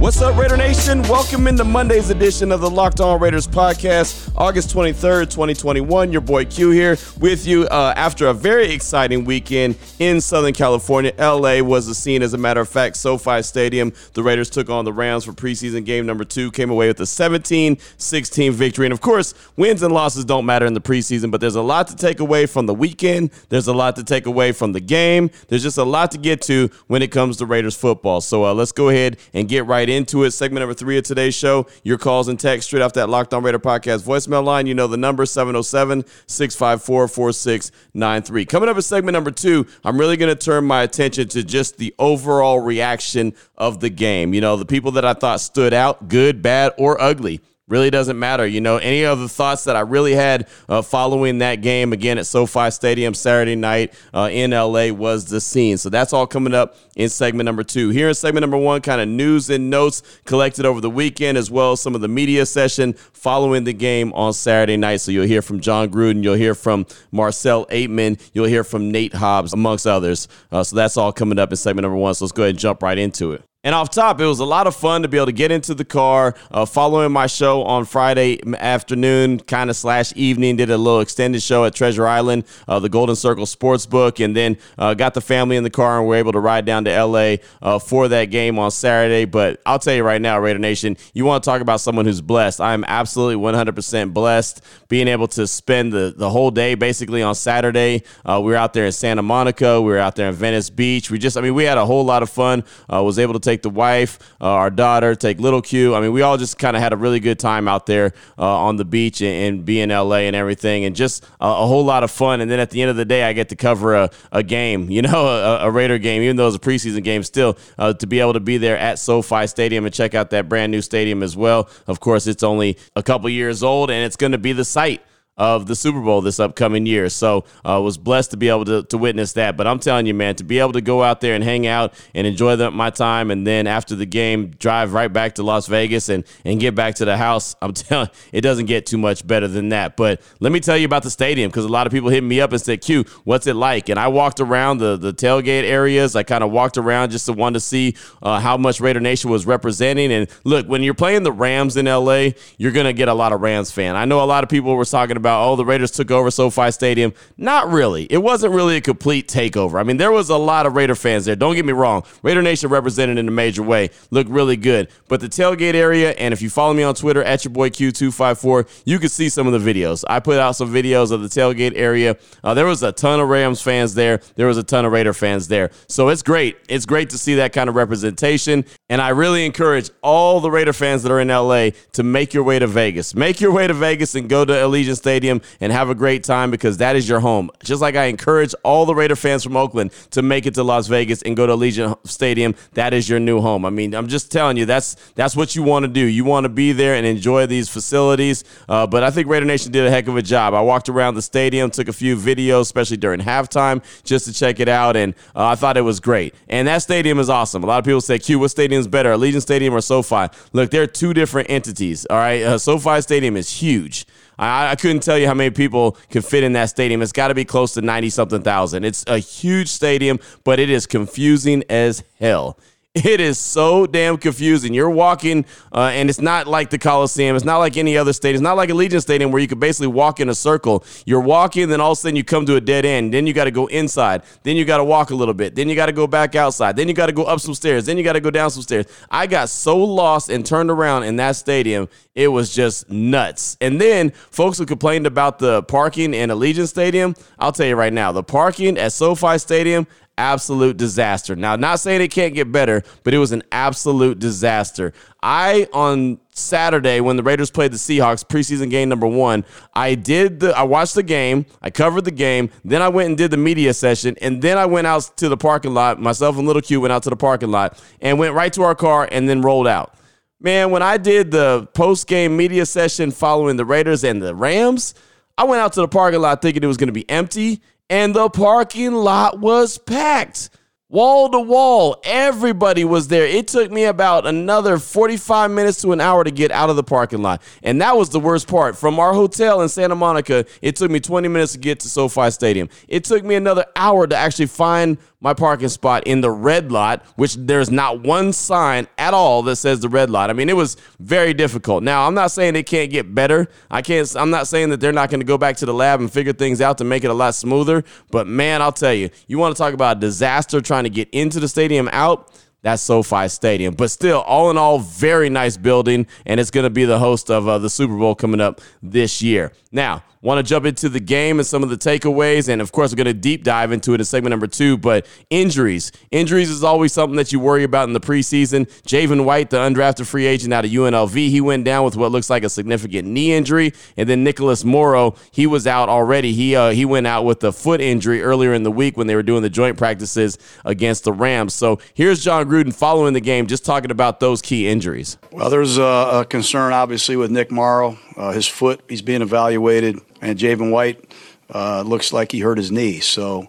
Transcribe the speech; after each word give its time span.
What's 0.00 0.20
up, 0.20 0.36
Raider 0.36 0.58
Nation? 0.58 1.00
Welcome 1.02 1.46
into 1.46 1.64
Monday's 1.64 2.10
edition 2.10 2.52
of 2.52 2.60
the 2.60 2.68
Locked 2.68 3.00
On 3.00 3.18
Raiders 3.18 3.46
podcast, 3.46 4.30
August 4.36 4.74
23rd, 4.74 5.30
2021. 5.30 6.12
Your 6.12 6.20
boy 6.20 6.44
Q 6.44 6.70
here 6.70 6.98
with 7.20 7.46
you 7.46 7.62
uh, 7.68 7.94
after 7.96 8.26
a 8.26 8.34
very 8.34 8.70
exciting 8.70 9.24
weekend 9.24 9.76
in 10.00 10.20
Southern 10.20 10.52
California. 10.52 11.14
LA 11.18 11.60
was 11.62 11.86
the 11.86 11.94
scene, 11.94 12.22
as 12.22 12.34
a 12.34 12.38
matter 12.38 12.60
of 12.60 12.68
fact. 12.68 12.96
SoFi 12.96 13.40
Stadium, 13.40 13.94
the 14.12 14.22
Raiders 14.22 14.50
took 14.50 14.68
on 14.68 14.84
the 14.84 14.92
Rams 14.92 15.24
for 15.24 15.32
preseason 15.32 15.86
game 15.86 16.04
number 16.04 16.24
two, 16.24 16.50
came 16.50 16.70
away 16.70 16.88
with 16.88 17.00
a 17.00 17.06
17 17.06 17.78
16 17.96 18.52
victory. 18.52 18.84
And 18.86 18.92
of 18.92 19.00
course, 19.00 19.32
wins 19.56 19.82
and 19.82 19.94
losses 19.94 20.26
don't 20.26 20.44
matter 20.44 20.66
in 20.66 20.74
the 20.74 20.82
preseason, 20.82 21.30
but 21.30 21.40
there's 21.40 21.56
a 21.56 21.62
lot 21.62 21.86
to 21.88 21.96
take 21.96 22.20
away 22.20 22.44
from 22.44 22.66
the 22.66 22.74
weekend. 22.74 23.30
There's 23.48 23.68
a 23.68 23.74
lot 23.74 23.96
to 23.96 24.04
take 24.04 24.26
away 24.26 24.52
from 24.52 24.72
the 24.72 24.80
game. 24.80 25.30
There's 25.48 25.62
just 25.62 25.78
a 25.78 25.84
lot 25.84 26.10
to 26.10 26.18
get 26.18 26.42
to 26.42 26.68
when 26.88 27.00
it 27.00 27.10
comes 27.10 27.38
to 27.38 27.46
Raiders 27.46 27.76
football. 27.76 28.20
So 28.20 28.44
uh, 28.44 28.52
let's 28.52 28.72
go 28.72 28.90
ahead 28.90 29.16
and 29.32 29.48
get 29.48 29.64
right 29.64 29.83
into 29.88 30.24
it. 30.24 30.32
Segment 30.32 30.60
number 30.62 30.74
three 30.74 30.98
of 30.98 31.04
today's 31.04 31.34
show. 31.34 31.66
Your 31.82 31.98
calls 31.98 32.28
and 32.28 32.38
text 32.38 32.68
straight 32.68 32.82
off 32.82 32.92
that 32.94 33.08
Locked 33.08 33.34
On 33.34 33.42
Raider 33.42 33.58
podcast 33.58 34.02
voicemail 34.02 34.44
line. 34.44 34.66
You 34.66 34.74
know 34.74 34.86
the 34.86 34.96
number 34.96 35.26
707 35.26 36.04
654 36.26 37.08
4693. 37.08 38.46
Coming 38.46 38.68
up 38.68 38.76
in 38.76 38.82
segment 38.82 39.14
number 39.14 39.30
two, 39.30 39.66
I'm 39.84 39.98
really 39.98 40.16
going 40.16 40.34
to 40.34 40.44
turn 40.44 40.64
my 40.64 40.82
attention 40.82 41.28
to 41.28 41.42
just 41.42 41.78
the 41.78 41.94
overall 41.98 42.60
reaction 42.60 43.34
of 43.56 43.80
the 43.80 43.90
game. 43.90 44.34
You 44.34 44.40
know, 44.40 44.56
the 44.56 44.64
people 44.64 44.92
that 44.92 45.04
I 45.04 45.14
thought 45.14 45.40
stood 45.40 45.72
out, 45.72 46.08
good, 46.08 46.42
bad, 46.42 46.72
or 46.78 47.00
ugly. 47.00 47.40
Really 47.66 47.88
doesn't 47.88 48.18
matter. 48.18 48.46
You 48.46 48.60
know, 48.60 48.76
any 48.76 49.06
of 49.06 49.20
the 49.20 49.28
thoughts 49.28 49.64
that 49.64 49.74
I 49.74 49.80
really 49.80 50.12
had 50.12 50.48
uh, 50.68 50.82
following 50.82 51.38
that 51.38 51.62
game 51.62 51.94
again 51.94 52.18
at 52.18 52.26
SoFi 52.26 52.70
Stadium 52.70 53.14
Saturday 53.14 53.56
night 53.56 53.94
uh, 54.12 54.28
in 54.30 54.50
LA 54.50 54.88
was 54.88 55.24
the 55.24 55.40
scene. 55.40 55.78
So 55.78 55.88
that's 55.88 56.12
all 56.12 56.26
coming 56.26 56.52
up 56.52 56.76
in 56.94 57.08
segment 57.08 57.46
number 57.46 57.64
two. 57.64 57.88
Here 57.88 58.06
in 58.06 58.14
segment 58.14 58.42
number 58.42 58.58
one, 58.58 58.82
kind 58.82 59.00
of 59.00 59.08
news 59.08 59.48
and 59.48 59.70
notes 59.70 60.02
collected 60.26 60.66
over 60.66 60.82
the 60.82 60.90
weekend, 60.90 61.38
as 61.38 61.50
well 61.50 61.72
as 61.72 61.80
some 61.80 61.94
of 61.94 62.02
the 62.02 62.08
media 62.08 62.44
session 62.44 62.92
following 62.92 63.64
the 63.64 63.72
game 63.72 64.12
on 64.12 64.34
Saturday 64.34 64.76
night. 64.76 64.96
So 64.96 65.10
you'll 65.10 65.24
hear 65.24 65.40
from 65.40 65.60
Jon 65.60 65.88
Gruden, 65.88 66.22
you'll 66.22 66.34
hear 66.34 66.54
from 66.54 66.84
Marcel 67.12 67.64
Ateman, 67.66 68.20
you'll 68.34 68.44
hear 68.44 68.64
from 68.64 68.90
Nate 68.90 69.14
Hobbs, 69.14 69.54
amongst 69.54 69.86
others. 69.86 70.28
Uh, 70.52 70.64
so 70.64 70.76
that's 70.76 70.98
all 70.98 71.14
coming 71.14 71.38
up 71.38 71.50
in 71.50 71.56
segment 71.56 71.84
number 71.84 71.96
one. 71.96 72.14
So 72.14 72.26
let's 72.26 72.32
go 72.32 72.42
ahead 72.42 72.50
and 72.50 72.58
jump 72.58 72.82
right 72.82 72.98
into 72.98 73.32
it. 73.32 73.42
And 73.64 73.74
off 73.74 73.88
top, 73.88 74.20
it 74.20 74.26
was 74.26 74.40
a 74.40 74.44
lot 74.44 74.66
of 74.66 74.76
fun 74.76 75.02
to 75.02 75.08
be 75.08 75.16
able 75.16 75.26
to 75.26 75.32
get 75.32 75.50
into 75.50 75.74
the 75.74 75.86
car, 75.86 76.34
uh, 76.50 76.66
following 76.66 77.10
my 77.12 77.26
show 77.26 77.62
on 77.62 77.86
Friday 77.86 78.38
afternoon, 78.58 79.40
kind 79.40 79.70
of 79.70 79.76
slash 79.76 80.12
evening. 80.16 80.56
Did 80.56 80.68
a 80.68 80.76
little 80.76 81.00
extended 81.00 81.42
show 81.42 81.64
at 81.64 81.74
Treasure 81.74 82.06
Island, 82.06 82.44
uh, 82.68 82.78
the 82.78 82.90
Golden 82.90 83.16
Circle 83.16 83.46
Sportsbook, 83.46 84.22
and 84.22 84.36
then 84.36 84.58
uh, 84.76 84.92
got 84.92 85.14
the 85.14 85.22
family 85.22 85.56
in 85.56 85.64
the 85.64 85.70
car 85.70 85.98
and 85.98 86.06
were 86.06 86.16
able 86.16 86.32
to 86.32 86.40
ride 86.40 86.66
down 86.66 86.84
to 86.84 87.04
LA 87.04 87.36
uh, 87.62 87.78
for 87.78 88.06
that 88.08 88.26
game 88.26 88.58
on 88.58 88.70
Saturday. 88.70 89.24
But 89.24 89.62
I'll 89.64 89.78
tell 89.78 89.94
you 89.94 90.04
right 90.04 90.20
now, 90.20 90.38
Raider 90.38 90.58
Nation, 90.58 90.98
you 91.14 91.24
want 91.24 91.42
to 91.42 91.48
talk 91.48 91.62
about 91.62 91.80
someone 91.80 92.04
who's 92.04 92.20
blessed. 92.20 92.60
I 92.60 92.74
am 92.74 92.84
absolutely 92.86 93.42
100% 93.42 94.12
blessed 94.12 94.62
being 94.88 95.08
able 95.08 95.28
to 95.28 95.46
spend 95.46 95.90
the, 95.90 96.12
the 96.14 96.28
whole 96.28 96.50
day 96.50 96.74
basically 96.74 97.22
on 97.22 97.34
Saturday. 97.34 98.02
Uh, 98.26 98.42
we 98.44 98.52
were 98.52 98.58
out 98.58 98.74
there 98.74 98.84
in 98.84 98.92
Santa 98.92 99.22
Monica, 99.22 99.80
we 99.80 99.90
were 99.90 99.98
out 99.98 100.16
there 100.16 100.28
in 100.28 100.34
Venice 100.34 100.68
Beach. 100.68 101.10
We 101.10 101.18
just, 101.18 101.38
I 101.38 101.40
mean, 101.40 101.54
we 101.54 101.64
had 101.64 101.78
a 101.78 101.86
whole 101.86 102.04
lot 102.04 102.22
of 102.22 102.28
fun. 102.28 102.62
Uh, 102.92 103.02
was 103.02 103.18
able 103.18 103.32
to 103.32 103.40
take 103.40 103.53
the 103.62 103.70
wife, 103.70 104.18
uh, 104.40 104.44
our 104.44 104.70
daughter, 104.70 105.14
take 105.14 105.40
little 105.40 105.62
Q. 105.62 105.94
I 105.94 106.00
mean, 106.00 106.12
we 106.12 106.22
all 106.22 106.36
just 106.36 106.58
kind 106.58 106.76
of 106.76 106.82
had 106.82 106.92
a 106.92 106.96
really 106.96 107.20
good 107.20 107.38
time 107.38 107.68
out 107.68 107.86
there 107.86 108.12
uh, 108.38 108.42
on 108.42 108.76
the 108.76 108.84
beach 108.84 109.20
and, 109.20 109.56
and 109.56 109.64
be 109.64 109.80
in 109.80 109.90
LA 109.90 110.18
and 110.18 110.36
everything, 110.36 110.84
and 110.84 110.94
just 110.94 111.24
a, 111.40 111.46
a 111.46 111.66
whole 111.66 111.84
lot 111.84 112.04
of 112.04 112.10
fun. 112.10 112.40
And 112.40 112.50
then 112.50 112.60
at 112.60 112.70
the 112.70 112.82
end 112.82 112.90
of 112.90 112.96
the 112.96 113.04
day, 113.04 113.24
I 113.24 113.32
get 113.32 113.48
to 113.50 113.56
cover 113.56 113.94
a, 113.94 114.10
a 114.32 114.42
game, 114.42 114.90
you 114.90 115.02
know, 115.02 115.26
a, 115.26 115.66
a 115.66 115.70
Raider 115.70 115.98
game, 115.98 116.22
even 116.22 116.36
though 116.36 116.46
it's 116.46 116.56
a 116.56 116.60
preseason 116.60 117.02
game, 117.02 117.22
still 117.22 117.56
uh, 117.78 117.92
to 117.94 118.06
be 118.06 118.20
able 118.20 118.34
to 118.34 118.40
be 118.40 118.58
there 118.58 118.78
at 118.78 118.98
SoFi 118.98 119.46
Stadium 119.46 119.84
and 119.84 119.94
check 119.94 120.14
out 120.14 120.30
that 120.30 120.48
brand 120.48 120.72
new 120.72 120.80
stadium 120.80 121.22
as 121.22 121.36
well. 121.36 121.68
Of 121.86 122.00
course, 122.00 122.26
it's 122.26 122.42
only 122.42 122.78
a 122.96 123.02
couple 123.02 123.28
years 123.28 123.62
old, 123.62 123.90
and 123.90 124.04
it's 124.04 124.16
going 124.16 124.32
to 124.32 124.38
be 124.38 124.52
the 124.52 124.64
site 124.64 125.02
of 125.36 125.66
the 125.66 125.74
Super 125.74 126.00
Bowl 126.00 126.20
this 126.20 126.38
upcoming 126.38 126.86
year. 126.86 127.08
So 127.08 127.44
uh, 127.64 127.80
was 127.82 127.98
blessed 127.98 128.30
to 128.32 128.36
be 128.36 128.48
able 128.48 128.64
to, 128.66 128.84
to 128.84 128.98
witness 128.98 129.32
that. 129.32 129.56
But 129.56 129.66
I'm 129.66 129.78
telling 129.78 130.06
you, 130.06 130.14
man, 130.14 130.36
to 130.36 130.44
be 130.44 130.60
able 130.60 130.72
to 130.72 130.80
go 130.80 131.02
out 131.02 131.20
there 131.20 131.34
and 131.34 131.42
hang 131.42 131.66
out 131.66 131.94
and 132.14 132.26
enjoy 132.26 132.56
the, 132.56 132.70
my 132.70 132.90
time, 132.90 133.30
and 133.30 133.46
then 133.46 133.66
after 133.66 133.96
the 133.96 134.06
game, 134.06 134.50
drive 134.50 134.92
right 134.92 135.12
back 135.12 135.34
to 135.36 135.42
Las 135.42 135.66
Vegas 135.66 136.08
and 136.08 136.24
and 136.44 136.60
get 136.60 136.74
back 136.74 136.94
to 136.96 137.04
the 137.04 137.16
house. 137.16 137.56
I'm 137.60 137.72
telling, 137.72 138.10
it 138.32 138.42
doesn't 138.42 138.66
get 138.66 138.86
too 138.86 138.98
much 138.98 139.26
better 139.26 139.48
than 139.48 139.70
that. 139.70 139.96
But 139.96 140.20
let 140.40 140.52
me 140.52 140.60
tell 140.60 140.76
you 140.76 140.86
about 140.86 141.02
the 141.02 141.10
stadium 141.10 141.50
because 141.50 141.64
a 141.64 141.68
lot 141.68 141.86
of 141.86 141.92
people 141.92 142.10
hit 142.10 142.22
me 142.22 142.40
up 142.40 142.52
and 142.52 142.60
said, 142.60 142.80
"Q, 142.80 143.04
what's 143.24 143.46
it 143.46 143.54
like?" 143.54 143.88
And 143.88 143.98
I 143.98 144.08
walked 144.08 144.40
around 144.40 144.78
the 144.78 144.96
the 144.96 145.12
tailgate 145.12 145.64
areas. 145.64 146.14
I 146.14 146.22
kind 146.22 146.44
of 146.44 146.52
walked 146.52 146.78
around 146.78 147.10
just 147.10 147.26
to 147.26 147.32
want 147.32 147.54
to 147.54 147.60
see 147.60 147.96
uh, 148.22 148.38
how 148.38 148.56
much 148.56 148.80
Raider 148.80 149.00
Nation 149.00 149.30
was 149.30 149.46
representing. 149.46 150.12
And 150.12 150.28
look, 150.44 150.66
when 150.68 150.82
you're 150.82 150.94
playing 150.94 151.24
the 151.24 151.32
Rams 151.32 151.76
in 151.76 151.86
LA, 151.86 152.30
you're 152.56 152.72
gonna 152.72 152.92
get 152.92 153.08
a 153.08 153.14
lot 153.14 153.32
of 153.32 153.40
Rams 153.40 153.72
fan. 153.72 153.96
I 153.96 154.04
know 154.04 154.22
a 154.22 154.26
lot 154.26 154.44
of 154.44 154.50
people 154.50 154.76
were 154.76 154.84
talking 154.84 155.16
about, 155.16 155.23
oh, 155.30 155.56
the 155.56 155.64
Raiders 155.64 155.90
took 155.90 156.10
over 156.10 156.30
SoFi 156.30 156.70
Stadium. 156.70 157.12
Not 157.36 157.68
really. 157.68 158.04
It 158.04 158.18
wasn't 158.18 158.54
really 158.54 158.76
a 158.76 158.80
complete 158.80 159.28
takeover. 159.28 159.80
I 159.80 159.82
mean, 159.82 159.96
there 159.96 160.12
was 160.12 160.30
a 160.30 160.36
lot 160.36 160.66
of 160.66 160.74
Raider 160.74 160.94
fans 160.94 161.24
there. 161.24 161.36
Don't 161.36 161.54
get 161.54 161.64
me 161.64 161.72
wrong. 161.72 162.04
Raider 162.22 162.42
Nation 162.42 162.70
represented 162.70 163.18
in 163.18 163.28
a 163.28 163.30
major 163.30 163.62
way. 163.62 163.90
Looked 164.10 164.30
really 164.30 164.56
good. 164.56 164.88
But 165.08 165.20
the 165.20 165.28
tailgate 165.28 165.74
area, 165.74 166.10
and 166.12 166.32
if 166.34 166.42
you 166.42 166.50
follow 166.50 166.74
me 166.74 166.82
on 166.82 166.94
Twitter 166.94 167.22
at 167.22 167.44
your 167.44 167.52
boy 167.52 167.70
Q254, 167.70 168.82
you 168.84 168.98
can 168.98 169.08
see 169.08 169.28
some 169.28 169.46
of 169.46 169.52
the 169.52 169.74
videos. 169.74 170.04
I 170.08 170.20
put 170.20 170.38
out 170.38 170.56
some 170.56 170.72
videos 170.72 171.10
of 171.10 171.22
the 171.22 171.28
tailgate 171.28 171.72
area. 171.74 172.16
Uh, 172.42 172.54
there 172.54 172.66
was 172.66 172.82
a 172.82 172.92
ton 172.92 173.20
of 173.20 173.28
Rams 173.28 173.60
fans 173.60 173.94
there. 173.94 174.20
There 174.36 174.46
was 174.46 174.58
a 174.58 174.62
ton 174.62 174.84
of 174.84 174.92
Raider 174.92 175.14
fans 175.14 175.48
there. 175.48 175.70
So 175.88 176.08
it's 176.08 176.22
great. 176.22 176.56
It's 176.68 176.86
great 176.86 177.10
to 177.10 177.18
see 177.18 177.36
that 177.36 177.52
kind 177.52 177.68
of 177.68 177.76
representation. 177.76 178.64
And 178.88 179.00
I 179.00 179.10
really 179.10 179.46
encourage 179.46 179.90
all 180.02 180.40
the 180.40 180.50
Raider 180.50 180.72
fans 180.72 181.02
that 181.02 181.12
are 181.12 181.20
in 181.20 181.28
LA 181.28 181.70
to 181.92 182.02
make 182.02 182.34
your 182.34 182.44
way 182.44 182.58
to 182.58 182.66
Vegas. 182.66 183.14
Make 183.14 183.40
your 183.40 183.52
way 183.52 183.66
to 183.66 183.74
Vegas 183.74 184.14
and 184.14 184.28
go 184.28 184.44
to 184.44 184.52
Allegiant 184.52 184.96
Stadium 184.96 185.13
and 185.22 185.72
have 185.72 185.90
a 185.90 185.94
great 185.94 186.24
time 186.24 186.50
because 186.50 186.78
that 186.78 186.96
is 186.96 187.08
your 187.08 187.20
home. 187.20 187.50
Just 187.62 187.80
like 187.80 187.94
I 187.94 188.06
encourage 188.06 188.54
all 188.64 188.86
the 188.86 188.94
Raider 188.94 189.16
fans 189.16 189.44
from 189.44 189.56
Oakland 189.56 189.92
to 190.10 190.22
make 190.22 190.46
it 190.46 190.54
to 190.54 190.62
Las 190.62 190.86
Vegas 190.88 191.22
and 191.22 191.36
go 191.36 191.46
to 191.46 191.52
Allegiant 191.52 191.96
Stadium, 192.06 192.54
that 192.72 192.92
is 192.92 193.08
your 193.08 193.20
new 193.20 193.40
home. 193.40 193.64
I 193.64 193.70
mean, 193.70 193.94
I'm 193.94 194.08
just 194.08 194.32
telling 194.32 194.56
you, 194.56 194.66
that's 194.66 194.96
that's 195.14 195.36
what 195.36 195.54
you 195.54 195.62
want 195.62 195.84
to 195.84 195.88
do. 195.88 196.04
You 196.04 196.24
want 196.24 196.44
to 196.44 196.48
be 196.48 196.72
there 196.72 196.94
and 196.94 197.06
enjoy 197.06 197.46
these 197.46 197.68
facilities. 197.68 198.44
Uh, 198.68 198.86
but 198.86 199.02
I 199.02 199.10
think 199.10 199.28
Raider 199.28 199.46
Nation 199.46 199.72
did 199.72 199.86
a 199.86 199.90
heck 199.90 200.08
of 200.08 200.16
a 200.16 200.22
job. 200.22 200.54
I 200.54 200.60
walked 200.60 200.88
around 200.88 201.14
the 201.14 201.22
stadium, 201.22 201.70
took 201.70 201.88
a 201.88 201.92
few 201.92 202.16
videos, 202.16 202.62
especially 202.62 202.96
during 202.96 203.20
halftime, 203.20 203.82
just 204.02 204.26
to 204.26 204.32
check 204.32 204.60
it 204.60 204.68
out, 204.68 204.96
and 204.96 205.14
uh, 205.34 205.46
I 205.46 205.54
thought 205.54 205.76
it 205.76 205.82
was 205.82 206.00
great. 206.00 206.34
And 206.48 206.68
that 206.68 206.78
stadium 206.78 207.18
is 207.18 207.28
awesome. 207.28 207.62
A 207.62 207.66
lot 207.66 207.78
of 207.78 207.84
people 207.84 208.00
say, 208.00 208.18
"Q, 208.18 208.38
what 208.38 208.50
stadium 208.50 208.80
is 208.80 208.88
better, 208.88 209.12
Allegiant 209.12 209.42
Stadium 209.42 209.74
or 209.74 209.80
SoFi?" 209.80 210.28
Look, 210.52 210.70
they're 210.70 210.86
two 210.86 211.14
different 211.14 211.50
entities. 211.50 212.06
All 212.06 212.16
right, 212.16 212.42
uh, 212.42 212.58
SoFi 212.58 213.00
Stadium 213.00 213.36
is 213.36 213.50
huge. 213.50 214.06
I, 214.38 214.70
I 214.72 214.74
couldn't 214.76 215.02
tell 215.02 215.18
you 215.18 215.26
how 215.26 215.34
many 215.34 215.50
people 215.50 215.92
could 216.10 216.24
fit 216.24 216.44
in 216.44 216.52
that 216.54 216.70
stadium. 216.70 217.02
It's 217.02 217.12
got 217.12 217.28
to 217.28 217.34
be 217.34 217.44
close 217.44 217.74
to 217.74 217.82
90 217.82 218.10
something 218.10 218.42
thousand. 218.42 218.84
It's 218.84 219.04
a 219.06 219.18
huge 219.18 219.68
stadium, 219.68 220.18
but 220.44 220.58
it 220.58 220.70
is 220.70 220.86
confusing 220.86 221.64
as 221.68 222.04
hell. 222.18 222.58
It 223.04 223.20
is 223.20 223.40
so 223.40 223.86
damn 223.86 224.16
confusing. 224.18 224.72
You're 224.72 224.88
walking, 224.88 225.46
uh, 225.72 225.90
and 225.92 226.08
it's 226.08 226.20
not 226.20 226.46
like 226.46 226.70
the 226.70 226.78
Coliseum. 226.78 227.34
It's 227.34 227.44
not 227.44 227.58
like 227.58 227.76
any 227.76 227.96
other 227.96 228.12
stadium. 228.12 228.36
It's 228.36 228.42
not 228.42 228.56
like 228.56 228.70
Allegiant 228.70 229.02
Stadium 229.02 229.32
where 229.32 229.42
you 229.42 229.48
could 229.48 229.58
basically 229.58 229.88
walk 229.88 230.20
in 230.20 230.28
a 230.28 230.34
circle. 230.34 230.84
You're 231.04 231.20
walking, 231.20 231.68
then 231.68 231.80
all 231.80 231.92
of 231.92 231.98
a 231.98 232.00
sudden 232.00 232.14
you 232.14 232.22
come 232.22 232.46
to 232.46 232.54
a 232.54 232.60
dead 232.60 232.84
end. 232.84 233.12
Then 233.12 233.26
you 233.26 233.32
got 233.32 233.44
to 233.44 233.50
go 233.50 233.66
inside. 233.66 234.22
Then 234.44 234.54
you 234.54 234.64
got 234.64 234.76
to 234.76 234.84
walk 234.84 235.10
a 235.10 235.14
little 235.16 235.34
bit. 235.34 235.56
Then 235.56 235.68
you 235.68 235.74
got 235.74 235.86
to 235.86 235.92
go 235.92 236.06
back 236.06 236.36
outside. 236.36 236.76
Then 236.76 236.86
you 236.86 236.94
got 236.94 237.06
to 237.06 237.12
go 237.12 237.24
up 237.24 237.40
some 237.40 237.54
stairs. 237.54 237.84
Then 237.84 237.98
you 237.98 238.04
got 238.04 238.12
to 238.12 238.20
go 238.20 238.30
down 238.30 238.50
some 238.50 238.62
stairs. 238.62 238.86
I 239.10 239.26
got 239.26 239.48
so 239.48 239.76
lost 239.76 240.30
and 240.30 240.46
turned 240.46 240.70
around 240.70 241.02
in 241.02 241.16
that 241.16 241.32
stadium. 241.32 241.88
It 242.14 242.28
was 242.28 242.54
just 242.54 242.88
nuts. 242.88 243.56
And 243.60 243.80
then 243.80 244.10
folks 244.10 244.56
who 244.56 244.66
complained 244.66 245.08
about 245.08 245.40
the 245.40 245.64
parking 245.64 246.14
in 246.14 246.30
Allegiant 246.30 246.68
Stadium, 246.68 247.16
I'll 247.40 247.50
tell 247.50 247.66
you 247.66 247.74
right 247.74 247.92
now, 247.92 248.12
the 248.12 248.22
parking 248.22 248.78
at 248.78 248.92
SoFi 248.92 249.38
Stadium, 249.38 249.88
absolute 250.18 250.76
disaster. 250.76 251.34
Now, 251.36 251.56
not 251.56 251.80
saying 251.80 252.00
it 252.00 252.08
can't 252.08 252.34
get 252.34 252.52
better, 252.52 252.82
but 253.02 253.14
it 253.14 253.18
was 253.18 253.32
an 253.32 253.42
absolute 253.52 254.18
disaster. 254.18 254.92
I 255.22 255.68
on 255.72 256.18
Saturday 256.32 257.00
when 257.00 257.16
the 257.16 257.22
Raiders 257.22 257.50
played 257.50 257.72
the 257.72 257.76
Seahawks 257.76 258.24
preseason 258.24 258.70
game 258.70 258.88
number 258.88 259.06
1, 259.06 259.44
I 259.74 259.94
did 259.94 260.40
the 260.40 260.56
I 260.56 260.62
watched 260.62 260.94
the 260.94 261.02
game, 261.02 261.46
I 261.62 261.70
covered 261.70 262.04
the 262.04 262.10
game, 262.10 262.50
then 262.64 262.82
I 262.82 262.88
went 262.88 263.08
and 263.08 263.18
did 263.18 263.30
the 263.30 263.36
media 263.36 263.74
session 263.74 264.16
and 264.20 264.42
then 264.42 264.58
I 264.58 264.66
went 264.66 264.86
out 264.86 265.16
to 265.18 265.28
the 265.28 265.36
parking 265.36 265.74
lot. 265.74 266.00
Myself 266.00 266.36
and 266.36 266.46
Little 266.46 266.62
Q 266.62 266.80
went 266.80 266.92
out 266.92 267.02
to 267.04 267.10
the 267.10 267.16
parking 267.16 267.50
lot 267.50 267.82
and 268.00 268.18
went 268.18 268.34
right 268.34 268.52
to 268.52 268.62
our 268.62 268.74
car 268.74 269.08
and 269.10 269.28
then 269.28 269.42
rolled 269.42 269.66
out. 269.66 269.94
Man, 270.40 270.70
when 270.70 270.82
I 270.82 270.98
did 270.98 271.30
the 271.30 271.66
post 271.72 272.06
game 272.06 272.36
media 272.36 272.66
session 272.66 273.10
following 273.10 273.56
the 273.56 273.64
Raiders 273.64 274.04
and 274.04 274.20
the 274.20 274.34
Rams, 274.34 274.94
I 275.38 275.44
went 275.44 275.60
out 275.60 275.72
to 275.72 275.80
the 275.80 275.88
parking 275.88 276.20
lot 276.20 276.42
thinking 276.42 276.62
it 276.62 276.66
was 276.66 276.76
going 276.76 276.88
to 276.88 276.92
be 276.92 277.08
empty, 277.10 277.60
and 277.90 278.14
the 278.14 278.30
parking 278.30 278.92
lot 278.92 279.38
was 279.40 279.78
packed 279.78 280.50
wall 280.94 281.28
to 281.28 281.40
wall. 281.40 282.00
Everybody 282.04 282.84
was 282.84 283.08
there. 283.08 283.26
It 283.26 283.48
took 283.48 283.70
me 283.70 283.84
about 283.84 284.26
another 284.26 284.78
45 284.78 285.50
minutes 285.50 285.82
to 285.82 285.90
an 285.90 286.00
hour 286.00 286.22
to 286.22 286.30
get 286.30 286.52
out 286.52 286.70
of 286.70 286.76
the 286.76 286.84
parking 286.84 287.20
lot. 287.20 287.42
And 287.64 287.80
that 287.82 287.96
was 287.96 288.10
the 288.10 288.20
worst 288.20 288.46
part. 288.46 288.78
From 288.78 289.00
our 289.00 289.12
hotel 289.12 289.60
in 289.60 289.68
Santa 289.68 289.96
Monica, 289.96 290.46
it 290.62 290.76
took 290.76 290.92
me 290.92 291.00
20 291.00 291.26
minutes 291.26 291.52
to 291.52 291.58
get 291.58 291.80
to 291.80 291.88
SoFi 291.88 292.30
Stadium. 292.30 292.68
It 292.86 293.02
took 293.02 293.24
me 293.24 293.34
another 293.34 293.66
hour 293.74 294.06
to 294.06 294.16
actually 294.16 294.46
find 294.46 294.96
my 295.24 295.32
parking 295.32 295.70
spot 295.70 296.02
in 296.06 296.20
the 296.20 296.30
red 296.30 296.70
lot, 296.70 297.02
which 297.16 297.34
there's 297.36 297.70
not 297.70 298.02
one 298.02 298.30
sign 298.30 298.86
at 298.98 299.14
all 299.14 299.42
that 299.42 299.56
says 299.56 299.80
the 299.80 299.88
red 299.88 300.10
lot. 300.10 300.28
I 300.28 300.34
mean, 300.34 300.50
it 300.50 300.56
was 300.56 300.76
very 301.00 301.32
difficult. 301.32 301.82
Now, 301.82 302.06
I'm 302.06 302.12
not 302.12 302.30
saying 302.30 302.56
it 302.56 302.64
can't 302.66 302.90
get 302.90 303.14
better. 303.14 303.48
I 303.70 303.80
can't 303.80 304.14
I'm 304.16 304.28
not 304.28 304.46
saying 304.48 304.68
that 304.68 304.80
they're 304.80 304.92
not 304.92 305.08
going 305.08 305.20
to 305.20 305.26
go 305.26 305.38
back 305.38 305.56
to 305.56 305.66
the 305.66 305.72
lab 305.72 306.00
and 306.00 306.12
figure 306.12 306.34
things 306.34 306.60
out 306.60 306.76
to 306.76 306.84
make 306.84 307.04
it 307.04 307.10
a 307.10 307.14
lot 307.14 307.34
smoother, 307.34 307.84
but 308.10 308.26
man, 308.26 308.60
I'll 308.60 308.70
tell 308.70 308.92
you, 308.92 309.08
you 309.26 309.38
want 309.38 309.56
to 309.56 309.58
talk 309.58 309.72
about 309.72 309.98
disaster 309.98 310.60
trying 310.60 310.84
to 310.84 310.90
get 310.90 311.08
into 311.08 311.40
the 311.40 311.48
stadium 311.48 311.88
out? 311.90 312.30
That's 312.60 312.82
SoFi 312.82 313.28
Stadium. 313.28 313.74
But 313.74 313.90
still, 313.90 314.20
all 314.22 314.50
in 314.50 314.58
all, 314.58 314.78
very 314.78 315.30
nice 315.30 315.56
building, 315.56 316.06
and 316.26 316.38
it's 316.38 316.50
going 316.50 316.64
to 316.64 316.70
be 316.70 316.84
the 316.84 316.98
host 316.98 317.30
of 317.30 317.48
uh, 317.48 317.58
the 317.58 317.70
Super 317.70 317.96
Bowl 317.96 318.14
coming 318.14 318.40
up 318.40 318.60
this 318.82 319.20
year. 319.22 319.52
Now, 319.72 320.02
want 320.24 320.38
to 320.38 320.42
jump 320.42 320.64
into 320.64 320.88
the 320.88 321.00
game 321.00 321.38
and 321.38 321.46
some 321.46 321.62
of 321.62 321.68
the 321.68 321.76
takeaways. 321.76 322.48
And 322.48 322.62
of 322.62 322.72
course, 322.72 322.90
we're 322.90 322.96
going 322.96 323.04
to 323.04 323.12
deep 323.12 323.44
dive 323.44 323.70
into 323.72 323.92
it 323.92 324.00
in 324.00 324.04
segment 324.06 324.30
number 324.30 324.46
two. 324.46 324.78
But 324.78 325.06
injuries. 325.28 325.92
Injuries 326.10 326.48
is 326.48 326.64
always 326.64 326.94
something 326.94 327.16
that 327.16 327.30
you 327.30 327.38
worry 327.38 327.62
about 327.62 327.88
in 327.88 327.92
the 327.92 328.00
preseason. 328.00 328.66
Javin 328.82 329.26
White, 329.26 329.50
the 329.50 329.58
undrafted 329.58 330.06
free 330.06 330.24
agent 330.26 330.54
out 330.54 330.64
of 330.64 330.70
UNLV, 330.70 331.14
he 331.14 331.40
went 331.42 331.64
down 331.64 331.84
with 331.84 331.94
what 331.96 332.10
looks 332.10 332.30
like 332.30 332.42
a 332.42 332.48
significant 332.48 333.06
knee 333.06 333.34
injury. 333.34 333.74
And 333.98 334.08
then 334.08 334.24
Nicholas 334.24 334.64
Morrow, 334.64 335.14
he 335.30 335.46
was 335.46 335.66
out 335.66 335.90
already. 335.90 336.32
He, 336.32 336.56
uh, 336.56 336.70
he 336.70 336.86
went 336.86 337.06
out 337.06 337.26
with 337.26 337.44
a 337.44 337.52
foot 337.52 337.82
injury 337.82 338.22
earlier 338.22 338.54
in 338.54 338.62
the 338.62 338.72
week 338.72 338.96
when 338.96 339.06
they 339.06 339.14
were 339.14 339.22
doing 339.22 339.42
the 339.42 339.50
joint 339.50 339.76
practices 339.76 340.38
against 340.64 341.04
the 341.04 341.12
Rams. 341.12 341.52
So 341.52 341.78
here's 341.92 342.24
Jon 342.24 342.48
Gruden 342.48 342.74
following 342.74 343.12
the 343.12 343.20
game, 343.20 343.46
just 343.46 343.66
talking 343.66 343.90
about 343.90 344.20
those 344.20 344.40
key 344.40 344.68
injuries. 344.68 345.18
Well, 345.30 345.50
there's 345.50 345.76
a, 345.76 345.82
a 345.82 346.24
concern, 346.24 346.72
obviously, 346.72 347.16
with 347.16 347.30
Nick 347.30 347.50
Morrow. 347.50 347.98
Uh, 348.16 348.32
his 348.32 348.46
foot, 348.46 348.80
he's 348.88 349.02
being 349.02 349.20
evaluated 349.20 350.00
and 350.24 350.38
Javin 350.38 350.70
White 350.70 351.04
uh, 351.52 351.82
looks 351.82 352.12
like 352.12 352.32
he 352.32 352.40
hurt 352.40 352.58
his 352.58 352.72
knee. 352.72 353.00
So 353.00 353.48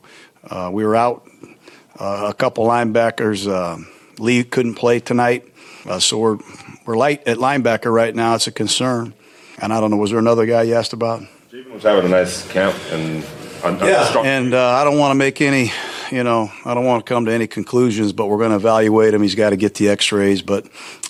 uh, 0.49 0.69
we 0.71 0.85
were 0.85 0.95
out. 0.95 1.27
Uh, 1.97 2.27
a 2.29 2.33
couple 2.33 2.65
linebackers. 2.65 3.47
Uh, 3.47 3.81
Lee 4.19 4.43
couldn't 4.43 4.75
play 4.75 4.99
tonight, 4.99 5.47
uh, 5.85 5.99
so 5.99 6.17
we're 6.17 6.37
we're 6.85 6.97
light 6.97 7.25
at 7.27 7.37
linebacker 7.37 7.91
right 7.93 8.13
now. 8.13 8.35
It's 8.35 8.47
a 8.47 8.51
concern. 8.51 9.13
And 9.61 9.71
I 9.71 9.79
don't 9.79 9.89
know. 9.89 9.97
Was 9.97 10.09
there 10.09 10.19
another 10.19 10.45
guy 10.45 10.63
you 10.63 10.75
asked 10.75 10.91
about? 10.91 11.21
Javin 11.51 11.71
was 11.71 11.83
having 11.83 12.05
a 12.05 12.09
nice 12.09 12.45
camp 12.51 12.75
and. 12.91 13.23
yeah, 13.81 14.19
and 14.19 14.53
uh, 14.53 14.69
I 14.71 14.83
don't 14.83 14.99
want 14.99 15.11
to 15.11 15.15
make 15.15 15.41
any 15.41 15.71
you 16.11 16.23
know, 16.23 16.51
I 16.63 16.73
don't 16.73 16.85
want 16.85 17.05
to 17.05 17.09
come 17.13 17.25
to 17.25 17.31
any 17.31 17.47
conclusions, 17.47 18.13
but 18.13 18.27
we're 18.27 18.37
going 18.37 18.51
to 18.51 18.55
evaluate 18.55 19.13
him. 19.13 19.21
He's 19.21 19.35
got 19.35 19.51
to 19.51 19.57
get 19.57 19.75
the 19.75 19.89
X-rays, 19.89 20.41
but 20.41 20.67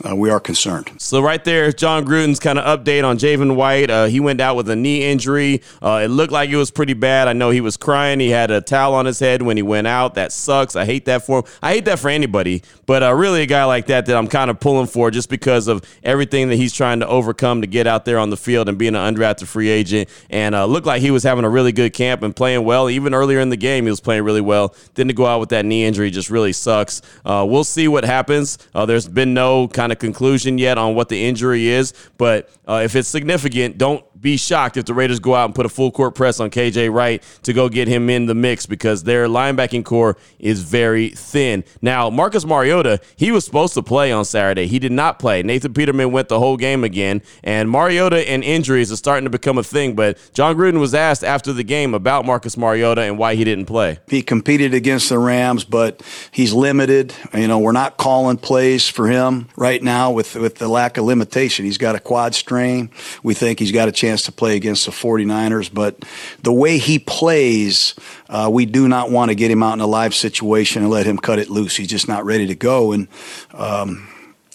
uh, 0.08 0.16
we 0.16 0.30
are 0.30 0.40
concerned. 0.40 0.92
So 0.98 1.22
right 1.22 1.44
there, 1.44 1.72
Jon 1.72 2.06
Gruden's 2.06 2.40
kind 2.40 2.60
of 2.60 2.66
update 2.80 3.04
on 3.04 3.18
Javin 3.18 3.56
White. 3.56 3.90
Uh, 3.90 4.06
he 4.06 4.20
went 4.20 4.42
out 4.42 4.56
with 4.56 4.70
a 4.70 4.76
knee 4.76 5.04
injury. 5.04 5.62
Uh, 5.82 6.02
it 6.04 6.08
looked 6.08 6.32
like 6.32 6.50
it 6.50 6.56
was 6.56 6.72
pretty 6.72 6.94
bad. 6.94 7.28
I 7.28 7.34
know 7.34 7.50
he 7.50 7.62
was 7.62 7.78
crying. 7.78 8.20
He 8.20 8.30
had 8.30 8.52
a 8.52 8.62
towel 8.62 8.94
on 8.94 9.06
his 9.06 9.20
head 9.20 9.42
when 9.42 9.58
he 9.58 9.64
went 9.64 9.88
out. 9.88 10.16
That 10.16 10.32
sucks. 10.32 10.76
I 10.76 10.86
hate 10.86 11.06
that 11.06 11.26
for 11.26 11.40
him. 11.40 11.46
I 11.62 11.74
hate 11.74 11.86
that 11.86 12.00
for 12.00 12.10
anybody, 12.10 12.64
but 12.86 13.04
uh, 13.04 13.14
really 13.14 13.42
a 13.42 13.46
guy 13.46 13.66
like 13.66 13.88
that 13.88 14.06
that 14.06 14.16
I'm 14.16 14.28
kind 14.28 14.50
of 14.50 14.60
pulling 14.60 14.88
for 14.88 15.12
just 15.12 15.30
because 15.30 15.68
of 15.68 15.84
everything 16.04 16.50
that 16.50 16.56
he's 16.56 16.74
trying 16.74 17.00
to 17.02 17.08
overcome 17.08 17.62
to 17.62 17.68
get 17.68 17.88
out 17.88 18.06
there 18.06 18.20
on 18.20 18.30
the 18.30 18.38
field 18.38 18.70
and 18.70 18.78
being 18.78 18.96
an 18.96 19.16
undrafted 19.16 19.48
free 19.48 19.70
agent. 19.70 20.10
And 20.30 20.56
uh, 20.56 20.66
looked 20.66 20.88
like 20.88 21.02
he 21.02 21.12
was 21.12 21.24
having 21.24 21.46
a 21.46 21.50
really 21.50 21.72
good 21.72 21.94
camp 21.94 22.22
and 22.24 22.36
playing 22.36 22.64
well. 22.64 22.90
Even 22.90 23.14
earlier 23.14 23.40
in 23.40 23.50
the 23.50 23.58
game, 23.58 23.86
he 23.86 23.90
was 23.90 24.02
playing 24.02 24.24
really 24.24 24.42
well. 24.42 24.76
Then 24.96 25.08
to 25.08 25.14
go 25.14 25.26
out 25.26 25.40
with 25.40 25.50
that 25.50 25.66
knee 25.66 25.86
injury 25.86 26.10
just 26.10 26.30
really 26.30 26.54
sucks. 26.54 27.02
Uh, 27.24 27.46
we'll 27.48 27.64
see 27.64 27.88
what 27.88 28.04
happens. 28.04 28.58
Uh, 28.74 28.86
there's 28.86 29.08
been 29.08 29.34
no 29.34 29.68
kind 29.68 29.92
of 29.92 30.00
conclusion 30.00 30.58
yet 30.58 30.78
on 30.78 30.96
what 30.96 31.10
the 31.10 31.26
injury 31.26 31.68
is, 31.68 31.94
but 32.18 32.50
uh, 32.68 32.82
if 32.84 32.96
it's 32.96 33.08
significant, 33.08 33.78
don't 33.78 34.04
be 34.20 34.38
shocked 34.38 34.78
if 34.78 34.86
the 34.86 34.94
Raiders 34.94 35.20
go 35.20 35.36
out 35.36 35.46
and 35.46 35.56
put 35.56 35.66
a 35.66 35.70
full 35.70 35.92
court 35.92 36.16
press 36.16 36.40
on 36.40 36.50
KJ 36.50 36.92
Wright 36.92 37.22
to 37.44 37.54
go 37.54 37.70
get 37.70 37.88
him 37.88 38.10
in 38.10 38.26
the 38.26 38.36
mix 38.36 38.66
because 38.66 39.04
their 39.04 39.28
linebacking 39.28 39.86
corps 39.86 40.18
is 40.40 40.62
very 40.62 41.10
thin. 41.10 41.64
Now, 41.82 42.10
Marcus 42.10 42.46
Mariota, 42.46 43.00
he 43.16 43.32
was 43.32 43.46
supposed 43.46 43.74
to 43.76 43.84
play 43.84 44.12
on 44.12 44.26
Saturday. 44.26 44.68
He 44.68 44.80
did 44.80 44.92
not 44.92 45.20
play. 45.20 45.44
Nathan 45.44 45.74
Peterman 45.74 46.12
went 46.12 46.30
the 46.30 46.40
whole 46.40 46.58
game 46.58 46.84
again, 46.84 47.22
and 47.44 47.70
Mariota 47.70 48.28
and 48.30 48.44
injuries 48.44 48.92
are 48.92 48.96
starting 48.96 49.26
to 49.26 49.30
become 49.30 49.58
a 49.58 49.64
thing. 49.64 49.96
But 49.96 50.18
Jon 50.34 50.56
Gruden 50.56 50.80
was 50.80 50.96
asked 50.96 51.24
after 51.24 51.54
the 51.54 51.64
game 51.64 51.94
about 51.94 52.26
Marcus 52.26 52.58
Mariota 52.58 53.02
and 53.02 53.18
why 53.18 53.36
he 53.36 53.44
didn't 53.44 53.66
play. 53.66 54.00
He 54.08 54.22
competed 54.22 54.74
against 54.74 55.10
the 55.10 55.20
Rams, 55.20 55.64
but 55.66 56.02
he's 56.32 56.54
limited. 56.54 57.14
You 57.34 57.48
know, 57.48 57.60
we're 57.60 57.74
not 57.74 57.98
calling 57.98 58.38
plays 58.38 58.88
for 58.88 59.08
him 59.08 59.50
right 59.56 59.84
now 59.84 60.12
with, 60.12 60.36
with 60.36 60.56
the 60.56 60.68
lack 60.68 60.98
of 60.98 61.06
limitation. 61.06 61.66
He's 61.66 61.78
got 61.78 61.96
a 61.96 62.00
quad 62.00 62.34
strain. 62.34 62.90
We 63.24 63.34
think 63.34 63.60
he's 63.60 63.72
got 63.72 63.88
a 63.88 63.92
chance 63.92 64.05
chance 64.06 64.24
to 64.24 64.32
play 64.32 64.56
against 64.56 64.86
the 64.86 64.92
49ers, 64.92 65.74
but 65.74 66.06
the 66.44 66.54
way 66.54 66.78
he 66.78 67.00
plays, 67.00 67.96
uh, 68.30 68.50
we 68.52 68.66
do 68.66 68.88
not 68.88 69.10
want 69.10 69.30
to 69.30 69.36
get 69.36 69.50
him 69.50 69.64
out 69.64 69.74
in 69.74 69.80
a 69.80 69.88
live 69.88 70.14
situation 70.14 70.84
and 70.84 70.92
let 70.92 71.06
him 71.06 71.18
cut 71.18 71.40
it 71.40 71.50
loose. 71.50 71.76
He's 71.76 71.88
just 71.88 72.08
not 72.08 72.24
ready 72.24 72.48
to 72.48 72.56
go. 72.56 72.92
And, 72.92 73.08
um, 73.54 74.08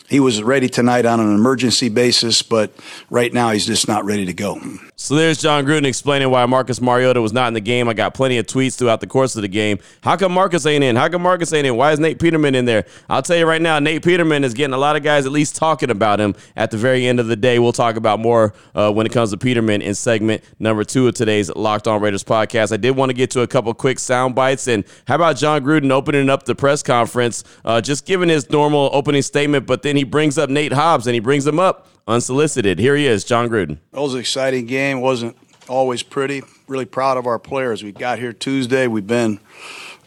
he 0.08 0.18
was 0.18 0.42
ready 0.42 0.68
tonight 0.68 1.06
on 1.06 1.20
an 1.20 1.34
emergency 1.34 1.88
basis, 1.88 2.42
but 2.42 2.72
right 3.10 3.32
now 3.32 3.50
he's 3.50 3.66
just 3.66 3.86
not 3.86 4.04
ready 4.04 4.26
to 4.26 4.32
go. 4.32 4.60
So 5.02 5.14
there's 5.14 5.38
Jon 5.38 5.64
Gruden 5.64 5.86
explaining 5.86 6.28
why 6.28 6.44
Marcus 6.44 6.78
Mariota 6.78 7.22
was 7.22 7.32
not 7.32 7.48
in 7.48 7.54
the 7.54 7.60
game. 7.60 7.88
I 7.88 7.94
got 7.94 8.12
plenty 8.12 8.36
of 8.36 8.44
tweets 8.44 8.76
throughout 8.76 9.00
the 9.00 9.06
course 9.06 9.34
of 9.34 9.40
the 9.40 9.48
game. 9.48 9.78
How 10.02 10.14
come 10.14 10.30
Marcus 10.30 10.66
ain't 10.66 10.84
in? 10.84 10.94
How 10.94 11.08
come 11.08 11.22
Marcus 11.22 11.50
ain't 11.54 11.66
in? 11.66 11.74
Why 11.74 11.92
is 11.92 11.98
Nate 11.98 12.18
Peterman 12.18 12.54
in 12.54 12.66
there? 12.66 12.84
I'll 13.08 13.22
tell 13.22 13.38
you 13.38 13.46
right 13.46 13.62
now, 13.62 13.78
Nate 13.78 14.04
Peterman 14.04 14.44
is 14.44 14.52
getting 14.52 14.74
a 14.74 14.78
lot 14.78 14.96
of 14.96 15.02
guys 15.02 15.24
at 15.24 15.32
least 15.32 15.56
talking 15.56 15.88
about 15.88 16.20
him 16.20 16.34
at 16.54 16.70
the 16.70 16.76
very 16.76 17.06
end 17.06 17.18
of 17.18 17.28
the 17.28 17.34
day. 17.34 17.58
We'll 17.58 17.72
talk 17.72 17.96
about 17.96 18.20
more 18.20 18.52
uh, 18.74 18.92
when 18.92 19.06
it 19.06 19.12
comes 19.12 19.30
to 19.30 19.38
Peterman 19.38 19.80
in 19.80 19.94
segment 19.94 20.44
number 20.58 20.84
two 20.84 21.08
of 21.08 21.14
today's 21.14 21.48
Locked 21.48 21.88
On 21.88 21.98
Raiders 22.02 22.22
podcast. 22.22 22.70
I 22.70 22.76
did 22.76 22.90
want 22.90 23.08
to 23.08 23.14
get 23.14 23.30
to 23.30 23.40
a 23.40 23.46
couple 23.46 23.72
quick 23.72 23.98
sound 23.98 24.34
bites. 24.34 24.68
And 24.68 24.84
how 25.06 25.14
about 25.14 25.38
Jon 25.38 25.64
Gruden 25.64 25.90
opening 25.90 26.28
up 26.28 26.42
the 26.42 26.54
press 26.54 26.82
conference, 26.82 27.42
uh, 27.64 27.80
just 27.80 28.04
giving 28.04 28.28
his 28.28 28.50
normal 28.50 28.90
opening 28.92 29.22
statement, 29.22 29.66
but 29.66 29.80
then 29.80 29.96
he 29.96 30.04
brings 30.04 30.36
up 30.36 30.50
Nate 30.50 30.74
Hobbs 30.74 31.06
and 31.06 31.14
he 31.14 31.20
brings 31.20 31.46
him 31.46 31.58
up 31.58 31.86
unsolicited. 32.10 32.78
Here 32.78 32.96
he 32.96 33.06
is, 33.06 33.24
Jon 33.24 33.48
Gruden. 33.48 33.78
It 33.92 33.98
was 33.98 34.14
an 34.14 34.20
exciting 34.20 34.66
game. 34.66 35.00
wasn't 35.00 35.36
always 35.68 36.02
pretty. 36.02 36.42
Really 36.66 36.84
proud 36.84 37.16
of 37.16 37.26
our 37.26 37.38
players. 37.38 37.82
We 37.82 37.92
got 37.92 38.18
here 38.18 38.32
Tuesday. 38.32 38.86
We've 38.86 39.06
been 39.06 39.40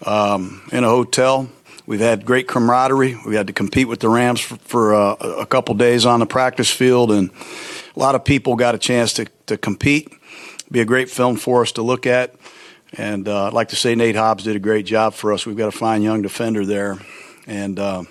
um, 0.05 0.61
in 0.71 0.83
a 0.83 0.89
hotel. 0.89 1.49
We've 1.85 1.99
had 1.99 2.25
great 2.25 2.47
camaraderie. 2.47 3.17
We 3.25 3.35
had 3.35 3.47
to 3.47 3.53
compete 3.53 3.87
with 3.87 3.99
the 3.99 4.09
Rams 4.09 4.39
for, 4.39 4.55
for 4.57 4.95
uh, 4.95 5.15
a 5.15 5.45
couple 5.45 5.75
days 5.75 6.05
on 6.05 6.19
the 6.19 6.25
practice 6.25 6.69
field, 6.69 7.11
and 7.11 7.29
a 7.95 7.99
lot 7.99 8.15
of 8.15 8.23
people 8.23 8.55
got 8.55 8.75
a 8.75 8.77
chance 8.77 9.13
to, 9.13 9.25
to 9.47 9.57
compete. 9.57 10.11
Be 10.71 10.79
a 10.79 10.85
great 10.85 11.09
film 11.09 11.35
for 11.35 11.61
us 11.61 11.73
to 11.73 11.81
look 11.81 12.05
at. 12.05 12.35
And 12.93 13.27
uh, 13.27 13.47
I'd 13.47 13.53
like 13.53 13.69
to 13.69 13.75
say 13.75 13.95
Nate 13.95 14.15
Hobbs 14.15 14.43
did 14.43 14.55
a 14.55 14.59
great 14.59 14.85
job 14.85 15.13
for 15.13 15.33
us. 15.33 15.45
We've 15.45 15.57
got 15.57 15.67
a 15.67 15.77
fine 15.77 16.03
young 16.03 16.21
defender 16.21 16.65
there, 16.65 16.99
and 17.47 17.79
uh, 17.79 18.03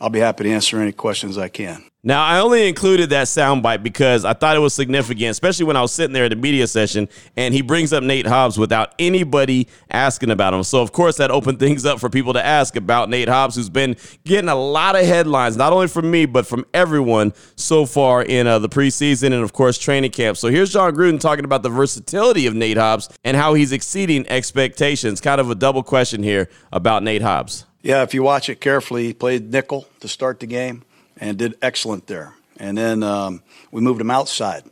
I'll 0.00 0.10
be 0.10 0.20
happy 0.20 0.44
to 0.44 0.50
answer 0.50 0.80
any 0.80 0.92
questions 0.92 1.38
I 1.38 1.48
can. 1.48 1.82
Now, 2.04 2.24
I 2.24 2.38
only 2.38 2.68
included 2.68 3.10
that 3.10 3.26
soundbite 3.26 3.82
because 3.82 4.24
I 4.24 4.32
thought 4.32 4.54
it 4.54 4.60
was 4.60 4.72
significant, 4.72 5.30
especially 5.30 5.64
when 5.64 5.76
I 5.76 5.82
was 5.82 5.92
sitting 5.92 6.12
there 6.12 6.26
at 6.26 6.28
the 6.30 6.36
media 6.36 6.68
session 6.68 7.08
and 7.36 7.52
he 7.52 7.60
brings 7.60 7.92
up 7.92 8.04
Nate 8.04 8.26
Hobbs 8.26 8.56
without 8.56 8.94
anybody 9.00 9.66
asking 9.90 10.30
about 10.30 10.54
him. 10.54 10.62
So, 10.62 10.80
of 10.80 10.92
course, 10.92 11.16
that 11.16 11.32
opened 11.32 11.58
things 11.58 11.84
up 11.84 11.98
for 11.98 12.08
people 12.08 12.32
to 12.34 12.44
ask 12.44 12.76
about 12.76 13.10
Nate 13.10 13.28
Hobbs, 13.28 13.56
who's 13.56 13.68
been 13.68 13.96
getting 14.24 14.48
a 14.48 14.54
lot 14.54 14.94
of 14.94 15.04
headlines, 15.04 15.56
not 15.56 15.72
only 15.72 15.88
from 15.88 16.08
me, 16.08 16.24
but 16.24 16.46
from 16.46 16.64
everyone 16.72 17.34
so 17.56 17.84
far 17.84 18.22
in 18.22 18.46
uh, 18.46 18.60
the 18.60 18.68
preseason 18.68 19.32
and, 19.32 19.42
of 19.42 19.52
course, 19.52 19.76
training 19.76 20.12
camp. 20.12 20.36
So, 20.36 20.48
here's 20.48 20.72
Jon 20.72 20.94
Gruden 20.94 21.18
talking 21.18 21.44
about 21.44 21.64
the 21.64 21.70
versatility 21.70 22.46
of 22.46 22.54
Nate 22.54 22.76
Hobbs 22.76 23.08
and 23.24 23.36
how 23.36 23.54
he's 23.54 23.72
exceeding 23.72 24.26
expectations. 24.28 25.20
Kind 25.20 25.40
of 25.40 25.50
a 25.50 25.56
double 25.56 25.82
question 25.82 26.22
here 26.22 26.48
about 26.72 27.02
Nate 27.02 27.22
Hobbs. 27.22 27.66
Yeah, 27.88 28.02
if 28.02 28.12
you 28.12 28.22
watch 28.22 28.50
it 28.50 28.60
carefully, 28.60 29.04
he 29.04 29.14
played 29.14 29.50
nickel 29.50 29.88
to 30.00 30.08
start 30.08 30.40
the 30.40 30.46
game 30.46 30.82
and 31.16 31.38
did 31.38 31.56
excellent 31.62 32.06
there. 32.06 32.34
And 32.58 32.76
then 32.76 33.02
um, 33.02 33.42
we 33.70 33.80
moved 33.80 33.98
him 33.98 34.10
outside. 34.10 34.64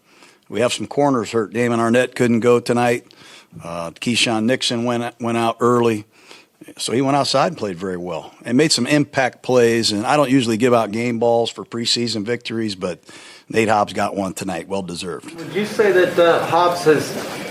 We 0.51 0.61
have 0.61 0.75
some 0.75 0.87
corners 0.87 1.33
hurt. 1.33 1.55
Damon 1.55 1.81
Arnette 1.81 2.15
couldn't 2.15 2.41
go 2.41 2.61
tonight. 2.61 3.15
Uh, 3.65 3.93
Keisean 3.93 4.45
Nixon 4.45 4.85
went 4.85 5.19
went 5.19 5.39
out 5.39 5.57
early, 5.61 6.05
so 6.77 6.93
he 6.93 7.01
went 7.01 7.17
outside 7.17 7.47
and 7.47 7.57
played 7.57 7.79
very 7.79 7.97
well 7.97 8.35
and 8.45 8.59
made 8.59 8.71
some 8.71 8.87
impact 8.87 9.43
plays. 9.43 9.93
And 9.93 10.05
I 10.05 10.19
don't 10.19 10.31
usually 10.31 10.59
give 10.59 10.75
out 10.75 10.91
game 10.91 11.19
balls 11.19 11.49
for 11.49 11.65
preseason 11.65 12.23
victories, 12.23 12.75
but 12.75 13.01
Nate 13.49 13.69
Hobbs 13.69 13.93
got 13.93 14.17
one 14.17 14.35
tonight, 14.35 14.67
well 14.67 14.83
deserved. 14.83 15.33
Would 15.35 15.55
you 15.55 15.67
say 15.67 15.93
that 15.93 16.19
uh, 16.19 16.45
Hobbs 16.47 16.83
has 16.85 17.07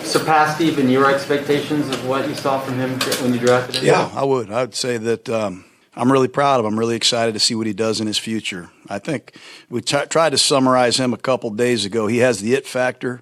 surpassed 0.05 0.59
even 0.59 0.89
your 0.89 1.09
expectations 1.09 1.87
of 1.89 2.05
what 2.05 2.27
you 2.27 2.35
saw 2.35 2.59
from 2.59 2.75
him 2.75 2.91
when 3.21 3.33
you 3.33 3.39
drafted 3.39 3.77
him? 3.77 3.85
Yeah, 3.85 4.11
I 4.13 4.23
would. 4.23 4.51
I 4.51 4.61
would 4.61 4.75
say 4.75 4.97
that 4.97 5.29
um, 5.29 5.63
I'm 5.95 6.11
really 6.11 6.27
proud 6.27 6.59
of 6.59 6.65
him. 6.65 6.73
I'm 6.73 6.79
really 6.79 6.97
excited 6.97 7.33
to 7.33 7.39
see 7.39 7.55
what 7.55 7.65
he 7.65 7.73
does 7.73 8.01
in 8.01 8.07
his 8.07 8.17
future. 8.17 8.69
I 8.89 8.99
think 8.99 9.35
we 9.69 9.81
t- 9.81 10.05
tried 10.09 10.31
to 10.31 10.37
summarize 10.37 10.97
him 10.97 11.13
a 11.13 11.17
couple 11.17 11.49
days 11.51 11.85
ago. 11.85 12.07
He 12.07 12.17
has 12.17 12.41
the 12.41 12.53
it 12.53 12.67
factor. 12.67 13.21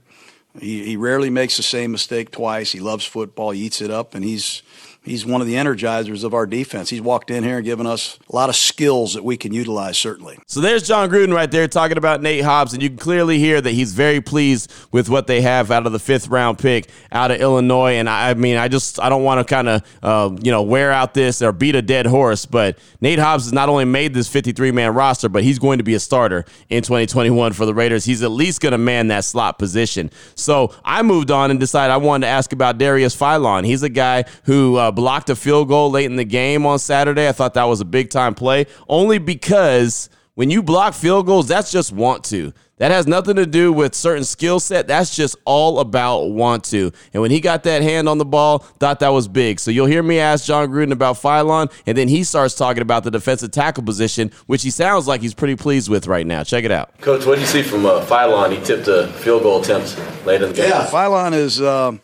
He, 0.59 0.83
he 0.83 0.97
rarely 0.97 1.29
makes 1.29 1.57
the 1.57 1.63
same 1.63 1.91
mistake 1.91 2.31
twice. 2.31 2.71
He 2.71 2.79
loves 2.79 3.05
football. 3.05 3.51
He 3.51 3.61
eats 3.61 3.81
it 3.81 3.91
up, 3.91 4.15
and 4.15 4.23
he's 4.23 4.63
he's 5.03 5.25
one 5.25 5.41
of 5.41 5.47
the 5.47 5.55
energizers 5.55 6.23
of 6.23 6.33
our 6.33 6.45
defense. 6.45 6.89
He's 6.89 7.01
walked 7.01 7.29
in 7.29 7.43
here 7.43 7.57
and 7.57 7.65
given 7.65 7.85
us 7.85 8.17
a 8.29 8.35
lot 8.35 8.49
of 8.49 8.55
skills 8.55 9.13
that 9.13 9.23
we 9.23 9.37
can 9.37 9.53
utilize, 9.53 9.97
certainly. 9.97 10.39
So 10.47 10.61
there's 10.61 10.87
Jon 10.87 11.09
Gruden 11.09 11.33
right 11.33 11.49
there 11.49 11.67
talking 11.67 11.97
about 11.97 12.21
Nate 12.21 12.43
Hobbs, 12.43 12.73
and 12.73 12.81
you 12.81 12.89
can 12.89 12.97
clearly 12.97 13.39
hear 13.39 13.61
that 13.61 13.71
he's 13.71 13.93
very 13.93 14.21
pleased 14.21 14.71
with 14.91 15.09
what 15.09 15.27
they 15.27 15.41
have 15.41 15.71
out 15.71 15.85
of 15.85 15.91
the 15.91 15.99
fifth 15.99 16.27
round 16.27 16.57
pick 16.59 16.89
out 17.11 17.31
of 17.31 17.39
Illinois. 17.39 17.93
And 17.93 18.09
I, 18.09 18.33
mean, 18.33 18.57
I 18.57 18.67
just 18.67 18.99
I 18.99 19.09
don't 19.09 19.23
want 19.23 19.45
to 19.45 19.53
kind 19.53 19.69
of 19.69 19.99
uh, 20.01 20.35
you 20.41 20.51
know 20.51 20.61
wear 20.63 20.91
out 20.91 21.13
this 21.13 21.41
or 21.41 21.51
beat 21.51 21.75
a 21.75 21.81
dead 21.81 22.05
horse, 22.05 22.45
but 22.45 22.77
Nate 23.01 23.19
Hobbs 23.19 23.45
has 23.45 23.53
not 23.53 23.69
only 23.69 23.85
made 23.85 24.13
this 24.13 24.27
53 24.27 24.71
man 24.71 24.93
roster, 24.93 25.29
but 25.29 25.43
he's 25.43 25.59
going 25.59 25.77
to 25.77 25.83
be 25.83 25.93
a 25.93 25.99
starter 25.99 26.45
in 26.69 26.83
2021 26.83 27.53
for 27.53 27.65
the 27.65 27.73
Raiders. 27.73 28.05
He's 28.05 28.23
at 28.23 28.31
least 28.31 28.61
going 28.61 28.71
to 28.71 28.77
man 28.77 29.07
that 29.07 29.25
slot 29.25 29.59
position. 29.59 30.09
So 30.35 30.73
I 30.83 31.01
moved 31.01 31.31
on 31.31 31.51
and 31.51 31.59
decided 31.59 31.91
I 31.91 31.97
wanted 31.97 32.27
to 32.27 32.31
ask 32.31 32.53
about 32.53 32.77
Darius 32.77 33.15
Philon. 33.15 33.65
He's 33.65 33.83
a 33.83 33.89
guy 33.89 34.25
who 34.45 34.77
uh, 34.77 34.91
blocked 34.95 35.29
a 35.29 35.35
field 35.35 35.67
goal 35.67 35.91
late 35.91 36.05
in 36.05 36.15
the 36.15 36.25
game 36.25 36.65
on 36.65 36.79
Saturday. 36.79 37.27
I 37.27 37.31
thought 37.31 37.53
that 37.55 37.65
was 37.65 37.81
a 37.81 37.85
big 37.85 38.09
time 38.09 38.35
play, 38.35 38.67
only 38.87 39.17
because 39.17 40.09
when 40.35 40.49
you 40.49 40.63
block 40.63 40.93
field 40.93 41.27
goals, 41.27 41.47
that's 41.47 41.71
just 41.71 41.91
want 41.91 42.23
to. 42.25 42.53
That 42.77 42.89
has 42.89 43.05
nothing 43.05 43.35
to 43.35 43.45
do 43.45 43.71
with 43.71 43.93
certain 43.93 44.23
skill 44.23 44.59
set. 44.59 44.87
That's 44.87 45.15
just 45.15 45.35
all 45.45 45.79
about 45.79 46.31
want 46.31 46.63
to. 46.65 46.91
And 47.13 47.21
when 47.21 47.29
he 47.29 47.39
got 47.39 47.63
that 47.63 47.83
hand 47.83 48.09
on 48.09 48.17
the 48.17 48.25
ball, 48.25 48.59
thought 48.59 48.99
that 49.01 49.09
was 49.09 49.27
big. 49.27 49.59
So 49.59 49.69
you'll 49.69 49.85
hear 49.85 50.01
me 50.01 50.19
ask 50.19 50.45
Jon 50.45 50.69
Gruden 50.69 50.91
about 50.91 51.17
Philon, 51.17 51.71
and 51.85 51.95
then 51.95 52.07
he 52.07 52.23
starts 52.23 52.55
talking 52.55 52.81
about 52.81 53.03
the 53.03 53.11
defensive 53.11 53.51
tackle 53.51 53.83
position, 53.83 54.31
which 54.47 54.63
he 54.63 54.71
sounds 54.71 55.07
like 55.07 55.21
he's 55.21 55.35
pretty 55.35 55.55
pleased 55.55 55.87
with 55.87 56.07
right 56.07 56.25
now. 56.25 56.43
Check 56.43 56.63
it 56.63 56.71
out. 56.71 56.99
Coach, 56.99 57.27
what 57.27 57.35
do 57.35 57.41
you 57.41 57.47
see 57.47 57.61
from 57.61 57.85
uh, 57.85 58.03
Philon? 58.05 58.57
He 58.57 58.63
tipped 58.63 58.87
a 58.87 59.07
field 59.07 59.43
goal 59.43 59.61
attempt 59.61 59.95
late 60.25 60.41
in 60.41 60.49
the 60.49 60.55
game. 60.55 60.69
Yeah, 60.69 60.87
Philon 60.87 61.33
is 61.33 61.61
uh, 61.61 61.97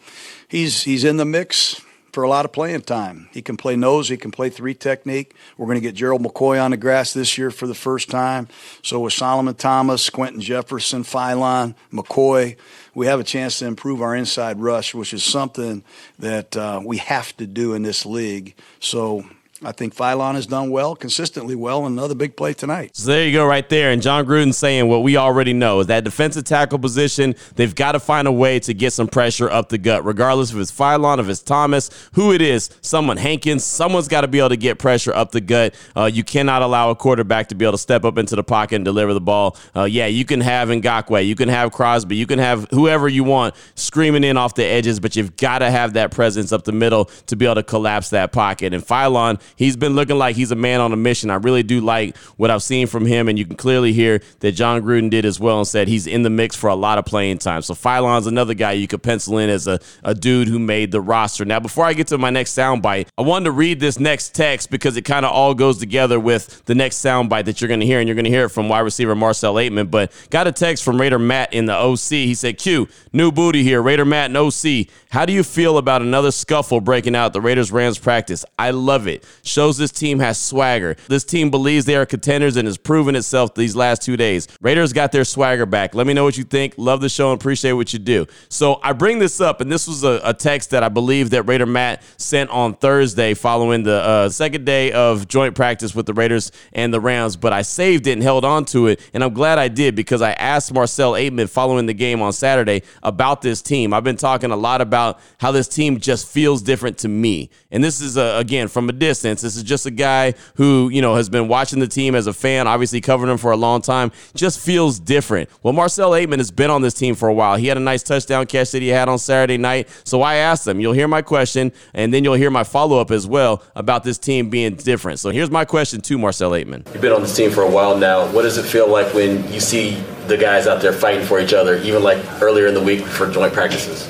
he's 0.48 0.84
he's 0.84 1.04
in 1.04 1.18
the 1.18 1.26
mix 1.26 1.82
for 2.12 2.24
a 2.24 2.30
lot 2.30 2.46
of 2.46 2.52
playing 2.52 2.82
time. 2.82 3.30
He 3.32 3.42
can 3.42 3.58
play 3.58 3.76
nose, 3.76 4.10
he 4.10 4.18
can 4.18 4.32
play 4.32 4.50
three 4.50 4.74
technique. 4.74 5.36
We're 5.58 5.68
going 5.68 5.78
to 5.78 5.82
get 5.82 5.96
Gerald 5.96 6.24
McCoy 6.24 6.64
on 6.64 6.72
the 6.72 6.78
grass 6.78 7.14
this 7.14 7.38
year 7.38 7.52
for 7.52 7.68
the 7.68 7.76
first 7.76 8.10
time. 8.10 8.48
So 8.84 9.00
with 9.00 9.14
Solomon 9.14 9.56
Thomas, 9.56 10.10
Quinton 10.10 10.42
Jefferson, 10.42 11.04
Philon, 11.04 11.76
McCoy, 11.92 12.56
we 12.96 13.06
have 13.08 13.20
a 13.20 13.24
chance 13.24 13.60
to 13.60 13.66
improve 13.66 14.02
our 14.02 14.16
inside 14.16 14.60
rush, 14.60 14.94
which 14.94 15.14
is 15.14 15.24
something 15.24 15.84
that 16.18 16.58
uh, 16.58 16.82
we 16.84 16.98
have 16.98 17.36
to 17.38 17.48
do 17.48 17.74
in 17.74 17.84
this 17.84 18.06
league. 18.06 18.56
So 18.80 19.26
I 19.62 19.74
think 19.74 19.94
Philon 19.94 20.36
has 20.36 20.48
done 20.48 20.70
well, 20.70 20.96
consistently 20.96 21.54
well, 21.54 21.86
and 21.86 21.98
another 21.98 22.16
big 22.16 22.38
play 22.38 22.54
tonight. 22.54 22.96
So 22.96 23.08
there 23.12 23.26
you 23.26 23.34
go, 23.34 23.46
right 23.46 23.68
there. 23.68 23.92
And 23.92 24.02
Jon 24.02 24.26
Gruden 24.26 24.54
saying 24.54 24.88
what 24.88 25.04
we 25.04 25.18
already 25.18 25.52
know 25.52 25.82
is 25.82 25.88
that 25.88 26.06
defensive 26.06 26.46
tackle 26.46 26.80
position, 26.80 27.36
they've 27.56 27.76
got 27.76 27.92
to 27.92 28.00
find 28.00 28.26
a 28.28 28.32
way 28.32 28.60
to 28.62 28.74
get 28.74 28.94
some 28.94 29.08
pressure 29.08 29.50
up 29.50 29.68
the 29.68 29.78
gut, 29.78 30.06
regardless 30.06 30.52
if 30.52 30.58
it's 30.58 30.72
Philon, 30.72 31.20
if 31.20 31.28
it's 31.28 31.42
Thomas, 31.42 31.90
who 32.14 32.32
it 32.32 32.42
is, 32.42 32.70
someone 32.82 33.18
Hankins, 33.18 33.66
someone's 33.66 34.08
got 34.08 34.22
to 34.22 34.30
be 34.30 34.40
able 34.40 34.50
to 34.50 34.58
get 34.58 34.80
pressure 34.80 35.14
up 35.14 35.32
the 35.32 35.42
gut. 35.42 35.76
Uh, 35.96 36.06
you 36.06 36.24
cannot 36.24 36.62
allow 36.62 36.90
a 36.90 36.96
quarterback 36.96 37.50
to 37.50 37.56
be 37.56 37.66
able 37.66 37.74
to 37.74 37.78
step 37.78 38.06
up 38.06 38.18
into 38.18 38.38
the 38.38 38.44
pocket 38.44 38.76
and 38.78 38.86
deliver 38.86 39.14
the 39.14 39.22
ball. 39.22 39.58
Uh, 39.76 39.84
yeah, 39.84 40.06
you 40.06 40.24
can 40.24 40.40
have 40.40 40.70
Ngakoue, 40.70 41.26
you 41.28 41.36
can 41.36 41.50
have 41.50 41.74
Crosby, 41.74 42.16
you 42.16 42.28
can 42.28 42.40
have 42.40 42.66
whoever 42.72 43.10
you 43.10 43.26
want 43.26 43.56
screaming 43.76 44.24
in 44.24 44.38
off 44.38 44.56
the 44.56 44.64
edges, 44.64 45.02
but 45.02 45.18
you've 45.18 45.36
got 45.36 45.60
to 45.60 45.70
have 45.70 45.94
that 45.94 46.12
presence 46.12 46.54
up 46.54 46.64
the 46.64 46.72
middle 46.72 47.06
to 47.28 47.36
be 47.36 47.46
able 47.46 47.56
to 47.56 47.64
collapse 47.64 48.10
that 48.12 48.32
pocket. 48.32 48.74
And 48.74 48.82
Philon, 48.84 49.42
he's 49.56 49.76
been 49.76 49.96
looking 49.96 50.18
like 50.18 50.36
he's 50.36 50.52
a 50.52 50.56
man 50.56 50.82
on 50.82 50.94
a 50.94 50.96
mission. 50.96 51.30
I 51.30 51.36
really 51.36 51.64
do 51.64 51.82
like 51.82 52.18
what 52.38 52.50
I've 52.50 52.64
seen 52.64 52.88
from 52.88 53.06
him, 53.06 53.28
and 53.28 53.38
you 53.38 53.46
can 53.46 53.56
clearly 53.56 53.94
hear 53.94 54.22
that 54.40 54.54
Jon 54.54 54.82
Gruden 54.82 55.10
did 55.10 55.26
as 55.26 55.40
well 55.40 55.60
and 55.60 55.68
said 55.68 55.88
he's 55.88 56.08
in 56.08 56.24
the 56.24 56.30
mix 56.30 56.56
for 56.56 56.70
a 56.70 56.76
lot 56.76 56.98
of 56.98 57.06
playing 57.06 57.40
time. 57.40 57.62
So 57.62 57.74
Philon's 57.74 58.28
another 58.28 58.54
guy 58.54 58.74
you 58.74 58.88
could 58.88 59.04
pencil 59.04 59.38
in 59.38 59.50
as 59.50 59.68
a, 59.68 59.80
a 60.04 60.14
dude 60.14 60.48
who 60.48 60.60
made 60.60 60.92
the 60.92 61.02
roster. 61.02 61.46
Now, 61.46 61.60
before 61.60 61.86
I 61.86 61.94
get 61.94 62.08
to 62.08 62.18
my 62.18 62.30
next 62.30 62.58
soundbite, 62.58 63.08
I 63.18 63.22
wanted 63.22 63.46
to 63.46 63.52
read 63.52 63.80
this 63.80 64.00
next 64.00 64.36
text 64.36 64.70
because 64.72 64.98
it 64.98 65.04
kind 65.04 65.26
of 65.26 65.32
all 65.32 65.54
goes 65.54 65.78
together 65.78 66.20
with 66.20 66.64
the 66.66 66.76
next 66.76 66.98
soundbite 66.98 67.46
that 67.46 67.62
you're 67.62 67.68
going 67.68 67.80
to 67.80 67.86
hear, 67.86 68.00
and 68.00 68.08
you're 68.08 68.16
going 68.16 68.26
to 68.26 68.32
hear 68.32 68.46
it 68.46 68.50
from 68.50 68.70
wide 68.70 68.80
receiver 68.80 69.16
Marcel 69.16 69.56
Ateman. 69.56 69.92
But 69.92 70.12
got 70.30 70.48
a 70.48 70.52
text 70.52 70.84
from 70.84 71.00
Raider 71.00 71.20
Matt 71.20 71.54
in 71.54 71.66
the 71.66 71.76
OC. 71.76 72.10
He 72.10 72.36
said, 72.36 72.58
Q, 72.58 72.88
new 73.14 73.32
booty 73.32 73.64
here. 73.64 73.82
Raider 73.82 74.06
Matt 74.06 74.32
and 74.32 74.38
OC. 74.38 74.88
How 75.10 75.26
do 75.26 75.34
you 75.34 75.44
feel 75.44 75.78
about 75.78 76.02
another 76.02 76.32
scuffle 76.32 76.82
breaking 76.82 77.16
out 77.16 77.34
the 77.34 77.42
Raiders 77.42 77.72
Rams 77.72 77.98
practice? 77.98 78.46
I 78.58 78.72
love 78.72 79.08
it. 79.08 79.24
Shows 79.44 79.78
this 79.78 79.92
team 79.92 80.20
has 80.20 80.38
swagger. 80.40 80.96
This 81.08 81.24
team 81.24 81.50
believes 81.50 81.86
they 81.86 81.96
are 81.96 82.06
contenders 82.06 82.56
and 82.56 82.68
has 82.68 82.78
proven 82.78 83.16
itself 83.16 83.56
these 83.56 83.76
last 83.76 84.02
two 84.02 84.18
days. 84.18 84.48
Raiders 84.62 84.94
got 84.94 85.12
their 85.12 85.24
swagger 85.24 85.66
back. 85.66 85.96
Let 85.96 86.08
me 86.08 86.14
know 86.14 86.24
what 86.24 86.38
you 86.38 86.44
think. 86.44 86.76
Love 86.78 87.02
the 87.02 87.10
show 87.10 87.32
and 87.32 87.40
appreciate 87.40 87.74
what 87.74 87.94
you 87.94 88.00
do. 88.00 88.26
So 88.50 88.80
I 88.84 88.94
bring 88.94 89.20
this 89.20 89.40
up, 89.40 89.62
and 89.62 89.72
this 89.72 89.88
was 89.88 90.04
a, 90.04 90.20
a 90.24 90.34
text 90.34 90.72
that 90.72 90.84
I 90.84 90.90
believe 90.90 91.30
that 91.32 91.44
Raider 91.44 91.66
Matt 91.66 92.04
sent 92.18 92.50
on 92.50 92.74
Thursday 92.74 93.34
following 93.34 93.84
the 93.84 94.02
uh, 94.02 94.30
second 94.30 94.66
day 94.66 94.92
of 94.92 95.28
joint 95.28 95.56
practice 95.56 95.96
with 95.96 96.06
the 96.06 96.14
Raiders 96.14 96.52
and 96.74 96.94
the 96.94 97.00
Rams. 97.00 97.36
But 97.36 97.54
I 97.54 97.62
saved 97.62 98.08
it 98.08 98.14
and 98.14 98.24
held 98.24 98.44
on 98.44 98.66
to 98.66 98.88
it, 98.88 99.00
and 99.14 99.24
I'm 99.24 99.34
glad 99.34 99.60
I 99.60 99.68
did 99.68 99.96
because 99.96 100.22
I 100.22 100.32
asked 100.34 100.74
Marcel 100.74 101.14
Ateman 101.14 101.50
following 101.50 101.86
the 101.86 101.94
game 101.94 102.22
on 102.22 102.34
Saturday 102.34 102.84
about 103.04 103.42
this 103.42 103.62
team. 103.62 103.94
I've 103.94 104.04
been 104.04 104.18
talking 104.18 104.52
a 104.52 104.58
lot 104.58 104.82
about 104.82 105.20
how 105.40 105.52
this 105.52 105.68
team 105.68 106.00
just 106.00 106.28
feels 106.28 106.62
different 106.62 106.98
to 107.00 107.08
me. 107.08 107.50
And 107.72 107.84
this 107.84 108.02
is, 108.02 108.18
a, 108.18 108.38
again, 108.38 108.68
from 108.68 108.90
a 108.90 108.94
distance. 108.94 109.29
This 109.38 109.56
is 109.56 109.64
just 109.64 109.86
a 109.86 109.92
guy 109.92 110.34
who, 110.56 110.90
you 110.90 111.02
know, 111.02 111.16
has 111.16 111.30
been 111.30 111.48
watching 111.48 111.80
the 111.80 111.88
team 111.88 112.16
as 112.16 112.28
a 112.28 112.34
fan, 112.34 112.68
obviously 112.68 113.02
covering 113.02 113.30
them 113.30 113.38
for 113.38 113.52
a 113.52 113.58
long 113.58 113.82
time, 113.82 114.12
just 114.36 114.60
feels 114.60 115.00
different. 115.00 115.50
Well, 115.64 115.74
Marcel 115.74 116.12
Ateman 116.12 116.38
has 116.38 116.52
been 116.52 116.70
on 116.70 116.82
this 116.82 116.94
team 116.94 117.16
for 117.16 117.30
a 117.30 117.34
while. 117.34 117.58
He 117.58 117.68
had 117.68 117.78
a 117.78 117.82
nice 117.82 118.04
touchdown 118.04 118.46
catch 118.46 118.72
that 118.72 118.82
he 118.82 118.90
had 118.90 119.10
on 119.10 119.20
Saturday 119.20 119.58
night. 119.58 119.90
So 120.04 120.22
I 120.22 120.36
asked 120.36 120.68
him, 120.68 120.80
you'll 120.80 120.94
hear 120.94 121.08
my 121.08 121.22
question, 121.22 121.72
and 121.94 122.14
then 122.14 122.24
you'll 122.24 122.36
hear 122.36 122.52
my 122.52 122.64
follow 122.64 123.00
up 123.00 123.12
as 123.12 123.28
well 123.28 123.64
about 123.76 124.04
this 124.04 124.18
team 124.18 124.50
being 124.50 124.76
different. 124.76 125.20
So 125.20 125.30
here's 125.30 125.52
my 125.52 125.66
question 125.66 126.02
to 126.02 126.18
Marcel 126.18 126.52
Ateman. 126.52 126.86
You've 126.94 127.02
been 127.02 127.12
on 127.12 127.22
this 127.22 127.36
team 127.36 127.52
for 127.52 127.64
a 127.64 127.70
while 127.70 127.98
now. 127.98 128.32
What 128.32 128.44
does 128.44 128.58
it 128.58 128.64
feel 128.64 128.88
like 128.88 129.14
when 129.14 129.52
you 129.52 129.60
see 129.60 129.96
the 130.28 130.38
guys 130.38 130.68
out 130.68 130.82
there 130.82 130.94
fighting 130.94 131.26
for 131.26 131.40
each 131.40 131.54
other, 131.54 131.78
even 131.78 132.04
like 132.04 132.20
earlier 132.42 132.68
in 132.68 132.74
the 132.74 132.84
week 132.84 133.02
for 133.02 133.30
joint 133.30 133.54
practices? 133.54 134.08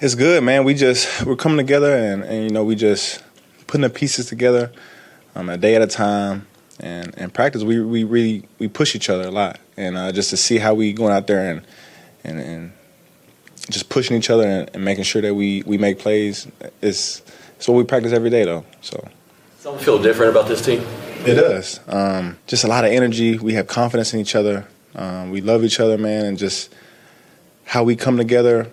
It's 0.00 0.16
good, 0.16 0.42
man. 0.42 0.64
We 0.64 0.74
just 0.74 1.24
we're 1.24 1.36
coming 1.36 1.58
together, 1.58 1.94
and, 1.94 2.24
and 2.24 2.42
you 2.42 2.50
know 2.50 2.64
we 2.64 2.74
just 2.74 3.22
putting 3.72 3.80
the 3.80 3.90
pieces 3.90 4.26
together, 4.26 4.70
um, 5.34 5.48
a 5.48 5.56
day 5.56 5.74
at 5.74 5.80
a 5.80 5.86
time. 5.86 6.46
And 6.78 7.14
in 7.14 7.30
practice, 7.30 7.62
we 7.62 7.80
we 7.80 8.04
really 8.04 8.46
we 8.58 8.68
push 8.68 8.94
each 8.94 9.08
other 9.08 9.28
a 9.28 9.30
lot, 9.30 9.58
and 9.78 9.96
uh, 9.96 10.12
just 10.12 10.28
to 10.30 10.36
see 10.36 10.58
how 10.58 10.74
we 10.74 10.92
going 10.92 11.14
out 11.14 11.26
there 11.26 11.50
and 11.50 11.66
and, 12.22 12.38
and 12.38 12.72
just 13.70 13.88
pushing 13.88 14.14
each 14.16 14.28
other 14.28 14.46
and, 14.46 14.70
and, 14.74 14.84
making 14.84 15.04
sure 15.04 15.22
that 15.22 15.34
we 15.34 15.62
we 15.62 15.78
make 15.78 15.98
plays. 15.98 16.46
It's 16.82 17.22
it's 17.56 17.66
what 17.66 17.76
we 17.76 17.84
practice 17.84 18.12
every 18.12 18.28
day, 18.28 18.44
though. 18.44 18.64
So. 18.82 19.08
Something 19.58 19.84
feel 19.84 20.02
different 20.02 20.32
about 20.32 20.48
this 20.48 20.60
team? 20.60 20.84
It 21.24 21.34
does. 21.34 21.80
Um, 21.86 22.36
just 22.48 22.64
a 22.64 22.66
lot 22.66 22.84
of 22.84 22.90
energy. 22.90 23.38
We 23.38 23.54
have 23.54 23.68
confidence 23.68 24.12
in 24.12 24.18
each 24.18 24.34
other. 24.34 24.66
Um, 24.96 25.30
we 25.30 25.40
love 25.40 25.64
each 25.64 25.78
other, 25.78 25.96
man, 25.96 26.26
and 26.26 26.36
just 26.36 26.74
how 27.64 27.84
we 27.84 27.94
come 27.94 28.16
together 28.16 28.68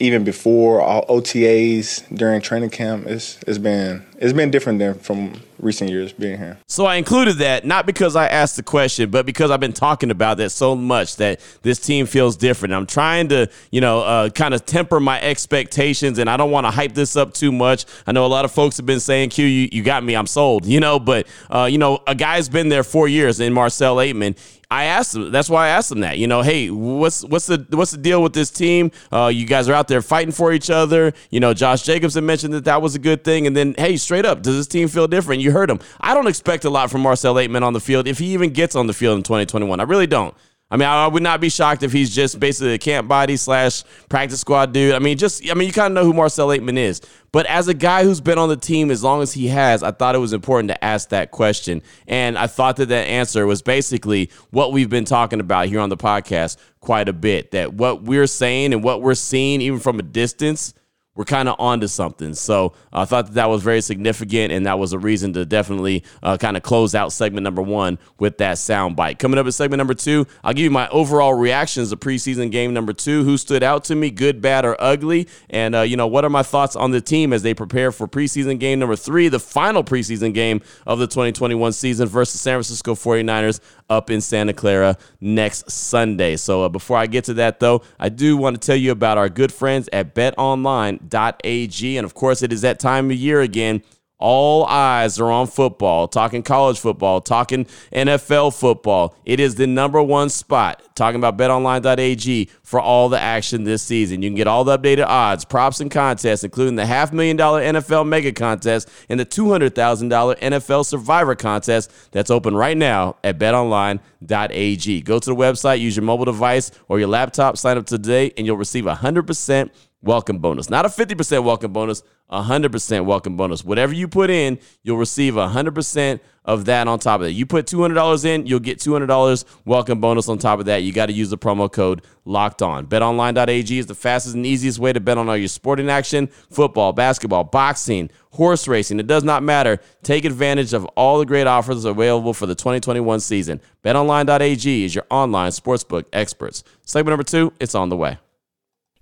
even 0.00 0.24
before 0.24 0.80
all 0.80 1.06
OTAs 1.06 2.04
during 2.14 2.40
training 2.40 2.70
camp, 2.70 3.06
it's 3.06 3.38
it's 3.46 3.58
been 3.58 4.04
it's 4.18 4.32
been 4.32 4.50
different 4.50 4.78
than 4.78 4.94
from 4.94 5.40
recent 5.64 5.90
years 5.90 6.12
being 6.12 6.38
here. 6.38 6.58
So 6.66 6.84
I 6.86 6.96
included 6.96 7.38
that 7.38 7.64
not 7.64 7.86
because 7.86 8.14
I 8.14 8.26
asked 8.26 8.56
the 8.56 8.62
question, 8.62 9.10
but 9.10 9.26
because 9.26 9.50
I've 9.50 9.60
been 9.60 9.72
talking 9.72 10.10
about 10.10 10.36
that 10.36 10.50
so 10.50 10.76
much 10.76 11.16
that 11.16 11.40
this 11.62 11.78
team 11.78 12.06
feels 12.06 12.36
different. 12.36 12.74
I'm 12.74 12.86
trying 12.86 13.28
to 13.28 13.48
you 13.70 13.80
know 13.80 14.00
uh, 14.02 14.28
kind 14.28 14.54
of 14.54 14.66
temper 14.66 15.00
my 15.00 15.20
expectations, 15.20 16.18
and 16.18 16.28
I 16.28 16.36
don't 16.36 16.50
want 16.50 16.66
to 16.66 16.70
hype 16.70 16.94
this 16.94 17.16
up 17.16 17.34
too 17.34 17.50
much. 17.50 17.86
I 18.06 18.12
know 18.12 18.26
a 18.26 18.28
lot 18.28 18.44
of 18.44 18.52
folks 18.52 18.76
have 18.76 18.86
been 18.86 19.00
saying, 19.00 19.30
"Q, 19.30 19.46
you, 19.46 19.68
you 19.72 19.82
got 19.82 20.04
me, 20.04 20.14
I'm 20.14 20.26
sold," 20.26 20.66
you 20.66 20.80
know, 20.80 21.00
but 21.00 21.26
uh, 21.50 21.64
you 21.70 21.78
know 21.78 22.02
a 22.06 22.14
guy's 22.14 22.48
been 22.48 22.68
there 22.68 22.84
four 22.84 23.08
years 23.08 23.40
in 23.40 23.52
Marcel 23.52 23.96
Ateman. 23.96 24.36
I 24.74 24.84
asked 24.84 25.14
him. 25.14 25.30
That's 25.30 25.48
why 25.48 25.66
I 25.66 25.68
asked 25.68 25.92
him 25.92 26.00
that. 26.00 26.18
You 26.18 26.26
know, 26.26 26.42
hey, 26.42 26.68
what's 26.68 27.22
what's 27.24 27.46
the 27.46 27.64
what's 27.70 27.92
the 27.92 27.98
deal 27.98 28.22
with 28.22 28.32
this 28.32 28.50
team? 28.50 28.90
Uh, 29.12 29.30
you 29.32 29.46
guys 29.46 29.68
are 29.68 29.72
out 29.72 29.86
there 29.86 30.02
fighting 30.02 30.32
for 30.32 30.52
each 30.52 30.68
other. 30.68 31.12
You 31.30 31.38
know, 31.38 31.54
Josh 31.54 31.82
Jacobs 31.82 32.14
had 32.14 32.24
mentioned 32.24 32.54
that 32.54 32.64
that 32.64 32.82
was 32.82 32.96
a 32.96 32.98
good 32.98 33.22
thing. 33.22 33.46
And 33.46 33.56
then, 33.56 33.74
hey, 33.78 33.96
straight 33.96 34.24
up, 34.26 34.42
does 34.42 34.56
this 34.56 34.66
team 34.66 34.88
feel 34.88 35.06
different? 35.06 35.42
You 35.42 35.52
heard 35.54 35.70
him. 35.70 35.80
I 36.00 36.12
don't 36.12 36.26
expect 36.26 36.64
a 36.64 36.70
lot 36.70 36.90
from 36.90 37.00
Marcel 37.00 37.34
Ateman 37.36 37.62
on 37.62 37.72
the 37.72 37.80
field 37.80 38.06
if 38.06 38.18
he 38.18 38.34
even 38.34 38.50
gets 38.50 38.76
on 38.76 38.86
the 38.86 38.92
field 38.92 39.16
in 39.16 39.22
2021. 39.22 39.80
I 39.80 39.84
really 39.84 40.06
don't. 40.06 40.34
I 40.70 40.76
mean, 40.76 40.88
I 40.88 41.06
would 41.06 41.22
not 41.22 41.40
be 41.40 41.50
shocked 41.50 41.82
if 41.84 41.92
he's 41.92 42.12
just 42.12 42.40
basically 42.40 42.74
a 42.74 42.78
camp 42.78 43.06
body 43.06 43.36
slash 43.36 43.84
practice 44.08 44.40
squad 44.40 44.72
dude. 44.72 44.94
I 44.94 44.98
mean, 44.98 45.16
just 45.16 45.48
I 45.48 45.54
mean, 45.54 45.68
you 45.68 45.72
kind 45.72 45.92
of 45.92 45.92
know 45.92 46.04
who 46.04 46.12
Marcel 46.12 46.48
Ateman 46.48 46.78
is. 46.78 47.00
But 47.32 47.46
as 47.46 47.68
a 47.68 47.74
guy 47.74 48.02
who's 48.02 48.20
been 48.20 48.38
on 48.38 48.48
the 48.48 48.56
team 48.56 48.90
as 48.90 49.02
long 49.04 49.22
as 49.22 49.32
he 49.32 49.46
has, 49.48 49.82
I 49.82 49.92
thought 49.92 50.14
it 50.14 50.18
was 50.18 50.32
important 50.32 50.70
to 50.70 50.84
ask 50.84 51.10
that 51.10 51.30
question, 51.30 51.82
and 52.08 52.38
I 52.38 52.46
thought 52.46 52.76
that 52.76 52.88
that 52.88 53.06
answer 53.06 53.46
was 53.46 53.62
basically 53.62 54.30
what 54.50 54.72
we've 54.72 54.90
been 54.90 55.04
talking 55.04 55.38
about 55.38 55.68
here 55.68 55.80
on 55.80 55.90
the 55.90 55.96
podcast 55.96 56.56
quite 56.80 57.08
a 57.08 57.12
bit. 57.12 57.52
That 57.52 57.74
what 57.74 58.02
we're 58.02 58.26
saying 58.26 58.72
and 58.72 58.82
what 58.82 59.02
we're 59.02 59.14
seeing, 59.14 59.60
even 59.60 59.78
from 59.78 60.00
a 60.00 60.02
distance, 60.02 60.74
we're 61.14 61.24
kind 61.24 61.48
of 61.48 61.56
onto 61.58 61.86
something. 61.86 62.34
So 62.34 62.74
I 62.92 63.04
thought 63.04 63.26
that, 63.26 63.34
that 63.34 63.48
was 63.48 63.62
very 63.62 63.80
significant, 63.80 64.52
and 64.52 64.66
that 64.66 64.78
was 64.78 64.92
a 64.92 64.98
reason 64.98 65.32
to 65.34 65.44
definitely 65.44 66.02
uh, 66.22 66.36
kind 66.36 66.56
of 66.56 66.62
close 66.62 66.94
out 66.94 67.12
segment 67.12 67.44
number 67.44 67.62
one 67.62 67.98
with 68.18 68.38
that 68.38 68.58
sound 68.58 68.96
bite. 68.96 69.18
Coming 69.18 69.38
up 69.38 69.46
at 69.46 69.54
segment 69.54 69.78
number 69.78 69.94
two, 69.94 70.26
I'll 70.42 70.52
give 70.52 70.64
you 70.64 70.70
my 70.70 70.88
overall 70.88 71.34
reactions 71.34 71.90
to 71.90 71.96
preseason 71.96 72.50
game 72.50 72.74
number 72.74 72.92
two. 72.92 73.24
Who 73.24 73.36
stood 73.36 73.62
out 73.62 73.84
to 73.84 73.94
me, 73.94 74.10
good, 74.10 74.40
bad, 74.40 74.64
or 74.64 74.76
ugly? 74.80 75.28
And, 75.50 75.74
uh, 75.74 75.82
you 75.82 75.96
know, 75.96 76.06
what 76.06 76.24
are 76.24 76.30
my 76.30 76.42
thoughts 76.42 76.74
on 76.74 76.90
the 76.90 77.00
team 77.00 77.32
as 77.32 77.42
they 77.42 77.54
prepare 77.54 77.92
for 77.92 78.08
preseason 78.08 78.58
game 78.58 78.78
number 78.80 78.96
three, 78.96 79.28
the 79.28 79.40
final 79.40 79.84
preseason 79.84 80.34
game 80.34 80.62
of 80.86 80.98
the 80.98 81.06
2021 81.06 81.72
season 81.72 82.08
versus 82.08 82.40
San 82.40 82.54
Francisco 82.54 82.94
49ers 82.94 83.60
up 83.90 84.10
in 84.10 84.20
Santa 84.20 84.52
Clara 84.52 84.96
next 85.20 85.70
Sunday. 85.70 86.36
So 86.36 86.64
uh, 86.64 86.68
before 86.68 86.96
I 86.96 87.06
get 87.06 87.24
to 87.24 87.34
that, 87.34 87.60
though, 87.60 87.82
I 87.98 88.08
do 88.08 88.36
want 88.36 88.60
to 88.60 88.66
tell 88.66 88.76
you 88.76 88.90
about 88.92 89.18
our 89.18 89.28
good 89.28 89.52
friends 89.52 89.88
at 89.92 90.14
betonline.ag. 90.14 91.96
And 91.96 92.04
of 92.04 92.14
course, 92.14 92.42
it 92.42 92.52
is 92.52 92.62
that 92.62 92.78
time 92.78 93.10
of 93.10 93.16
year 93.16 93.40
again 93.40 93.82
all 94.18 94.64
eyes 94.66 95.18
are 95.20 95.30
on 95.30 95.46
football, 95.46 96.06
talking 96.08 96.42
college 96.42 96.78
football, 96.78 97.20
talking 97.20 97.66
NFL 97.92 98.58
football. 98.58 99.16
It 99.24 99.40
is 99.40 99.56
the 99.56 99.66
number 99.66 100.02
one 100.02 100.30
spot, 100.30 100.82
talking 100.94 101.16
about 101.16 101.36
betonline.ag 101.36 102.48
for 102.62 102.80
all 102.80 103.08
the 103.08 103.20
action 103.20 103.64
this 103.64 103.82
season. 103.82 104.22
You 104.22 104.30
can 104.30 104.36
get 104.36 104.46
all 104.46 104.64
the 104.64 104.78
updated 104.78 105.06
odds, 105.06 105.44
props, 105.44 105.80
and 105.80 105.90
contests, 105.90 106.44
including 106.44 106.76
the 106.76 106.86
half 106.86 107.12
million 107.12 107.36
dollar 107.36 107.62
NFL 107.62 108.06
mega 108.06 108.32
contest 108.32 108.88
and 109.08 109.18
the 109.18 109.26
$200,000 109.26 110.38
NFL 110.38 110.86
survivor 110.86 111.34
contest 111.34 111.90
that's 112.12 112.30
open 112.30 112.54
right 112.54 112.76
now 112.76 113.16
at 113.24 113.38
betonline.ag. 113.38 115.00
Go 115.02 115.18
to 115.18 115.30
the 115.30 115.36
website, 115.36 115.80
use 115.80 115.96
your 115.96 116.04
mobile 116.04 116.24
device 116.24 116.70
or 116.88 116.98
your 116.98 117.08
laptop, 117.08 117.58
sign 117.58 117.76
up 117.76 117.86
today, 117.86 118.32
and 118.36 118.46
you'll 118.46 118.56
receive 118.56 118.86
a 118.86 118.94
100% 118.94 119.70
welcome 120.04 120.38
bonus. 120.38 120.70
Not 120.70 120.84
a 120.84 120.88
50% 120.88 121.42
welcome 121.44 121.72
bonus, 121.72 122.02
a 122.28 122.42
100% 122.42 123.04
welcome 123.04 123.36
bonus. 123.36 123.64
Whatever 123.64 123.94
you 123.94 124.08
put 124.08 124.30
in, 124.30 124.58
you'll 124.82 124.98
receive 124.98 125.36
a 125.36 125.48
100% 125.48 126.20
of 126.44 126.66
that 126.66 126.86
on 126.86 126.98
top 126.98 127.20
of 127.20 127.26
that. 127.26 127.32
You 127.32 127.46
put 127.46 127.66
$200 127.66 128.24
in, 128.24 128.46
you'll 128.46 128.60
get 128.60 128.78
$200 128.78 129.44
welcome 129.64 130.00
bonus 130.00 130.28
on 130.28 130.38
top 130.38 130.58
of 130.58 130.66
that. 130.66 130.82
You 130.82 130.92
got 130.92 131.06
to 131.06 131.12
use 131.12 131.30
the 131.30 131.38
promo 131.38 131.72
code 131.72 132.02
locked 132.24 132.60
on. 132.60 132.86
BetOnline.ag 132.86 133.78
is 133.78 133.86
the 133.86 133.94
fastest 133.94 134.34
and 134.34 134.44
easiest 134.44 134.78
way 134.78 134.92
to 134.92 135.00
bet 135.00 135.16
on 135.16 135.28
all 135.28 135.36
your 135.36 135.48
sporting 135.48 135.88
action 135.88 136.26
football, 136.50 136.92
basketball, 136.92 137.44
boxing, 137.44 138.10
horse 138.30 138.68
racing. 138.68 139.00
It 139.00 139.06
does 139.06 139.24
not 139.24 139.42
matter. 139.42 139.80
Take 140.02 140.24
advantage 140.24 140.74
of 140.74 140.84
all 140.96 141.18
the 141.18 141.26
great 141.26 141.46
offers 141.46 141.84
available 141.84 142.34
for 142.34 142.46
the 142.46 142.54
2021 142.54 143.20
season. 143.20 143.60
BetOnline.ag 143.82 144.84
is 144.84 144.94
your 144.94 145.06
online 145.10 145.50
sportsbook 145.50 146.04
experts. 146.12 146.62
Segment 146.82 147.12
number 147.12 147.24
two, 147.24 147.52
it's 147.58 147.74
on 147.74 147.88
the 147.88 147.96
way. 147.96 148.18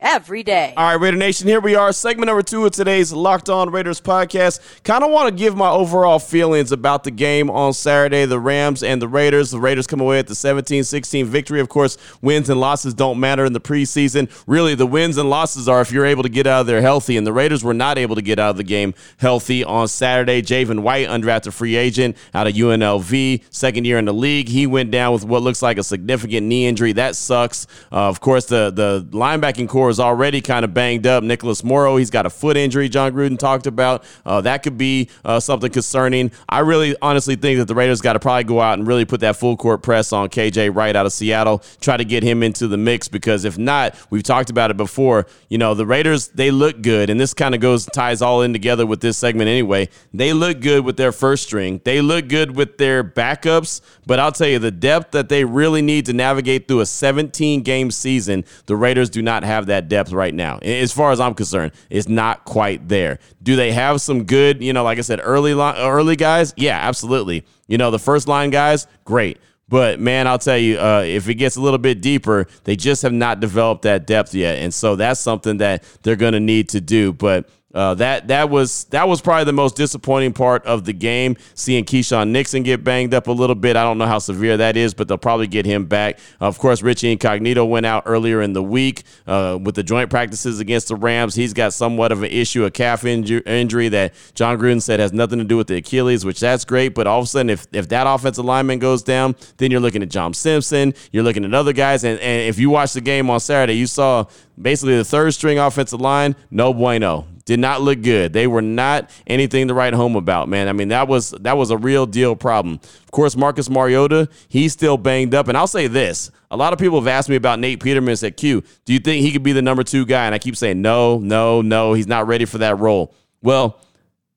every 0.00 0.42
day. 0.42 0.72
All 0.76 0.84
right, 0.84 1.00
Raider 1.00 1.16
Nation, 1.16 1.46
here 1.46 1.60
we 1.60 1.74
are. 1.74 1.92
Segment 1.92 2.26
number 2.26 2.42
two 2.42 2.64
of 2.64 2.72
today's 2.72 3.12
Locked 3.12 3.50
On 3.50 3.70
Raiders 3.70 4.00
podcast. 4.00 4.60
Kind 4.82 5.04
of 5.04 5.10
want 5.10 5.28
to 5.28 5.34
give 5.34 5.56
my 5.56 5.70
overall 5.70 6.18
feelings 6.18 6.72
about 6.72 7.04
the 7.04 7.10
game 7.10 7.50
on 7.50 7.72
Saturday, 7.72 8.24
the 8.24 8.40
Rams 8.40 8.82
and 8.82 9.00
the 9.00 9.08
Raiders. 9.08 9.50
The 9.50 9.60
Raiders 9.60 9.86
come 9.86 10.00
away 10.00 10.18
at 10.18 10.26
the 10.26 10.34
17 10.34 10.84
16 10.84 11.26
victory. 11.26 11.60
Of 11.60 11.68
course, 11.68 11.98
wins 12.22 12.48
and 12.48 12.58
losses 12.60 12.94
don't 12.94 13.20
matter 13.20 13.44
in 13.44 13.52
the 13.52 13.60
preseason. 13.60 14.30
Really, 14.46 14.74
the 14.74 14.86
wins 14.86 15.18
and 15.18 15.28
losses 15.28 15.68
are 15.68 15.80
if 15.80 15.92
you're 15.92 16.06
able 16.06 16.22
to 16.22 16.28
get 16.28 16.46
out 16.46 16.62
of 16.62 16.66
there 16.66 16.80
healthy, 16.80 17.16
and 17.16 17.26
the 17.26 17.32
Raiders 17.32 17.62
were 17.62 17.74
not 17.74 17.98
able 17.98 18.14
to 18.14 18.22
get 18.22 18.38
out 18.38 18.50
of 18.50 18.56
the 18.56 18.64
game 18.64 18.94
healthy 19.18 19.62
on 19.64 19.88
Saturday. 19.88 20.40
Javin 20.42 20.80
White, 20.80 21.08
undrafted 21.08 21.52
free 21.52 21.76
agent 21.76 22.16
out 22.32 22.46
of 22.46 22.54
UNLV, 22.54 23.44
second 23.50 23.84
year 23.84 23.98
in 23.98 24.06
the 24.06 24.14
league. 24.14 24.48
He 24.48 24.66
went 24.66 24.90
down 24.90 25.12
with 25.12 25.24
what 25.24 25.42
looks 25.42 25.62
like 25.62 25.78
a 25.78 25.84
significant 25.84 26.46
knee 26.46 26.66
injury. 26.66 26.92
That 26.92 27.16
sucks. 27.16 27.66
Uh, 27.92 28.08
of 28.08 28.20
course, 28.20 28.46
the, 28.46 28.70
the 28.70 29.06
linebacking 29.10 29.68
core 29.68 29.89
is 29.90 30.00
already 30.00 30.40
kind 30.40 30.64
of 30.64 30.72
banged 30.72 31.06
up. 31.06 31.22
Nicholas 31.22 31.62
Morrow, 31.62 31.96
he's 31.96 32.10
got 32.10 32.26
a 32.26 32.30
foot 32.30 32.56
injury. 32.56 32.88
Jon 32.88 33.12
Gruden 33.12 33.38
talked 33.38 33.66
about 33.66 34.04
uh, 34.24 34.40
that 34.40 34.62
could 34.62 34.78
be 34.78 35.08
uh, 35.24 35.40
something 35.40 35.70
concerning. 35.70 36.32
I 36.48 36.60
really 36.60 36.96
honestly 37.02 37.36
think 37.36 37.58
that 37.58 37.66
the 37.66 37.74
Raiders 37.74 38.00
got 38.00 38.14
to 38.14 38.20
probably 38.20 38.44
go 38.44 38.60
out 38.60 38.78
and 38.78 38.86
really 38.86 39.04
put 39.04 39.20
that 39.20 39.36
full 39.36 39.56
court 39.56 39.82
press 39.82 40.12
on 40.12 40.28
KJ 40.28 40.74
Wright 40.74 40.94
out 40.96 41.06
of 41.06 41.12
Seattle, 41.12 41.62
try 41.80 41.96
to 41.96 42.04
get 42.04 42.22
him 42.22 42.42
into 42.42 42.68
the 42.68 42.76
mix 42.76 43.08
because 43.08 43.44
if 43.44 43.58
not, 43.58 43.94
we've 44.10 44.22
talked 44.22 44.50
about 44.50 44.70
it 44.70 44.76
before. 44.76 45.26
You 45.48 45.58
know, 45.58 45.74
the 45.74 45.86
Raiders 45.86 46.28
they 46.28 46.50
look 46.50 46.82
good, 46.82 47.10
and 47.10 47.20
this 47.20 47.34
kind 47.34 47.54
of 47.54 47.60
goes 47.60 47.86
ties 47.86 48.22
all 48.22 48.42
in 48.42 48.52
together 48.52 48.86
with 48.86 49.00
this 49.00 49.18
segment 49.18 49.48
anyway. 49.48 49.88
They 50.14 50.32
look 50.32 50.60
good 50.60 50.84
with 50.84 50.96
their 50.96 51.12
first 51.12 51.44
string. 51.44 51.80
They 51.84 52.00
look 52.00 52.28
good 52.28 52.56
with 52.56 52.78
their 52.78 53.02
backups, 53.02 53.80
but 54.06 54.18
I'll 54.18 54.32
tell 54.32 54.48
you 54.48 54.58
the 54.58 54.70
depth 54.70 55.10
that 55.12 55.28
they 55.28 55.44
really 55.44 55.82
need 55.82 56.06
to 56.06 56.12
navigate 56.12 56.68
through 56.68 56.80
a 56.80 56.86
17 56.86 57.62
game 57.62 57.90
season, 57.90 58.44
the 58.66 58.76
Raiders 58.76 59.10
do 59.10 59.22
not 59.22 59.42
have 59.42 59.66
that 59.66 59.79
that 59.80 59.88
depth 59.88 60.12
right 60.12 60.34
now. 60.34 60.58
As 60.58 60.92
far 60.92 61.12
as 61.12 61.20
I'm 61.20 61.34
concerned, 61.34 61.72
it's 61.88 62.08
not 62.08 62.44
quite 62.44 62.88
there. 62.88 63.18
Do 63.42 63.56
they 63.56 63.72
have 63.72 64.00
some 64.00 64.24
good, 64.24 64.62
you 64.62 64.72
know, 64.72 64.84
like 64.84 64.98
I 64.98 65.02
said, 65.02 65.20
early 65.22 65.54
line, 65.54 65.76
early 65.78 66.16
guys? 66.16 66.52
Yeah, 66.56 66.78
absolutely. 66.78 67.44
You 67.66 67.78
know, 67.78 67.90
the 67.90 67.98
first 67.98 68.28
line 68.28 68.50
guys, 68.50 68.86
great. 69.04 69.38
But 69.68 70.00
man, 70.00 70.26
I'll 70.26 70.38
tell 70.38 70.58
you, 70.58 70.78
uh, 70.78 71.04
if 71.06 71.28
it 71.28 71.34
gets 71.36 71.56
a 71.56 71.60
little 71.60 71.78
bit 71.78 72.00
deeper, 72.00 72.46
they 72.64 72.74
just 72.74 73.02
have 73.02 73.12
not 73.12 73.38
developed 73.38 73.82
that 73.82 74.04
depth 74.04 74.34
yet, 74.34 74.56
and 74.58 74.74
so 74.74 74.96
that's 74.96 75.20
something 75.20 75.58
that 75.58 75.84
they're 76.02 76.16
going 76.16 76.32
to 76.32 76.40
need 76.40 76.70
to 76.70 76.80
do. 76.80 77.12
But 77.12 77.48
uh, 77.72 77.94
that 77.94 78.28
that 78.28 78.50
was 78.50 78.84
that 78.84 79.06
was 79.06 79.20
probably 79.20 79.44
the 79.44 79.52
most 79.52 79.76
disappointing 79.76 80.32
part 80.32 80.64
of 80.66 80.84
the 80.84 80.92
game. 80.92 81.36
Seeing 81.54 81.84
Keisean 81.84 82.30
Nixon 82.30 82.62
get 82.64 82.82
banged 82.82 83.14
up 83.14 83.28
a 83.28 83.32
little 83.32 83.54
bit. 83.54 83.76
I 83.76 83.84
don't 83.84 83.98
know 83.98 84.06
how 84.06 84.18
severe 84.18 84.56
that 84.56 84.76
is, 84.76 84.92
but 84.92 85.06
they'll 85.06 85.18
probably 85.18 85.46
get 85.46 85.66
him 85.66 85.86
back. 85.86 86.18
Of 86.40 86.58
course, 86.58 86.82
Richie 86.82 87.12
Incognito 87.12 87.64
went 87.64 87.86
out 87.86 88.02
earlier 88.06 88.42
in 88.42 88.54
the 88.54 88.62
week 88.62 89.04
uh, 89.26 89.58
with 89.62 89.76
the 89.76 89.84
joint 89.84 90.10
practices 90.10 90.58
against 90.58 90.88
the 90.88 90.96
Rams. 90.96 91.36
He's 91.36 91.52
got 91.52 91.72
somewhat 91.72 92.10
of 92.10 92.22
an 92.24 92.30
issue, 92.30 92.64
a 92.64 92.70
calf 92.70 93.02
inju- 93.02 93.46
injury 93.46 93.88
that 93.90 94.14
Jon 94.34 94.58
Gruden 94.58 94.82
said 94.82 94.98
has 94.98 95.12
nothing 95.12 95.38
to 95.38 95.44
do 95.44 95.56
with 95.56 95.68
the 95.68 95.76
Achilles, 95.76 96.24
which 96.24 96.40
that's 96.40 96.64
great. 96.64 96.94
But 96.94 97.06
all 97.06 97.20
of 97.20 97.24
a 97.24 97.28
sudden, 97.28 97.50
if 97.50 97.68
if 97.72 97.88
that 97.90 98.06
offensive 98.08 98.44
lineman 98.44 98.80
goes 98.80 99.04
down, 99.04 99.36
then 99.58 99.70
you're 99.70 99.80
looking 99.80 100.02
at 100.02 100.10
John 100.10 100.34
Simpson. 100.34 100.92
You're 101.12 101.22
looking 101.22 101.44
at 101.44 101.54
other 101.54 101.72
guys, 101.72 102.02
and, 102.02 102.18
and 102.18 102.48
if 102.48 102.58
you 102.58 102.70
watch 102.70 102.94
the 102.94 103.00
game 103.00 103.30
on 103.30 103.38
Saturday, 103.38 103.74
you 103.74 103.86
saw 103.86 104.24
basically 104.60 104.96
the 104.96 105.04
third 105.04 105.32
string 105.34 105.58
offensive 105.58 106.00
line, 106.00 106.34
no 106.50 106.74
bueno 106.74 107.26
did 107.44 107.60
not 107.60 107.80
look 107.80 108.02
good. 108.02 108.32
They 108.32 108.46
were 108.46 108.62
not 108.62 109.10
anything 109.26 109.68
to 109.68 109.74
write 109.74 109.94
home 109.94 110.16
about, 110.16 110.48
man. 110.48 110.68
I 110.68 110.72
mean, 110.72 110.88
that 110.88 111.08
was 111.08 111.30
that 111.30 111.56
was 111.56 111.70
a 111.70 111.76
real 111.76 112.06
deal 112.06 112.36
problem. 112.36 112.80
Of 112.82 113.10
course, 113.10 113.36
Marcus 113.36 113.68
Mariota, 113.68 114.28
he's 114.48 114.72
still 114.72 114.96
banged 114.96 115.34
up. 115.34 115.48
And 115.48 115.56
I'll 115.56 115.66
say 115.66 115.86
this. 115.86 116.30
A 116.50 116.56
lot 116.56 116.72
of 116.72 116.78
people 116.78 116.98
have 117.00 117.08
asked 117.08 117.28
me 117.28 117.36
about 117.36 117.58
Nate 117.60 117.80
Peterman 117.80 118.16
at 118.22 118.36
Q. 118.36 118.62
Do 118.84 118.92
you 118.92 118.98
think 118.98 119.24
he 119.24 119.32
could 119.32 119.42
be 119.42 119.52
the 119.52 119.62
number 119.62 119.82
two 119.82 120.04
guy? 120.04 120.26
And 120.26 120.34
I 120.34 120.38
keep 120.38 120.56
saying 120.56 120.82
no, 120.82 121.18
no, 121.18 121.62
no. 121.62 121.92
He's 121.92 122.08
not 122.08 122.26
ready 122.26 122.44
for 122.44 122.58
that 122.58 122.78
role. 122.78 123.14
Well, 123.42 123.80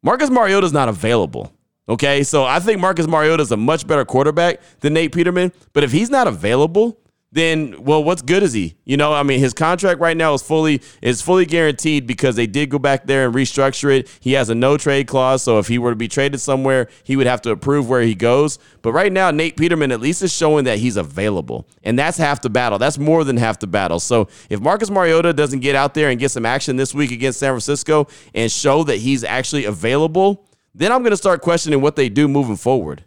Marcus 0.01 0.29
Mariota 0.29 0.65
is 0.65 0.73
not 0.73 0.89
available. 0.89 1.51
Okay, 1.89 2.23
so 2.23 2.45
I 2.45 2.59
think 2.59 2.79
Marcus 2.79 3.07
Mariota 3.07 3.43
is 3.43 3.51
a 3.51 3.57
much 3.57 3.85
better 3.85 4.05
quarterback 4.05 4.61
than 4.79 4.93
Nate 4.93 5.11
Peterman. 5.11 5.51
But 5.73 5.83
if 5.83 5.91
he's 5.91 6.09
not 6.09 6.27
available, 6.27 6.97
then 7.33 7.83
well 7.83 8.03
what's 8.03 8.21
good 8.21 8.43
is 8.43 8.53
he? 8.53 8.75
You 8.85 8.97
know 8.97 9.13
i 9.13 9.23
mean 9.23 9.39
his 9.39 9.53
contract 9.53 9.99
right 9.99 10.15
now 10.15 10.33
is 10.33 10.41
fully 10.41 10.81
is 11.01 11.21
fully 11.21 11.45
guaranteed 11.45 12.07
because 12.07 12.35
they 12.35 12.47
did 12.47 12.69
go 12.69 12.79
back 12.79 13.05
there 13.05 13.25
and 13.25 13.33
restructure 13.35 13.97
it. 13.97 14.09
He 14.19 14.33
has 14.33 14.49
a 14.49 14.55
no 14.55 14.77
trade 14.77 15.07
clause 15.07 15.43
so 15.43 15.59
if 15.59 15.67
he 15.67 15.77
were 15.77 15.91
to 15.91 15.95
be 15.95 16.07
traded 16.07 16.39
somewhere 16.39 16.87
he 17.03 17.15
would 17.15 17.27
have 17.27 17.41
to 17.41 17.51
approve 17.51 17.89
where 17.89 18.01
he 18.01 18.15
goes. 18.15 18.59
But 18.81 18.93
right 18.93 19.11
now 19.11 19.31
nate 19.31 19.57
peterman 19.57 19.91
at 19.91 19.99
least 19.99 20.21
is 20.21 20.31
showing 20.31 20.65
that 20.65 20.79
he's 20.79 20.97
available 20.97 21.67
and 21.83 21.97
that's 21.97 22.17
half 22.17 22.41
the 22.41 22.49
battle. 22.49 22.77
That's 22.77 22.97
more 22.97 23.23
than 23.23 23.37
half 23.37 23.59
the 23.59 23.67
battle. 23.67 23.99
So 23.99 24.27
if 24.49 24.59
marcus 24.59 24.89
mariota 24.89 25.33
doesn't 25.33 25.59
get 25.59 25.75
out 25.75 25.93
there 25.93 26.09
and 26.09 26.19
get 26.19 26.29
some 26.31 26.45
action 26.45 26.75
this 26.75 26.93
week 26.93 27.11
against 27.11 27.39
san 27.39 27.49
francisco 27.51 28.07
and 28.33 28.51
show 28.51 28.83
that 28.83 28.97
he's 28.97 29.23
actually 29.23 29.65
available 29.65 30.47
then 30.75 30.91
i'm 30.91 31.01
going 31.01 31.11
to 31.11 31.17
start 31.17 31.41
questioning 31.41 31.81
what 31.81 31.95
they 31.95 32.09
do 32.09 32.27
moving 32.27 32.55
forward 32.55 33.03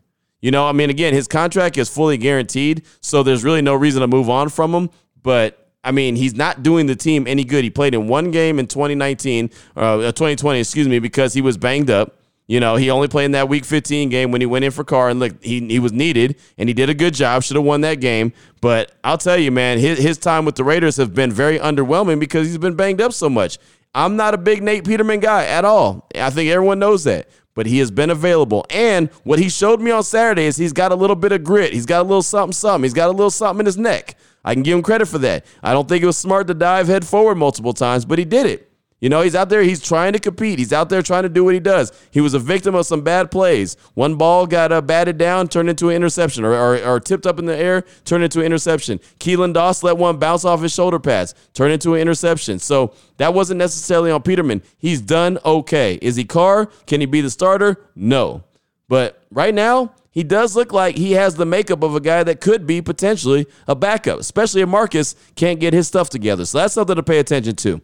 you 0.47 0.53
know, 0.53 0.65
I 0.65 0.71
mean, 0.71 0.91
again, 0.91 1.13
his 1.13 1.27
contract 1.27 1.77
is 1.77 1.89
fully 1.89 2.17
guaranteed, 2.17 2.85
so 3.01 3.25
there's 3.25 3.43
really 3.43 3.63
no 3.63 3.75
reason 3.75 4.01
to 4.03 4.07
move 4.07 4.31
on 4.31 4.49
from 4.49 4.73
him. 4.73 4.91
But 5.21 5.73
I 5.83 5.91
mean, 5.91 6.15
he's 6.15 6.37
not 6.37 6.63
doing 6.63 6.87
the 6.87 6.95
team 6.95 7.27
any 7.27 7.43
good. 7.43 7.65
He 7.65 7.71
played 7.71 7.95
in 7.95 8.07
one 8.07 8.31
game 8.31 8.61
in 8.61 8.69
2019, 8.69 9.51
uh, 9.75 9.97
2020, 10.03 10.61
excuse 10.61 10.87
me, 10.87 11.01
because 11.01 11.35
he 11.35 11.41
was 11.41 11.57
banged 11.57 11.91
up. 11.91 12.15
You 12.47 12.61
know, 12.61 12.77
he 12.77 12.91
only 12.91 13.09
played 13.09 13.25
in 13.25 13.31
that 13.33 13.49
Week 13.49 13.65
15 13.65 14.09
game 14.09 14.31
when 14.31 14.41
he 14.41 14.47
went 14.47 14.65
in 14.65 14.71
for 14.71 14.85
Carr, 14.85 15.09
and 15.09 15.19
look, 15.19 15.43
he 15.43 15.67
he 15.67 15.81
was 15.81 15.93
needed, 15.93 16.37
and 16.57 16.69
he 16.69 16.75
did 16.75 16.91
a 16.91 16.95
good 16.95 17.15
job. 17.15 17.43
Should 17.43 17.57
have 17.57 17.65
won 17.65 17.81
that 17.81 17.97
game, 17.97 18.33
but 18.61 18.93
I'll 19.03 19.19
tell 19.19 19.37
you, 19.37 19.51
man, 19.51 19.81
his 19.81 19.99
his 19.99 20.17
time 20.17 20.45
with 20.45 20.55
the 20.55 20.63
Raiders 20.63 20.97
have 20.99 21.13
been 21.13 21.33
very 21.33 21.59
underwhelming 21.59 22.21
because 22.21 22.47
he's 22.47 22.57
been 22.57 22.77
banged 22.77 23.01
up 23.01 23.13
so 23.13 23.29
much. 23.29 23.59
I'm 23.97 24.15
not 24.15 24.33
a 24.33 24.39
big 24.39 24.63
Nate 24.63 24.85
Peterman 24.85 25.19
guy 25.19 25.47
at 25.47 25.65
all. 25.65 26.07
I 26.15 26.31
think 26.31 26.51
everyone 26.51 26.79
knows 26.79 27.03
that 27.03 27.29
but 27.57 27.67
he 27.67 27.79
has 27.79 27.91
been 27.91 28.11
available. 28.11 28.65
And 28.71 29.11
what 29.25 29.41
he 29.41 29.49
showed 29.49 29.81
me 29.81 29.91
on 29.91 30.05
Saturday 30.05 30.45
is 30.45 30.57
he's 30.57 30.73
got 30.73 30.93
a 30.93 30.95
little 30.95 31.17
bit 31.17 31.33
of 31.33 31.43
grit. 31.43 31.73
He's 31.73 31.87
got 31.87 32.03
a 32.03 32.07
little 32.07 32.23
something, 32.23 32.53
something. 32.53 32.85
He's 32.85 32.95
got 32.95 33.09
a 33.09 33.13
little 33.13 33.31
something 33.31 33.61
in 33.61 33.67
his 33.67 33.79
neck. 33.79 34.17
I 34.45 34.55
can 34.55 34.63
give 34.63 34.77
him 34.77 34.85
credit 34.85 35.07
for 35.07 35.19
that. 35.19 35.45
I 35.63 35.73
don't 35.73 35.89
think 35.89 36.05
it 36.05 36.07
was 36.07 36.17
smart 36.17 36.47
to 36.47 36.55
dive 36.55 36.87
head 36.87 37.05
forward 37.05 37.35
multiple 37.35 37.73
times, 37.73 38.05
but 38.05 38.21
he 38.21 38.25
did 38.25 38.47
it. 38.47 38.71
You 38.99 39.11
know, 39.11 39.21
he's 39.21 39.35
out 39.35 39.51
there, 39.51 39.63
he's 39.63 39.83
trying 39.83 40.15
to 40.15 40.19
compete. 40.19 40.59
He's 40.59 40.73
out 40.73 40.89
there 40.89 41.03
trying 41.03 41.25
to 41.25 41.29
do 41.29 41.45
what 41.45 41.53
he 41.53 41.61
does. 41.61 41.93
He 42.11 42.23
was 42.23 42.33
a 42.33 42.39
victim 42.39 42.75
of 42.75 42.87
some 42.87 43.03
bad 43.03 43.31
plays. 43.31 43.77
One 43.93 44.15
ball 44.15 44.47
got 44.47 44.73
uh, 44.73 44.81
batted 44.81 45.19
down, 45.19 45.49
turned 45.49 45.69
into 45.69 45.91
an 45.91 45.97
interception, 45.97 46.47
or, 46.47 46.55
or, 46.55 46.83
or, 46.83 46.99
tipped 46.99 47.27
up 47.27 47.39
in 47.39 47.45
the 47.45 47.57
air, 47.57 47.85
turned 48.07 48.25
into 48.25 48.41
an 48.41 48.47
interception. 48.47 48.99
Keelan 49.21 49.53
Doss 49.53 49.83
let 49.83 49.99
one 49.99 50.17
bounce 50.17 50.47
off 50.47 50.63
his 50.63 50.73
shoulder 50.73 50.99
pads, 50.99 51.35
turned 51.53 51.75
into 51.75 51.95
an 51.95 52.01
interception. 52.01 52.59
So 52.59 52.95
that 53.19 53.35
wasn't 53.35 53.59
necessarily 53.59 54.11
on 54.11 54.23
Peterman. 54.23 54.63
He's 54.79 55.03
done 55.03 55.39
okay. 55.45 55.99
Is 56.01 56.17
he 56.17 56.25
Carr? 56.25 56.67
Can 56.87 57.01
he 57.01 57.07
be 57.07 57.21
the 57.21 57.31
starter? 57.31 57.85
No. 57.95 58.45
But 58.89 59.23
right 59.31 59.55
now, 59.55 59.93
he 60.11 60.25
does 60.25 60.57
look 60.57 60.73
like 60.73 60.97
he 60.97 61.13
has 61.13 61.35
the 61.35 61.45
makeup 61.45 61.83
of 61.83 61.95
a 61.95 62.01
guy 62.01 62.23
that 62.23 62.41
could 62.41 62.67
be 62.67 62.81
potentially 62.81 63.47
a 63.69 63.75
backup, 63.75 64.21
especially 64.21 64.63
if 64.63 64.69
Marcus 64.71 65.15
can't 65.35 65.61
get 65.61 65.75
his 65.75 65.87
stuff 65.87 66.09
together. 66.09 66.47
So 66.47 66.57
that's 66.57 66.73
something 66.73 66.97
to 66.97 67.03
pay 67.03 67.19
attention 67.19 67.57
to. 67.57 67.83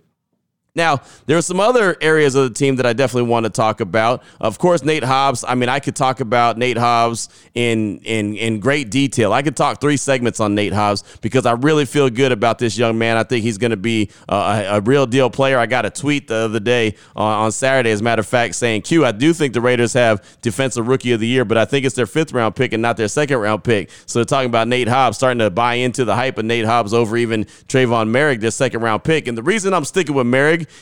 Now, 0.75 1.03
there 1.27 1.37
are 1.37 1.43
some 1.43 1.61
other 1.61 1.99
areas 2.01 2.35
of 2.35 2.45
the 2.45 2.55
team 2.55 2.77
that 2.77 2.87
I 2.87 2.95
definitely 2.95 3.29
want 3.29 3.45
to 3.45 3.51
talk 3.51 3.83
about. 3.83 4.23
Of 4.41 4.59
course, 4.59 4.83
Nate 4.83 5.05
Hobbs. 5.05 5.45
I 5.47 5.55
mean, 5.55 5.69
I 5.69 5.81
could 5.81 5.95
talk 5.95 6.21
about 6.21 6.57
Nate 6.57 6.79
Hobbs 6.79 7.29
in 7.53 7.99
in 7.99 8.35
in 8.37 8.59
great 8.59 8.91
detail. 8.91 9.35
I 9.35 9.43
could 9.43 9.55
talk 9.55 9.83
three 9.83 9.99
segments 9.99 10.41
on 10.41 10.55
Nate 10.55 10.73
Hobbs 10.73 11.05
because 11.21 11.45
I 11.45 11.53
really 11.53 11.85
feel 11.85 12.09
good 12.09 12.33
about 12.33 12.59
this 12.59 12.79
young 12.79 12.97
man. 12.97 13.19
I 13.19 13.23
think 13.23 13.43
he's 13.43 13.59
going 13.59 13.73
to 13.73 13.77
be 13.77 14.09
a, 14.31 14.65
a, 14.71 14.81
real 14.81 15.05
deal 15.05 15.29
player. 15.29 15.59
I 15.59 15.67
got 15.67 15.85
a 15.85 15.91
tweet 15.91 16.29
the 16.29 16.37
other 16.37 16.61
day 16.61 16.95
on, 17.15 17.45
on 17.45 17.53
Saturday, 17.53 17.91
as 17.91 18.01
a 18.01 18.05
matter 18.05 18.21
of 18.21 18.27
fact, 18.27 18.55
saying, 18.55 18.81
"Q, 18.81 19.05
I 19.05 19.13
do 19.13 19.35
think 19.35 19.53
the 19.53 19.61
Raiders 19.61 19.93
have 19.93 20.25
defensive 20.41 20.89
rookie 20.89 21.13
of 21.13 21.21
the 21.21 21.27
year, 21.27 21.45
but 21.45 21.59
I 21.59 21.67
think 21.67 21.85
it's 21.85 21.97
their 21.97 22.07
fifth 22.07 22.33
round 22.33 22.57
pick 22.57 22.73
and 22.73 22.81
not 22.81 22.97
their 22.97 23.09
second 23.09 23.37
round 23.37 23.63
pick." 23.63 23.91
So 24.07 24.21
they're 24.21 24.25
talking 24.25 24.49
about 24.49 24.69
Nate 24.69 24.89
Hobbs 24.89 25.19
starting 25.19 25.41
to 25.41 25.51
buy 25.51 25.75
into 25.75 26.07
the 26.07 26.15
hype 26.15 26.39
of 26.39 26.47
Nate 26.47 26.65
Hobbs 26.65 26.95
over 26.95 27.19
even 27.19 27.45
Tre'von 27.45 28.09
Moehrig, 28.09 28.41
their 28.41 28.51
second 28.51 28.81
round 28.81 29.05
pick. 29.05 29.29
And 29.29 29.37
the 29.37 29.43
reason 29.43 29.75
I'm 29.75 29.85
sticking 29.85 30.15
with 30.15 30.27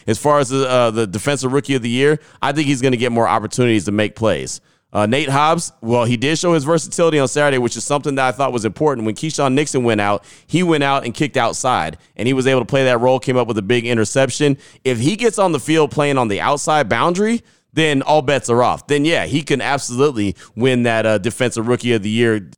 As 0.07 0.19
far 0.19 0.39
as 0.39 0.49
the, 0.49 0.69
uh, 0.69 0.91
the 0.91 1.07
defensive 1.07 1.53
rookie 1.53 1.75
of 1.75 1.83
the 1.83 1.91
year, 1.91 2.21
I 2.41 2.53
think 2.53 2.67
he's 2.67 2.83
going 2.83 2.93
to 2.93 2.99
get 2.99 3.13
more 3.13 3.29
opportunities 3.29 3.85
to 3.87 3.93
make 3.93 4.17
plays. 4.17 4.61
Uh, 4.93 5.07
Nate 5.07 5.29
Hobbs, 5.29 5.73
well, 5.81 6.05
he 6.05 6.17
did 6.17 6.37
show 6.37 6.53
his 6.53 6.65
versatility 6.65 7.19
on 7.21 7.29
Saturday, 7.29 7.59
which 7.59 7.77
is 7.77 7.85
something 7.85 8.17
that 8.17 8.27
I 8.27 8.33
thought 8.33 8.53
was 8.53 8.65
important. 8.65 9.07
When 9.07 9.15
Keisean 9.15 9.53
Nixon 9.53 9.85
went 9.85 10.01
out, 10.01 10.25
he 10.47 10.65
went 10.65 10.83
out 10.83 11.05
and 11.05 11.15
kicked 11.15 11.37
outside, 11.37 11.97
and 12.17 12.27
he 12.27 12.33
was 12.33 12.47
able 12.47 12.61
to 12.61 12.67
play 12.67 12.85
that 12.85 12.99
role, 12.99 13.21
came 13.21 13.37
up 13.37 13.47
with 13.47 13.59
a 13.59 13.63
big 13.63 13.87
interception. 13.87 14.59
If 14.83 14.99
he 14.99 15.15
gets 15.15 15.39
on 15.39 15.53
the 15.53 15.61
field 15.61 15.93
playing 15.93 16.19
on 16.19 16.27
the 16.27 16.41
outside 16.41 16.89
boundary, 16.89 17.43
then 17.73 18.03
all 18.03 18.23
bets 18.23 18.51
are 18.51 18.65
off. 18.65 18.89
Then, 18.89 19.05
yeah, 19.05 19.27
he 19.27 19.43
can 19.43 19.61
absolutely 19.61 20.35
win 20.57 20.83
that 20.83 21.07
uh, 21.07 21.19
Defensive 21.19 21.69
Rookie 21.69 21.93
of 21.93 22.03
the 22.03 22.11
Year 22.11 22.51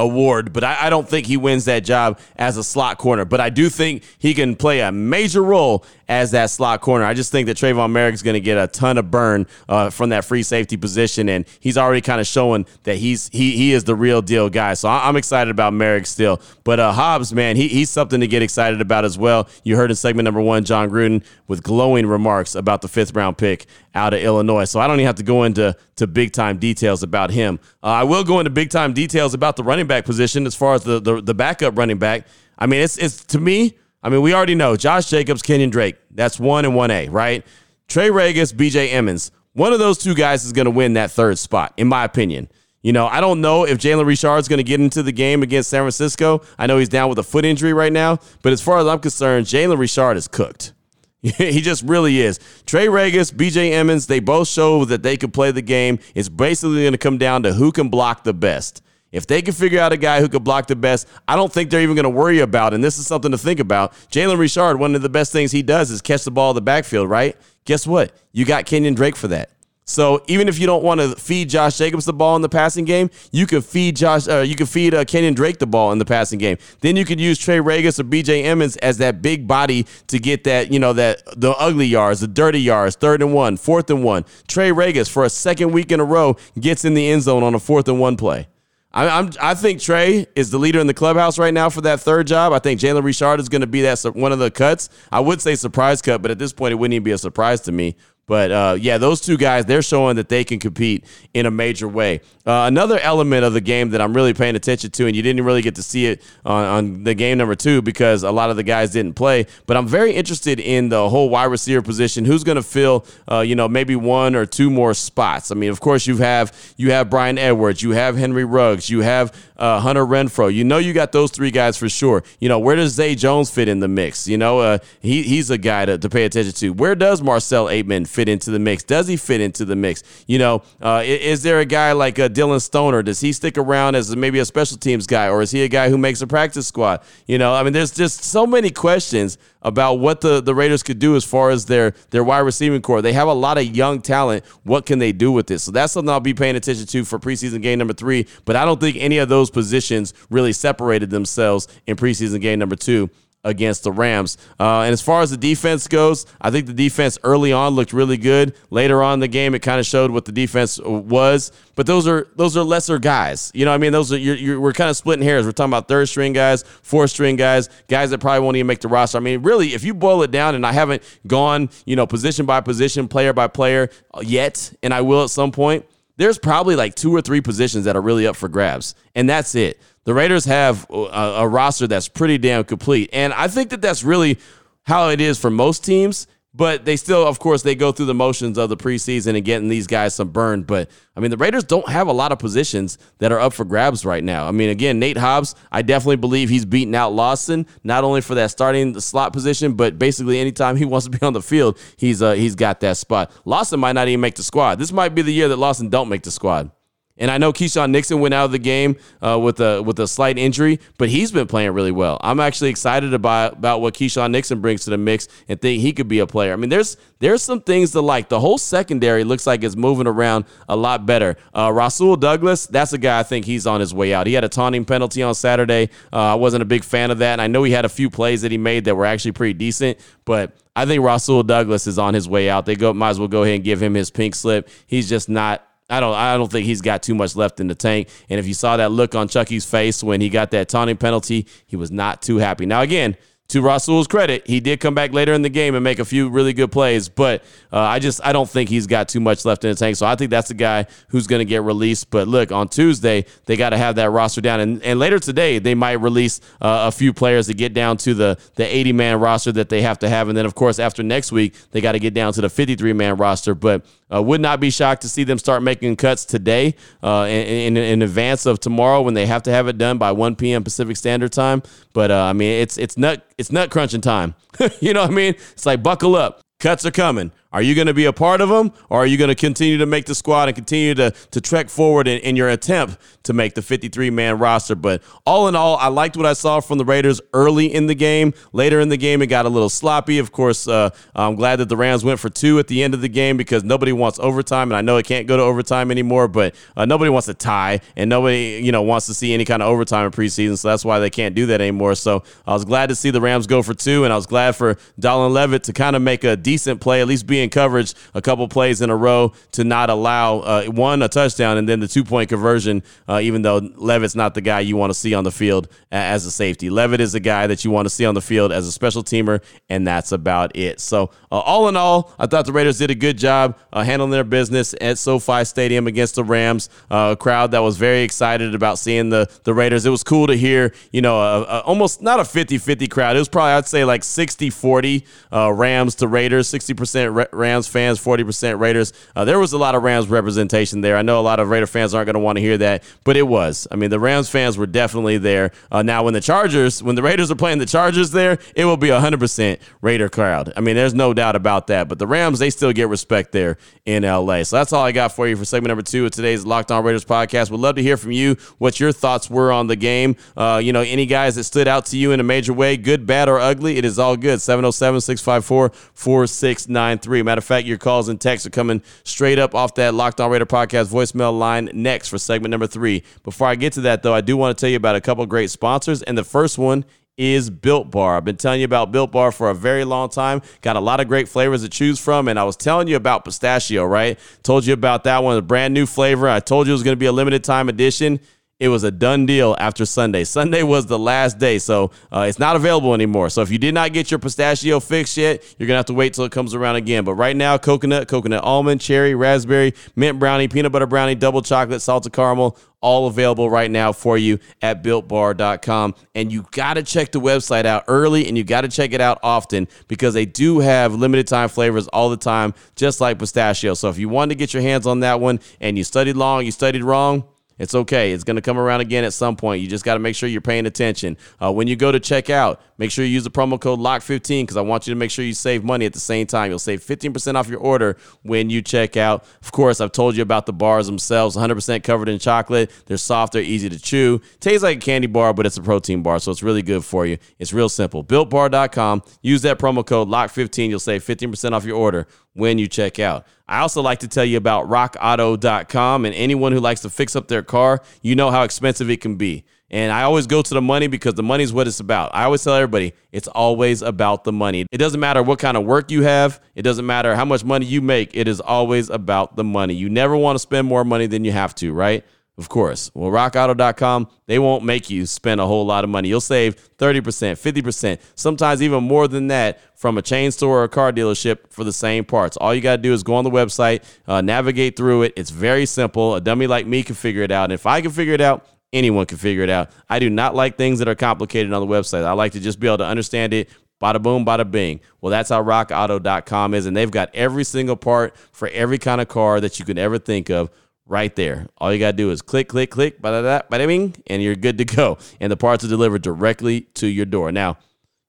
award, 0.00 0.52
but 0.52 0.64
I, 0.64 0.86
I, 0.86 0.90
don't 0.90 1.08
think 1.08 1.26
he 1.26 1.36
wins 1.36 1.66
that 1.66 1.80
job 1.84 2.18
as 2.36 2.56
a 2.56 2.64
slot 2.64 2.98
corner. 2.98 3.24
But 3.24 3.40
I 3.40 3.50
do 3.50 3.68
think 3.68 4.02
he 4.18 4.34
can 4.34 4.56
play 4.56 4.80
a 4.80 4.90
major 4.90 5.42
role 5.42 5.84
as 6.10 6.32
that 6.32 6.50
slot 6.50 6.80
corner. 6.80 7.04
I 7.04 7.14
just 7.14 7.30
think 7.30 7.46
that 7.46 7.56
Tre'von 7.56 7.92
Moehrig 7.92 8.14
is 8.14 8.22
going 8.22 8.34
to 8.34 8.40
get 8.40 8.58
a 8.58 8.66
ton 8.66 8.98
of 8.98 9.12
burn 9.12 9.46
uh, 9.68 9.90
from 9.90 10.10
that 10.10 10.24
free 10.24 10.42
safety 10.42 10.76
position, 10.76 11.28
and 11.28 11.46
he's 11.60 11.78
already 11.78 12.00
kind 12.00 12.20
of 12.20 12.26
showing 12.26 12.66
that 12.82 12.96
he's 12.96 13.28
he 13.28 13.56
he 13.56 13.72
is 13.72 13.84
the 13.84 13.94
real 13.94 14.20
deal 14.20 14.50
guy. 14.50 14.74
So 14.74 14.88
I, 14.88 15.08
am 15.08 15.14
excited 15.14 15.52
about 15.52 15.72
Moehrig 15.72 16.06
still. 16.06 16.42
But 16.64 16.80
uh, 16.80 16.92
Hobbs, 16.92 17.32
man, 17.32 17.54
he, 17.54 17.68
he's 17.68 17.90
something 17.90 18.18
to 18.20 18.26
get 18.26 18.42
excited 18.42 18.80
about 18.80 19.04
as 19.04 19.16
well. 19.16 19.48
You 19.62 19.76
heard 19.76 19.90
in 19.90 19.96
segment 19.96 20.24
number 20.24 20.40
one, 20.40 20.64
Jon 20.64 20.90
Gruden 20.90 21.24
with 21.46 21.62
glowing 21.62 22.06
remarks 22.06 22.56
about 22.56 22.82
the 22.82 22.88
fifth 22.88 23.14
round 23.14 23.38
pick 23.38 23.66
out 23.94 24.12
of 24.12 24.20
Illinois. 24.20 24.64
So 24.64 24.80
I 24.80 24.88
don't 24.88 24.96
even 24.96 25.06
have 25.06 25.16
to 25.16 25.22
go 25.22 25.44
into 25.44 25.76
to 25.96 26.06
big 26.08 26.32
time 26.32 26.58
details 26.58 27.04
about 27.04 27.30
him. 27.30 27.60
Uh, 27.84 27.86
I 27.86 28.02
will 28.02 28.24
go 28.24 28.40
into 28.40 28.50
big 28.50 28.70
time 28.70 28.94
details 28.94 29.32
about 29.32 29.54
the 29.54 29.62
running 29.62 29.86
back 29.86 30.06
position 30.06 30.44
as 30.44 30.56
far 30.56 30.74
as 30.74 30.82
the, 30.82 30.98
the, 30.98 31.22
the 31.22 31.34
backup 31.34 31.78
running 31.78 31.98
back. 31.98 32.26
I 32.58 32.66
mean, 32.66 32.80
it's 32.82 32.98
it's 32.98 33.24
to 33.26 33.40
me. 33.40 33.76
I 34.02 34.08
mean, 34.08 34.22
we 34.22 34.34
already 34.34 34.54
know 34.54 34.76
Josh 34.76 35.10
Jacobs, 35.10 35.42
Kenyon 35.42 35.70
Drake. 35.70 35.96
That's 36.10 36.40
one 36.40 36.64
and 36.64 36.74
one 36.74 36.90
A, 36.90 37.08
right? 37.08 37.44
Trey 37.88 38.08
Ragas, 38.08 38.56
B.J. 38.56 38.90
Emmons. 38.90 39.30
One 39.52 39.72
of 39.72 39.78
those 39.78 39.98
two 39.98 40.14
guys 40.14 40.44
is 40.44 40.52
going 40.52 40.66
to 40.66 40.70
win 40.70 40.94
that 40.94 41.10
third 41.10 41.38
spot, 41.38 41.74
in 41.76 41.88
my 41.88 42.04
opinion. 42.04 42.48
You 42.82 42.92
know, 42.94 43.06
I 43.06 43.20
don't 43.20 43.42
know 43.42 43.66
if 43.66 43.76
Jalen 43.78 44.06
Richard 44.06 44.38
is 44.38 44.48
going 44.48 44.58
to 44.58 44.64
get 44.64 44.80
into 44.80 45.02
the 45.02 45.12
game 45.12 45.42
against 45.42 45.68
San 45.68 45.82
Francisco. 45.82 46.40
I 46.58 46.66
know 46.66 46.78
he's 46.78 46.88
down 46.88 47.10
with 47.10 47.18
a 47.18 47.22
foot 47.22 47.44
injury 47.44 47.74
right 47.74 47.92
now, 47.92 48.18
but 48.42 48.52
as 48.52 48.62
far 48.62 48.78
as 48.78 48.86
I'm 48.86 49.00
concerned, 49.00 49.46
Jalen 49.46 49.78
Richard 49.78 50.16
is 50.16 50.28
cooked. 50.28 50.72
he 51.20 51.60
just 51.60 51.82
really 51.82 52.20
is. 52.20 52.40
Trey 52.64 52.86
Ragas, 52.86 53.34
BJ 53.34 53.72
Emmons, 53.72 54.06
they 54.06 54.20
both 54.20 54.48
show 54.48 54.86
that 54.86 55.02
they 55.02 55.18
could 55.18 55.34
play 55.34 55.50
the 55.50 55.60
game. 55.60 55.98
It's 56.14 56.30
basically 56.30 56.82
going 56.82 56.92
to 56.92 56.98
come 56.98 57.18
down 57.18 57.42
to 57.42 57.52
who 57.52 57.70
can 57.70 57.90
block 57.90 58.24
the 58.24 58.32
best. 58.32 58.82
If 59.12 59.26
they 59.26 59.42
can 59.42 59.54
figure 59.54 59.80
out 59.80 59.92
a 59.92 59.96
guy 59.96 60.20
who 60.20 60.28
could 60.28 60.44
block 60.44 60.66
the 60.66 60.76
best, 60.76 61.08
I 61.26 61.36
don't 61.36 61.52
think 61.52 61.70
they're 61.70 61.80
even 61.80 61.96
going 61.96 62.04
to 62.04 62.10
worry 62.10 62.40
about. 62.40 62.74
And 62.74 62.82
this 62.82 62.98
is 62.98 63.06
something 63.06 63.32
to 63.32 63.38
think 63.38 63.58
about. 63.58 63.92
Jalen 64.10 64.38
Richard, 64.38 64.76
one 64.76 64.94
of 64.94 65.02
the 65.02 65.08
best 65.08 65.32
things 65.32 65.52
he 65.52 65.62
does 65.62 65.90
is 65.90 66.00
catch 66.00 66.24
the 66.24 66.30
ball 66.30 66.50
in 66.50 66.54
the 66.54 66.60
backfield, 66.60 67.10
right? 67.10 67.36
Guess 67.64 67.86
what? 67.86 68.12
You 68.32 68.44
got 68.44 68.66
Kenyon 68.66 68.94
Drake 68.94 69.16
for 69.16 69.28
that. 69.28 69.50
So 69.90 70.22
even 70.28 70.46
if 70.46 70.60
you 70.60 70.66
don't 70.68 70.84
want 70.84 71.00
to 71.00 71.16
feed 71.16 71.48
Josh 71.50 71.76
Jacobs 71.76 72.04
the 72.04 72.12
ball 72.12 72.36
in 72.36 72.42
the 72.42 72.48
passing 72.48 72.84
game, 72.84 73.10
you 73.32 73.44
can 73.44 73.60
feed 73.60 73.96
Josh, 73.96 74.28
uh, 74.28 74.38
you 74.38 74.54
can 74.54 74.66
feed 74.66 74.94
uh, 74.94 75.04
Kenyon 75.04 75.34
Drake 75.34 75.58
the 75.58 75.66
ball 75.66 75.90
in 75.90 75.98
the 75.98 76.04
passing 76.04 76.38
game. 76.38 76.58
Then 76.80 76.94
you 76.94 77.04
could 77.04 77.18
use 77.18 77.38
Trey 77.38 77.58
Ragas 77.58 77.98
or 77.98 78.04
B.J. 78.04 78.44
Emmons 78.44 78.76
as 78.76 78.98
that 78.98 79.20
big 79.20 79.48
body 79.48 79.86
to 80.06 80.20
get 80.20 80.44
that, 80.44 80.72
you 80.72 80.78
know, 80.78 80.92
that 80.92 81.22
the 81.36 81.50
ugly 81.52 81.86
yards, 81.86 82.20
the 82.20 82.28
dirty 82.28 82.60
yards, 82.60 82.94
third 82.94 83.20
and 83.20 83.34
one, 83.34 83.56
fourth 83.56 83.90
and 83.90 84.04
one. 84.04 84.24
Trey 84.46 84.70
Ragas 84.70 85.10
for 85.10 85.24
a 85.24 85.30
second 85.30 85.72
week 85.72 85.90
in 85.90 85.98
a 85.98 86.04
row 86.04 86.36
gets 86.60 86.84
in 86.84 86.94
the 86.94 87.08
end 87.08 87.22
zone 87.22 87.42
on 87.42 87.56
a 87.56 87.60
fourth 87.60 87.88
and 87.88 87.98
one 87.98 88.16
play. 88.16 88.46
I, 88.92 89.08
I'm, 89.08 89.30
I 89.40 89.54
think 89.54 89.80
Trey 89.80 90.26
is 90.34 90.50
the 90.50 90.58
leader 90.58 90.80
in 90.80 90.86
the 90.86 90.94
clubhouse 90.94 91.38
right 91.38 91.54
now 91.54 91.70
for 91.70 91.80
that 91.82 92.00
third 92.00 92.26
job. 92.26 92.52
I 92.52 92.58
think 92.58 92.80
Jalen 92.80 93.04
Richard 93.04 93.38
is 93.38 93.48
going 93.48 93.60
to 93.60 93.66
be 93.66 93.82
that 93.82 94.02
one 94.14 94.32
of 94.32 94.40
the 94.40 94.50
cuts. 94.50 94.88
I 95.12 95.20
would 95.20 95.40
say 95.40 95.54
surprise 95.54 96.02
cut, 96.02 96.22
but 96.22 96.30
at 96.30 96.38
this 96.38 96.52
point, 96.52 96.72
it 96.72 96.76
wouldn't 96.76 96.94
even 96.94 97.04
be 97.04 97.12
a 97.12 97.18
surprise 97.18 97.60
to 97.62 97.72
me. 97.72 97.96
But 98.30 98.52
uh, 98.52 98.76
yeah, 98.78 98.96
those 98.96 99.20
two 99.20 99.36
guys, 99.36 99.64
they're 99.64 99.82
showing 99.82 100.14
that 100.14 100.28
they 100.28 100.44
can 100.44 100.60
compete 100.60 101.04
in 101.34 101.46
a 101.46 101.50
major 101.50 101.88
way. 101.88 102.20
Uh, 102.46 102.66
another 102.68 102.96
element 103.00 103.44
of 103.44 103.54
the 103.54 103.60
game 103.60 103.90
that 103.90 104.00
I'm 104.00 104.14
really 104.14 104.34
paying 104.34 104.54
attention 104.54 104.92
to, 104.92 105.08
and 105.08 105.16
you 105.16 105.22
didn't 105.22 105.44
really 105.44 105.62
get 105.62 105.74
to 105.74 105.82
see 105.82 106.06
it 106.06 106.22
on, 106.44 106.64
on, 106.64 107.02
the 107.02 107.14
game 107.14 107.38
number 107.38 107.56
two 107.56 107.82
because 107.82 108.22
a 108.22 108.30
lot 108.30 108.48
of 108.48 108.54
the 108.54 108.62
guys 108.62 108.92
didn't 108.92 109.14
play, 109.14 109.46
but 109.66 109.76
I'm 109.76 109.88
very 109.88 110.12
interested 110.12 110.60
in 110.60 110.90
the 110.90 111.08
whole 111.08 111.28
wide 111.28 111.46
receiver 111.46 111.82
position. 111.82 112.24
Who's 112.24 112.44
going 112.44 112.54
to 112.54 112.62
fill, 112.62 113.04
uh, 113.28 113.40
you 113.40 113.56
know, 113.56 113.68
maybe 113.68 113.96
one 113.96 114.36
or 114.36 114.46
two 114.46 114.70
more 114.70 114.94
spots? 114.94 115.50
I 115.50 115.56
mean, 115.56 115.70
of 115.70 115.80
course, 115.80 116.06
you 116.06 116.18
have 116.18 116.56
you 116.76 116.92
have 116.92 117.10
Bryan 117.10 117.36
Edwards, 117.36 117.82
you 117.82 117.90
have 117.90 118.16
Henry 118.16 118.44
Ruggs, 118.44 118.88
you 118.88 119.00
have 119.00 119.36
uh, 119.56 119.80
Hunter 119.80 120.06
Renfrow. 120.06 120.54
You 120.54 120.62
know, 120.62 120.78
you 120.78 120.92
got 120.92 121.10
those 121.10 121.32
three 121.32 121.50
guys 121.50 121.76
for 121.76 121.88
sure. 121.88 122.22
You 122.38 122.48
know, 122.48 122.60
where 122.60 122.76
does 122.76 122.92
Zay 122.92 123.16
Jones 123.16 123.50
fit 123.50 123.66
in 123.66 123.80
the 123.80 123.88
mix? 123.88 124.28
You 124.28 124.38
know, 124.38 124.60
uh, 124.60 124.78
he, 125.00 125.22
he's 125.22 125.50
a 125.50 125.58
guy 125.58 125.84
to, 125.84 125.98
to 125.98 126.08
pay 126.08 126.24
attention 126.24 126.54
to. 126.54 126.70
Where 126.70 126.94
does 126.94 127.22
Marcell 127.22 127.66
Ateman 127.66 128.06
fit? 128.06 128.19
Fit 128.20 128.28
into 128.28 128.50
the 128.50 128.58
mix? 128.58 128.82
Does 128.82 129.08
he 129.08 129.16
fit 129.16 129.40
into 129.40 129.64
the 129.64 129.74
mix? 129.74 130.02
You 130.26 130.38
know, 130.38 130.62
uh, 130.82 131.02
is, 131.06 131.42
there 131.42 131.60
a 131.60 131.64
guy 131.64 131.92
like 131.92 132.18
uh, 132.18 132.28
Dillon 132.28 132.60
Stoner? 132.60 133.02
Does 133.02 133.18
he 133.18 133.32
stick 133.32 133.56
around 133.56 133.94
as 133.94 134.14
maybe 134.14 134.38
a 134.40 134.44
special 134.44 134.76
teams 134.76 135.06
guy, 135.06 135.30
or 135.30 135.40
is 135.40 135.52
he 135.52 135.62
a 135.62 135.68
guy 135.68 135.88
who 135.88 135.96
makes 135.96 136.20
a 136.20 136.26
practice 136.26 136.66
squad? 136.66 137.00
You 137.26 137.38
know, 137.38 137.54
I 137.54 137.62
mean, 137.62 137.72
there's 137.72 137.92
just 137.92 138.22
so 138.22 138.46
many 138.46 138.68
questions 138.68 139.38
about 139.62 140.00
what 140.00 140.20
the, 140.20 140.42
the 140.42 140.54
Raiders 140.54 140.82
could 140.82 140.98
do 140.98 141.16
as 141.16 141.24
far 141.24 141.48
as 141.48 141.64
their 141.64 141.94
their 142.10 142.22
wide 142.22 142.40
receiving 142.40 142.82
corps. 142.82 143.00
They 143.00 143.14
have 143.14 143.26
a 143.26 143.32
lot 143.32 143.56
of 143.56 143.64
young 143.74 144.02
talent. 144.02 144.44
What 144.64 144.84
can 144.84 144.98
they 144.98 145.12
do 145.12 145.32
with 145.32 145.46
this? 145.46 145.62
So 145.62 145.70
that's 145.70 145.94
something 145.94 146.10
I'll 146.10 146.20
be 146.20 146.34
paying 146.34 146.56
attention 146.56 146.84
to 146.88 147.04
for 147.06 147.18
preseason 147.18 147.62
game 147.62 147.78
number 147.78 147.94
three. 147.94 148.26
But 148.44 148.54
I 148.54 148.66
don't 148.66 148.78
think 148.78 148.98
any 148.98 149.16
of 149.16 149.30
those 149.30 149.48
positions 149.48 150.12
really 150.28 150.52
separated 150.52 151.08
themselves 151.08 151.68
in 151.86 151.96
preseason 151.96 152.42
game 152.42 152.58
number 152.58 152.76
two 152.76 153.08
against 153.44 153.84
the 153.84 153.92
Rams. 153.92 154.36
Uh, 154.58 154.80
and 154.80 154.92
as 154.92 155.00
far 155.00 155.22
as 155.22 155.30
the 155.30 155.36
defense 155.36 155.88
goes, 155.88 156.26
I 156.40 156.50
think 156.50 156.66
the 156.66 156.74
defense 156.74 157.18
early 157.22 157.52
on 157.52 157.74
looked 157.74 157.92
really 157.92 158.16
good. 158.16 158.54
Later 158.70 159.02
on 159.02 159.14
in 159.14 159.20
the 159.20 159.28
game, 159.28 159.54
it 159.54 159.60
kind 159.60 159.80
of 159.80 159.86
showed 159.86 160.10
what 160.10 160.24
the 160.24 160.32
defense 160.32 160.78
was. 160.78 161.52
But 161.74 161.86
those 161.86 162.06
are 162.06 162.28
those 162.36 162.56
are 162.56 162.62
lesser 162.62 162.98
guys. 162.98 163.50
You 163.54 163.64
know, 163.64 163.72
I 163.72 163.78
mean, 163.78 163.92
those 163.92 164.12
are 164.12 164.18
you're, 164.18 164.36
you're, 164.36 164.60
we're 164.60 164.72
kind 164.72 164.90
of 164.90 164.96
splitting 164.96 165.24
hairs. 165.24 165.46
We're 165.46 165.52
talking 165.52 165.70
about 165.70 165.88
third 165.88 166.08
string 166.08 166.32
guys, 166.34 166.62
fourth 166.82 167.10
string 167.10 167.36
guys, 167.36 167.70
guys 167.88 168.10
that 168.10 168.18
probably 168.18 168.40
won't 168.40 168.56
even 168.56 168.66
make 168.66 168.80
the 168.80 168.88
roster. 168.88 169.16
I 169.16 169.20
mean, 169.20 169.42
really, 169.42 169.74
if 169.74 169.84
you 169.84 169.94
boil 169.94 170.22
it 170.22 170.30
down, 170.30 170.54
and 170.54 170.66
I 170.66 170.72
haven't 170.72 171.02
gone, 171.26 171.70
you 171.86 171.96
know, 171.96 172.06
position 172.06 172.44
by 172.44 172.60
position, 172.60 173.08
player 173.08 173.32
by 173.32 173.48
player 173.48 173.88
yet, 174.20 174.72
and 174.82 174.92
I 174.92 175.00
will 175.00 175.24
at 175.24 175.30
some 175.30 175.52
point. 175.52 175.86
There's 176.20 176.38
probably 176.38 176.76
like 176.76 176.94
two 176.94 177.12
or 177.12 177.20
three 177.20 177.40
positions 177.40 177.86
that 177.86 177.96
are 177.96 178.02
really 178.02 178.26
up 178.26 178.36
for 178.36 178.48
grabs, 178.48 178.94
and 179.14 179.28
that's 179.28 179.54
it 179.54 179.80
the 180.04 180.14
Raiders 180.14 180.44
have 180.46 180.88
a, 180.90 180.94
a 180.96 181.48
roster 181.48 181.86
that's 181.86 182.08
pretty 182.08 182.38
damn 182.38 182.64
complete. 182.64 183.10
And 183.12 183.32
I 183.32 183.48
think 183.48 183.70
that 183.70 183.82
that's 183.82 184.02
really 184.02 184.38
how 184.84 185.10
it 185.10 185.20
is 185.20 185.38
for 185.38 185.50
most 185.50 185.84
teams. 185.84 186.26
But 186.52 186.84
they 186.84 186.96
still, 186.96 187.24
of 187.24 187.38
course, 187.38 187.62
they 187.62 187.76
go 187.76 187.92
through 187.92 188.06
the 188.06 188.14
motions 188.14 188.58
of 188.58 188.68
the 188.68 188.76
preseason 188.76 189.36
and 189.36 189.44
getting 189.44 189.68
these 189.68 189.86
guys 189.86 190.16
some 190.16 190.30
burn. 190.30 190.62
But 190.62 190.90
I 191.14 191.20
mean, 191.20 191.30
the 191.30 191.36
Raiders 191.36 191.62
don't 191.62 191.88
have 191.88 192.08
a 192.08 192.12
lot 192.12 192.32
of 192.32 192.40
positions 192.40 192.98
that 193.18 193.30
are 193.30 193.38
up 193.38 193.52
for 193.52 193.64
grabs 193.64 194.04
right 194.04 194.24
now. 194.24 194.48
I 194.48 194.50
mean, 194.50 194.68
again, 194.68 194.98
Nate 194.98 195.16
Hobbs, 195.16 195.54
I 195.70 195.82
definitely 195.82 196.16
believe 196.16 196.48
he's 196.48 196.64
beating 196.64 196.96
out 196.96 197.12
Lawson, 197.12 197.66
not 197.84 198.02
only 198.02 198.20
for 198.20 198.34
that 198.34 198.50
starting 198.50 198.98
slot 198.98 199.32
position, 199.32 199.74
but 199.74 199.96
basically 199.96 200.40
anytime 200.40 200.74
he 200.76 200.84
wants 200.86 201.06
to 201.06 201.10
be 201.10 201.24
on 201.24 201.34
the 201.34 201.42
field, 201.42 201.78
he's 201.96 202.20
uh, 202.20 202.32
he's 202.32 202.56
got 202.56 202.80
that 202.80 202.96
spot. 202.96 203.30
Lawson 203.44 203.78
might 203.78 203.92
not 203.92 204.08
even 204.08 204.20
make 204.20 204.34
the 204.34 204.42
squad. 204.42 204.80
This 204.80 204.90
might 204.90 205.14
be 205.14 205.22
the 205.22 205.32
year 205.32 205.48
that 205.48 205.56
Lawson 205.56 205.88
don't 205.88 206.08
make 206.08 206.24
the 206.24 206.32
squad. 206.32 206.72
And 207.20 207.30
I 207.30 207.38
know 207.38 207.52
Keisean 207.52 207.90
Nixon 207.90 208.18
went 208.18 208.34
out 208.34 208.46
of 208.46 208.52
the 208.52 208.58
game 208.58 208.96
uh, 209.20 209.38
with 209.38 209.60
a 209.60 209.82
with 209.82 210.00
a 210.00 210.08
slight 210.08 210.38
injury, 210.38 210.80
but 210.98 211.10
he's 211.10 211.30
been 211.30 211.46
playing 211.46 211.72
really 211.72 211.92
well. 211.92 212.18
I'm 212.22 212.40
actually 212.40 212.70
excited 212.70 213.12
about 213.14 213.52
about 213.52 213.82
what 213.82 213.94
Keisean 213.94 214.30
Nixon 214.30 214.60
brings 214.60 214.84
to 214.84 214.90
the 214.90 214.98
mix 214.98 215.28
and 215.46 215.60
think 215.60 215.82
he 215.82 215.92
could 215.92 216.08
be 216.08 216.18
a 216.18 216.26
player. 216.26 216.52
I 216.54 216.56
mean, 216.56 216.70
there's 216.70 216.96
there's 217.18 217.42
some 217.42 217.60
things 217.60 217.92
to 217.92 218.00
like. 218.00 218.30
The 218.30 218.40
whole 218.40 218.56
secondary 218.56 219.22
looks 219.22 219.46
like 219.46 219.62
it's 219.62 219.76
moving 219.76 220.06
around 220.06 220.46
a 220.68 220.74
lot 220.74 221.04
better. 221.04 221.36
Uh, 221.54 221.70
Rasul 221.70 222.16
Douglas, 222.16 222.66
that's 222.66 222.94
a 222.94 222.98
guy 222.98 223.20
I 223.20 223.22
think 223.22 223.44
he's 223.44 223.66
on 223.66 223.80
his 223.80 223.92
way 223.92 224.14
out. 224.14 224.26
He 224.26 224.32
had 224.32 224.44
a 224.44 224.48
taunting 224.48 224.86
penalty 224.86 225.22
on 225.22 225.34
Saturday. 225.34 225.90
Uh, 226.12 226.16
I 226.16 226.34
wasn't 226.34 226.62
a 226.62 226.66
big 226.66 226.82
fan 226.82 227.10
of 227.10 227.18
that, 227.18 227.32
and 227.32 227.42
I 227.42 227.46
know 227.46 227.62
he 227.62 227.72
had 227.72 227.84
a 227.84 227.90
few 227.90 228.08
plays 228.08 228.40
that 228.42 228.50
he 228.50 228.58
made 228.58 228.86
that 228.86 228.94
were 228.94 229.04
actually 229.04 229.32
pretty 229.32 229.54
decent, 229.54 229.98
but 230.24 230.56
I 230.74 230.86
think 230.86 231.04
Rasul 231.04 231.42
Douglas 231.42 231.86
is 231.86 231.98
on 231.98 232.14
his 232.14 232.26
way 232.26 232.48
out. 232.48 232.64
They 232.64 232.76
go 232.76 232.94
might 232.94 233.10
as 233.10 233.18
well 233.18 233.28
go 233.28 233.42
ahead 233.42 233.56
and 233.56 233.64
give 233.64 233.82
him 233.82 233.92
his 233.92 234.10
pink 234.10 234.34
slip. 234.34 234.70
He's 234.86 235.08
just 235.08 235.28
not 235.28 235.66
I 235.90 236.00
don't 236.00 236.14
I 236.14 236.36
don't 236.36 236.50
think 236.50 236.66
he's 236.66 236.80
got 236.80 237.02
too 237.02 237.14
much 237.14 237.36
left 237.36 237.60
in 237.60 237.66
the 237.66 237.74
tank. 237.74 238.08
And 238.28 238.38
if 238.38 238.46
you 238.46 238.54
saw 238.54 238.76
that 238.76 238.90
look 238.92 239.14
on 239.14 239.28
Chucky's 239.28 239.64
face 239.64 240.02
when 240.02 240.20
he 240.20 240.28
got 240.28 240.50
that 240.52 240.68
taunting 240.68 240.96
penalty, 240.96 241.46
he 241.66 241.76
was 241.76 241.90
not 241.90 242.22
too 242.22 242.38
happy. 242.38 242.66
Now 242.66 242.82
again, 242.82 243.16
to 243.50 243.62
Rasul's 243.62 244.06
credit, 244.06 244.46
he 244.46 244.60
did 244.60 244.78
come 244.78 244.94
back 244.94 245.12
later 245.12 245.32
in 245.32 245.42
the 245.42 245.48
game 245.48 245.74
and 245.74 245.82
make 245.82 245.98
a 245.98 246.04
few 246.04 246.28
really 246.28 246.52
good 246.52 246.70
plays, 246.70 247.08
but 247.08 247.42
uh, 247.72 247.80
I 247.80 247.98
just 247.98 248.20
I 248.24 248.32
don't 248.32 248.48
think 248.48 248.70
he's 248.70 248.86
got 248.86 249.08
too 249.08 249.18
much 249.18 249.44
left 249.44 249.64
in 249.64 249.70
the 249.70 249.76
tank. 249.76 249.96
So 249.96 250.06
I 250.06 250.14
think 250.14 250.30
that's 250.30 250.48
the 250.48 250.54
guy 250.54 250.86
who's 251.08 251.26
going 251.26 251.40
to 251.40 251.44
get 251.44 251.62
released. 251.62 252.10
But 252.10 252.28
look, 252.28 252.52
on 252.52 252.68
Tuesday 252.68 253.26
they 253.46 253.56
got 253.56 253.70
to 253.70 253.76
have 253.76 253.96
that 253.96 254.10
roster 254.10 254.40
down, 254.40 254.60
and, 254.60 254.82
and 254.84 255.00
later 255.00 255.18
today 255.18 255.58
they 255.58 255.74
might 255.74 255.94
release 255.94 256.40
uh, 256.60 256.86
a 256.86 256.92
few 256.92 257.12
players 257.12 257.48
to 257.48 257.54
get 257.54 257.74
down 257.74 257.96
to 257.98 258.14
the 258.14 258.38
the 258.54 258.64
80 258.64 258.92
man 258.92 259.18
roster 259.18 259.50
that 259.52 259.68
they 259.68 259.82
have 259.82 259.98
to 259.98 260.08
have, 260.08 260.28
and 260.28 260.38
then 260.38 260.46
of 260.46 260.54
course 260.54 260.78
after 260.78 261.02
next 261.02 261.32
week 261.32 261.54
they 261.72 261.80
got 261.80 261.92
to 261.92 261.98
get 261.98 262.14
down 262.14 262.32
to 262.34 262.40
the 262.40 262.48
53 262.48 262.92
man 262.92 263.16
roster. 263.16 263.56
But 263.56 263.84
uh, 264.12 264.22
would 264.22 264.40
not 264.40 264.60
be 264.60 264.70
shocked 264.70 265.02
to 265.02 265.08
see 265.08 265.24
them 265.24 265.38
start 265.38 265.62
making 265.62 265.96
cuts 265.96 266.24
today 266.24 266.74
uh, 267.02 267.26
in, 267.28 267.76
in, 267.76 267.82
in, 267.82 268.02
advance 268.02 268.46
of 268.46 268.60
tomorrow 268.60 269.02
when 269.02 269.14
they 269.14 269.26
have 269.26 269.42
to 269.42 269.50
have 269.50 269.68
it 269.68 269.78
done 269.78 269.98
by 269.98 270.12
1 270.12 270.36
p.m. 270.36 270.64
Pacific 270.64 270.96
Standard 270.96 271.32
Time. 271.32 271.62
But 271.92 272.10
uh, 272.10 272.24
I 272.24 272.32
mean, 272.32 272.60
it's 272.60 272.78
it's 272.78 272.96
nut 272.96 273.24
it's 273.38 273.52
nut 273.52 273.70
crunching 273.70 274.00
time. 274.00 274.34
you 274.80 274.92
know 274.92 275.02
what 275.02 275.10
I 275.10 275.14
mean? 275.14 275.34
It's 275.52 275.66
like 275.66 275.82
buckle 275.82 276.16
up. 276.16 276.40
Cuts 276.58 276.84
are 276.84 276.90
coming. 276.90 277.32
Are 277.52 277.62
you 277.62 277.74
going 277.74 277.88
to 277.88 277.94
be 277.94 278.04
a 278.04 278.12
part 278.12 278.40
of 278.40 278.48
them, 278.48 278.72
or 278.88 279.00
are 279.00 279.06
you 279.06 279.16
going 279.16 279.28
to 279.28 279.34
continue 279.34 279.78
to 279.78 279.86
make 279.86 280.06
the 280.06 280.14
squad 280.14 280.48
and 280.48 280.54
continue 280.54 280.94
to 280.94 281.10
to 281.32 281.40
trek 281.40 281.68
forward 281.68 282.06
in, 282.06 282.20
in 282.20 282.36
your 282.36 282.48
attempt 282.48 282.96
to 283.24 283.32
make 283.32 283.54
the 283.54 283.62
53 283.62 284.08
man 284.10 284.38
roster? 284.38 284.76
But 284.76 285.02
all 285.26 285.48
in 285.48 285.56
all, 285.56 285.76
I 285.76 285.88
liked 285.88 286.16
what 286.16 286.26
I 286.26 286.34
saw 286.34 286.60
from 286.60 286.78
the 286.78 286.84
Raiders 286.84 287.20
early 287.34 287.66
in 287.74 287.88
the 287.88 287.96
game. 287.96 288.34
Later 288.52 288.78
in 288.78 288.88
the 288.88 288.96
game, 288.96 289.20
it 289.20 289.26
got 289.26 289.46
a 289.46 289.48
little 289.48 289.68
sloppy. 289.68 290.20
Of 290.20 290.30
course, 290.30 290.68
uh, 290.68 290.90
I'm 291.16 291.34
glad 291.34 291.56
that 291.56 291.68
the 291.68 291.76
Rams 291.76 292.04
went 292.04 292.20
for 292.20 292.30
two 292.30 292.60
at 292.60 292.68
the 292.68 292.84
end 292.84 292.94
of 292.94 293.00
the 293.00 293.08
game 293.08 293.36
because 293.36 293.64
nobody 293.64 293.92
wants 293.92 294.20
overtime, 294.20 294.70
and 294.70 294.76
I 294.76 294.80
know 294.82 294.96
it 294.98 295.06
can't 295.06 295.26
go 295.26 295.36
to 295.36 295.42
overtime 295.42 295.90
anymore. 295.90 296.28
But 296.28 296.54
uh, 296.76 296.84
nobody 296.84 297.10
wants 297.10 297.26
to 297.26 297.34
tie, 297.34 297.80
and 297.96 298.08
nobody 298.08 298.60
you 298.62 298.70
know 298.70 298.82
wants 298.82 299.06
to 299.06 299.14
see 299.14 299.34
any 299.34 299.44
kind 299.44 299.60
of 299.60 299.68
overtime 299.68 300.06
in 300.06 300.12
preseason, 300.12 300.56
so 300.56 300.68
that's 300.68 300.84
why 300.84 301.00
they 301.00 301.10
can't 301.10 301.34
do 301.34 301.46
that 301.46 301.60
anymore. 301.60 301.96
So 301.96 302.22
I 302.46 302.52
was 302.52 302.64
glad 302.64 302.90
to 302.90 302.94
see 302.94 303.10
the 303.10 303.20
Rams 303.20 303.48
go 303.48 303.64
for 303.64 303.74
two, 303.74 304.04
and 304.04 304.12
I 304.12 304.16
was 304.16 304.26
glad 304.26 304.54
for 304.54 304.76
Dallin 305.00 305.32
Leavitt 305.32 305.64
to 305.64 305.72
kind 305.72 305.96
of 305.96 306.02
make 306.02 306.22
a 306.22 306.36
decent 306.36 306.80
play, 306.80 307.00
at 307.00 307.08
least 307.08 307.26
be 307.26 307.39
in 307.40 307.50
coverage 307.50 307.94
a 308.14 308.22
couple 308.22 308.46
plays 308.48 308.80
in 308.80 308.90
a 308.90 308.96
row 308.96 309.32
to 309.52 309.64
not 309.64 309.90
allow 309.90 310.38
uh, 310.40 310.64
one 310.66 311.02
a 311.02 311.08
touchdown 311.08 311.56
and 311.56 311.68
then 311.68 311.80
the 311.80 311.88
two 311.88 312.04
point 312.04 312.28
conversion. 312.28 312.82
Uh, 313.08 313.20
even 313.22 313.42
though 313.42 313.58
Leavitt's 313.76 314.14
not 314.14 314.34
the 314.34 314.40
guy 314.40 314.60
you 314.60 314.76
want 314.76 314.90
to 314.90 314.98
see 314.98 315.14
on 315.14 315.24
the 315.24 315.30
field 315.30 315.68
as 315.90 316.26
a 316.26 316.30
safety, 316.30 316.70
Leavitt 316.70 317.00
is 317.00 317.12
the 317.12 317.20
guy 317.20 317.46
that 317.46 317.64
you 317.64 317.70
want 317.70 317.86
to 317.86 317.90
see 317.90 318.04
on 318.04 318.14
the 318.14 318.20
field 318.20 318.52
as 318.52 318.66
a 318.66 318.72
special 318.72 319.02
teamer, 319.02 319.42
and 319.68 319.86
that's 319.86 320.12
about 320.12 320.54
it. 320.56 320.80
So 320.80 321.10
uh, 321.32 321.38
all 321.38 321.68
in 321.68 321.76
all, 321.76 322.12
I 322.18 322.26
thought 322.26 322.46
the 322.46 322.52
Raiders 322.52 322.78
did 322.78 322.90
a 322.90 322.94
good 322.94 323.18
job 323.18 323.58
uh, 323.72 323.82
handling 323.82 324.10
their 324.10 324.24
business 324.24 324.74
at 324.80 324.98
SoFi 324.98 325.44
Stadium 325.44 325.86
against 325.86 326.14
the 326.14 326.24
Rams. 326.24 326.68
Uh, 326.90 327.10
a 327.12 327.16
crowd 327.16 327.50
that 327.52 327.60
was 327.60 327.76
very 327.76 328.02
excited 328.02 328.54
about 328.54 328.78
seeing 328.78 329.10
the 329.10 329.30
the 329.44 329.54
Raiders. 329.54 329.86
It 329.86 329.90
was 329.90 330.02
cool 330.02 330.26
to 330.26 330.34
hear, 330.34 330.72
you 330.92 331.02
know, 331.02 331.20
a, 331.20 331.42
a, 331.42 331.60
almost 331.60 332.02
not 332.02 332.20
a 332.20 332.24
50-50 332.24 332.90
crowd. 332.90 333.16
It 333.16 333.18
was 333.18 333.28
probably 333.28 333.52
I'd 333.52 333.66
say 333.66 333.84
like 333.84 334.02
60-40 334.02 335.06
uh, 335.32 335.52
Rams 335.52 335.94
to 335.96 336.08
Raiders, 336.08 336.48
60% 336.48 337.29
Rams 337.32 337.66
fans, 337.68 338.02
40% 338.02 338.58
Raiders. 338.58 338.92
Uh, 339.14 339.24
there 339.24 339.38
was 339.38 339.52
a 339.52 339.58
lot 339.58 339.74
of 339.74 339.82
Rams 339.82 340.08
representation 340.08 340.80
there. 340.80 340.96
I 340.96 341.02
know 341.02 341.20
a 341.20 341.22
lot 341.22 341.40
of 341.40 341.48
Raider 341.48 341.66
fans 341.66 341.94
aren't 341.94 342.06
going 342.06 342.14
to 342.14 342.20
want 342.20 342.36
to 342.36 342.42
hear 342.42 342.58
that, 342.58 342.82
but 343.04 343.16
it 343.16 343.22
was. 343.22 343.66
I 343.70 343.76
mean, 343.76 343.90
the 343.90 344.00
Rams 344.00 344.28
fans 344.28 344.58
were 344.58 344.66
definitely 344.66 345.18
there. 345.18 345.52
Uh, 345.70 345.82
now, 345.82 346.04
when 346.04 346.14
the 346.14 346.20
Chargers, 346.20 346.82
when 346.82 346.94
the 346.94 347.02
Raiders 347.02 347.30
are 347.30 347.36
playing 347.36 347.58
the 347.58 347.66
Chargers 347.66 348.10
there, 348.10 348.38
it 348.54 348.64
will 348.64 348.76
be 348.76 348.88
100% 348.88 349.60
Raider 349.80 350.08
crowd. 350.08 350.52
I 350.56 350.60
mean, 350.60 350.76
there's 350.76 350.94
no 350.94 351.14
doubt 351.14 351.36
about 351.36 351.68
that. 351.68 351.88
But 351.88 351.98
the 351.98 352.06
Rams, 352.06 352.38
they 352.38 352.50
still 352.50 352.72
get 352.72 352.88
respect 352.88 353.32
there 353.32 353.58
in 353.86 354.02
LA. 354.02 354.42
So 354.42 354.56
that's 354.56 354.72
all 354.72 354.84
I 354.84 354.92
got 354.92 355.12
for 355.12 355.26
you 355.28 355.36
for 355.36 355.44
segment 355.44 355.68
number 355.68 355.82
two 355.82 356.06
of 356.06 356.12
today's 356.12 356.44
Locked 356.44 356.70
On 356.70 356.84
Raiders 356.84 357.04
podcast. 357.04 357.50
Would 357.50 357.60
love 357.60 357.76
to 357.76 357.82
hear 357.82 357.96
from 357.96 358.12
you 358.12 358.36
what 358.58 358.80
your 358.80 358.92
thoughts 358.92 359.30
were 359.30 359.52
on 359.52 359.66
the 359.66 359.76
game. 359.76 360.16
Uh, 360.36 360.60
you 360.62 360.72
know, 360.72 360.80
any 360.80 361.06
guys 361.06 361.36
that 361.36 361.44
stood 361.44 361.68
out 361.68 361.86
to 361.86 361.96
you 361.96 362.12
in 362.12 362.20
a 362.20 362.24
major 362.24 362.52
way, 362.52 362.76
good, 362.76 363.06
bad, 363.06 363.28
or 363.28 363.38
ugly, 363.38 363.76
it 363.76 363.84
is 363.84 363.98
all 363.98 364.16
good. 364.16 364.40
707 364.40 365.00
654 365.00 365.70
4693. 365.94 367.19
Matter 367.22 367.40
of 367.40 367.44
fact, 367.44 367.66
your 367.66 367.78
calls 367.78 368.08
and 368.08 368.20
texts 368.20 368.46
are 368.46 368.50
coming 368.50 368.82
straight 369.04 369.38
up 369.38 369.54
off 369.54 369.74
that 369.74 369.94
Locked 369.94 370.20
On 370.20 370.30
Raider 370.30 370.46
podcast 370.46 370.92
voicemail 370.92 371.36
line 371.36 371.70
next 371.72 372.08
for 372.08 372.18
segment 372.18 372.50
number 372.50 372.66
three. 372.66 373.02
Before 373.22 373.46
I 373.46 373.54
get 373.54 373.72
to 373.74 373.80
that, 373.82 374.02
though, 374.02 374.14
I 374.14 374.20
do 374.20 374.36
want 374.36 374.56
to 374.56 374.60
tell 374.60 374.70
you 374.70 374.76
about 374.76 374.96
a 374.96 375.00
couple 375.00 375.24
great 375.26 375.50
sponsors. 375.50 376.02
And 376.02 376.16
the 376.16 376.24
first 376.24 376.58
one 376.58 376.84
is 377.16 377.50
Built 377.50 377.90
Bar. 377.90 378.16
I've 378.16 378.24
been 378.24 378.36
telling 378.36 378.60
you 378.60 378.64
about 378.64 378.92
Built 378.92 379.12
Bar 379.12 379.30
for 379.30 379.50
a 379.50 379.54
very 379.54 379.84
long 379.84 380.08
time. 380.08 380.40
Got 380.62 380.76
a 380.76 380.80
lot 380.80 381.00
of 381.00 381.08
great 381.08 381.28
flavors 381.28 381.62
to 381.62 381.68
choose 381.68 382.00
from. 382.00 382.28
And 382.28 382.38
I 382.38 382.44
was 382.44 382.56
telling 382.56 382.88
you 382.88 382.96
about 382.96 383.26
pistachio, 383.26 383.84
right? 383.84 384.18
Told 384.42 384.64
you 384.64 384.72
about 384.72 385.04
that 385.04 385.22
one, 385.22 385.36
a 385.36 385.42
brand 385.42 385.74
new 385.74 385.84
flavor. 385.84 386.28
I 386.28 386.40
told 386.40 386.66
you 386.66 386.72
it 386.72 386.74
was 386.74 386.82
going 386.82 386.96
to 386.96 387.00
be 387.00 387.06
a 387.06 387.12
limited 387.12 387.44
time 387.44 387.68
edition 387.68 388.20
it 388.60 388.68
was 388.68 388.84
a 388.84 388.90
done 388.90 389.24
deal 389.26 389.56
after 389.58 389.86
Sunday. 389.86 390.22
Sunday 390.24 390.62
was 390.62 390.86
the 390.86 390.98
last 390.98 391.38
day, 391.38 391.58
so 391.58 391.90
uh, 392.12 392.26
it's 392.28 392.38
not 392.38 392.56
available 392.56 392.92
anymore. 392.92 393.30
So 393.30 393.40
if 393.40 393.50
you 393.50 393.58
did 393.58 393.72
not 393.74 393.94
get 393.94 394.10
your 394.10 394.18
pistachio 394.20 394.78
fix 394.80 395.16
yet, 395.16 395.42
you're 395.58 395.66
gonna 395.66 395.78
have 395.78 395.86
to 395.86 395.94
wait 395.94 396.12
till 396.12 396.24
it 396.24 396.32
comes 396.32 396.54
around 396.54 396.76
again. 396.76 397.04
But 397.04 397.14
right 397.14 397.34
now, 397.34 397.56
coconut, 397.56 398.06
coconut 398.06 398.44
almond, 398.44 398.82
cherry, 398.82 399.14
raspberry, 399.14 399.72
mint 399.96 400.18
brownie, 400.18 400.46
peanut 400.46 400.72
butter 400.72 400.86
brownie, 400.86 401.14
double 401.14 401.40
chocolate, 401.40 401.80
salted 401.80 402.12
caramel, 402.12 402.58
all 402.82 403.06
available 403.06 403.48
right 403.48 403.70
now 403.70 403.92
for 403.92 404.16
you 404.18 404.38
at 404.62 404.82
builtbar.com. 404.82 405.94
And 406.14 406.32
you 406.32 406.46
got 406.50 406.74
to 406.74 406.82
check 406.82 407.12
the 407.12 407.20
website 407.20 407.64
out 407.64 407.84
early 407.88 408.26
and 408.26 408.36
you 408.36 408.44
got 408.44 408.62
to 408.62 408.68
check 408.68 408.92
it 408.92 409.00
out 409.00 409.18
often 409.22 409.68
because 409.88 410.14
they 410.14 410.26
do 410.26 410.60
have 410.60 410.94
limited 410.94 411.26
time 411.26 411.48
flavors 411.48 411.88
all 411.88 412.10
the 412.10 412.16
time, 412.16 412.54
just 412.76 413.00
like 413.00 413.18
pistachio. 413.18 413.74
So 413.74 413.88
if 413.88 413.98
you 413.98 414.08
want 414.08 414.30
to 414.30 414.34
get 414.34 414.52
your 414.52 414.62
hands 414.62 414.86
on 414.86 415.00
that 415.00 415.20
one 415.20 415.40
and 415.60 415.76
you 415.76 415.84
studied 415.84 416.16
long, 416.16 416.44
you 416.44 416.52
studied 416.52 416.84
wrong, 416.84 417.24
it's 417.60 417.74
okay. 417.74 418.12
It's 418.12 418.24
going 418.24 418.36
to 418.36 418.42
come 418.42 418.58
around 418.58 418.80
again 418.80 419.04
at 419.04 419.12
some 419.12 419.36
point. 419.36 419.60
You 419.60 419.68
just 419.68 419.84
got 419.84 419.94
to 419.94 420.00
make 420.00 420.16
sure 420.16 420.28
you're 420.28 420.40
paying 420.40 420.64
attention. 420.64 421.18
Uh, 421.40 421.52
when 421.52 421.68
you 421.68 421.76
go 421.76 421.92
to 421.92 422.00
check 422.00 422.30
out, 422.30 422.60
make 422.80 422.90
sure 422.90 423.04
you 423.04 423.12
use 423.12 423.24
the 423.24 423.30
promo 423.30 423.60
code 423.60 423.78
LOCK15 423.78 424.42
because 424.42 424.56
I 424.56 424.62
want 424.62 424.86
you 424.86 424.94
to 424.94 424.98
make 424.98 425.10
sure 425.10 425.22
you 425.22 425.34
save 425.34 425.62
money 425.62 425.84
at 425.84 425.92
the 425.92 426.00
same 426.00 426.26
time. 426.26 426.50
You'll 426.50 426.58
save 426.58 426.82
15% 426.82 427.34
off 427.34 427.46
your 427.46 427.60
order 427.60 427.98
when 428.22 428.48
you 428.48 428.62
check 428.62 428.96
out. 428.96 429.22
Of 429.42 429.52
course, 429.52 429.82
I've 429.82 429.92
told 429.92 430.16
you 430.16 430.22
about 430.22 430.46
the 430.46 430.54
bars 430.54 430.86
themselves 430.86 431.36
100% 431.36 431.84
covered 431.84 432.08
in 432.08 432.18
chocolate. 432.18 432.72
They're 432.86 432.96
soft, 432.96 433.34
they're 433.34 433.42
easy 433.42 433.68
to 433.68 433.78
chew. 433.78 434.22
Tastes 434.40 434.62
like 434.62 434.78
a 434.78 434.80
candy 434.80 435.06
bar, 435.06 435.34
but 435.34 435.44
it's 435.44 435.58
a 435.58 435.62
protein 435.62 436.02
bar, 436.02 436.18
so 436.18 436.30
it's 436.30 436.42
really 436.42 436.62
good 436.62 436.82
for 436.82 437.04
you. 437.04 437.18
It's 437.38 437.52
real 437.52 437.68
simple. 437.68 438.02
BuiltBar.com. 438.02 439.02
Use 439.20 439.42
that 439.42 439.58
promo 439.58 439.84
code 439.84 440.08
LOCK15. 440.08 440.70
You'll 440.70 440.78
save 440.78 441.04
15% 441.04 441.52
off 441.52 441.66
your 441.66 441.76
order 441.76 442.06
when 442.32 442.56
you 442.56 442.66
check 442.66 442.98
out. 442.98 443.26
I 443.46 443.58
also 443.58 443.82
like 443.82 443.98
to 443.98 444.08
tell 444.08 444.24
you 444.24 444.38
about 444.38 444.70
rockauto.com 444.70 446.06
and 446.06 446.14
anyone 446.14 446.52
who 446.52 446.60
likes 446.60 446.80
to 446.80 446.88
fix 446.88 447.14
up 447.14 447.28
their 447.28 447.42
car, 447.42 447.82
you 448.00 448.14
know 448.14 448.30
how 448.30 448.42
expensive 448.42 448.88
it 448.88 449.02
can 449.02 449.16
be. 449.16 449.44
And 449.70 449.92
I 449.92 450.02
always 450.02 450.26
go 450.26 450.42
to 450.42 450.54
the 450.54 450.60
money 450.60 450.88
because 450.88 451.14
the 451.14 451.22
money 451.22 451.44
is 451.44 451.52
what 451.52 451.68
it's 451.68 451.80
about. 451.80 452.10
I 452.12 452.24
always 452.24 452.42
tell 452.42 452.54
everybody 452.54 452.92
it's 453.12 453.28
always 453.28 453.82
about 453.82 454.24
the 454.24 454.32
money. 454.32 454.66
It 454.72 454.78
doesn't 454.78 454.98
matter 454.98 455.22
what 455.22 455.38
kind 455.38 455.56
of 455.56 455.64
work 455.64 455.90
you 455.90 456.02
have, 456.02 456.40
it 456.54 456.62
doesn't 456.62 456.86
matter 456.86 457.14
how 457.14 457.24
much 457.24 457.44
money 457.44 457.66
you 457.66 457.80
make. 457.80 458.10
It 458.14 458.26
is 458.26 458.40
always 458.40 458.90
about 458.90 459.36
the 459.36 459.44
money. 459.44 459.74
You 459.74 459.88
never 459.88 460.16
want 460.16 460.34
to 460.34 460.40
spend 460.40 460.66
more 460.66 460.84
money 460.84 461.06
than 461.06 461.24
you 461.24 461.32
have 461.32 461.54
to, 461.56 461.72
right? 461.72 462.04
Of 462.40 462.48
course. 462.48 462.90
Well, 462.94 463.10
rockauto.com, 463.10 464.08
they 464.26 464.38
won't 464.38 464.64
make 464.64 464.88
you 464.88 465.04
spend 465.04 465.42
a 465.42 465.46
whole 465.46 465.66
lot 465.66 465.84
of 465.84 465.90
money. 465.90 466.08
You'll 466.08 466.22
save 466.22 466.56
30%, 466.78 467.02
50%, 467.02 467.98
sometimes 468.14 468.62
even 468.62 468.82
more 468.82 469.06
than 469.08 469.26
that 469.26 469.60
from 469.78 469.98
a 469.98 470.02
chain 470.02 470.30
store 470.30 470.60
or 470.60 470.64
a 470.64 470.68
car 470.68 470.90
dealership 470.90 471.50
for 471.50 471.64
the 471.64 471.72
same 471.72 472.02
parts. 472.02 472.38
All 472.38 472.54
you 472.54 472.62
got 472.62 472.76
to 472.76 472.82
do 472.82 472.94
is 472.94 473.02
go 473.02 473.16
on 473.16 473.24
the 473.24 473.30
website, 473.30 473.84
uh, 474.08 474.22
navigate 474.22 474.74
through 474.74 475.02
it. 475.02 475.12
It's 475.16 475.28
very 475.28 475.66
simple. 475.66 476.14
A 476.14 476.20
dummy 476.20 476.46
like 476.46 476.66
me 476.66 476.82
can 476.82 476.94
figure 476.94 477.22
it 477.22 477.30
out. 477.30 477.44
And 477.44 477.52
if 477.52 477.66
I 477.66 477.82
can 477.82 477.90
figure 477.90 478.14
it 478.14 478.22
out, 478.22 478.46
anyone 478.72 479.06
can 479.06 479.18
figure 479.18 479.42
it 479.42 479.50
out. 479.50 479.70
I 479.88 479.98
do 479.98 480.10
not 480.10 480.34
like 480.34 480.56
things 480.56 480.78
that 480.78 480.88
are 480.88 480.94
complicated 480.94 481.52
on 481.52 481.60
the 481.60 481.66
website. 481.66 482.04
I 482.04 482.12
like 482.12 482.32
to 482.32 482.40
just 482.40 482.60
be 482.60 482.66
able 482.66 482.78
to 482.78 482.86
understand 482.86 483.34
it. 483.34 483.48
Bada 483.80 484.00
boom, 484.00 484.26
bada 484.26 484.48
bing. 484.48 484.80
Well, 485.00 485.10
that's 485.10 485.30
how 485.30 485.42
rockauto.com 485.42 486.54
is. 486.54 486.66
And 486.66 486.76
they've 486.76 486.90
got 486.90 487.08
every 487.14 487.44
single 487.44 487.76
part 487.76 488.14
for 488.32 488.48
every 488.48 488.78
kind 488.78 489.00
of 489.00 489.08
car 489.08 489.40
that 489.40 489.58
you 489.58 489.64
could 489.64 489.78
ever 489.78 489.98
think 489.98 490.28
of 490.28 490.50
right 490.86 491.14
there. 491.16 491.46
All 491.58 491.72
you 491.72 491.78
got 491.78 491.92
to 491.92 491.96
do 491.96 492.10
is 492.10 492.20
click, 492.20 492.48
click, 492.48 492.70
click, 492.70 493.00
bada 493.00 493.42
bada 493.48 493.66
bing, 493.66 493.94
and 494.06 494.22
you're 494.22 494.34
good 494.34 494.58
to 494.58 494.64
go. 494.64 494.98
And 495.18 495.32
the 495.32 495.36
parts 495.36 495.64
are 495.64 495.68
delivered 495.68 496.02
directly 496.02 496.62
to 496.74 496.86
your 496.86 497.06
door. 497.06 497.32
Now, 497.32 497.56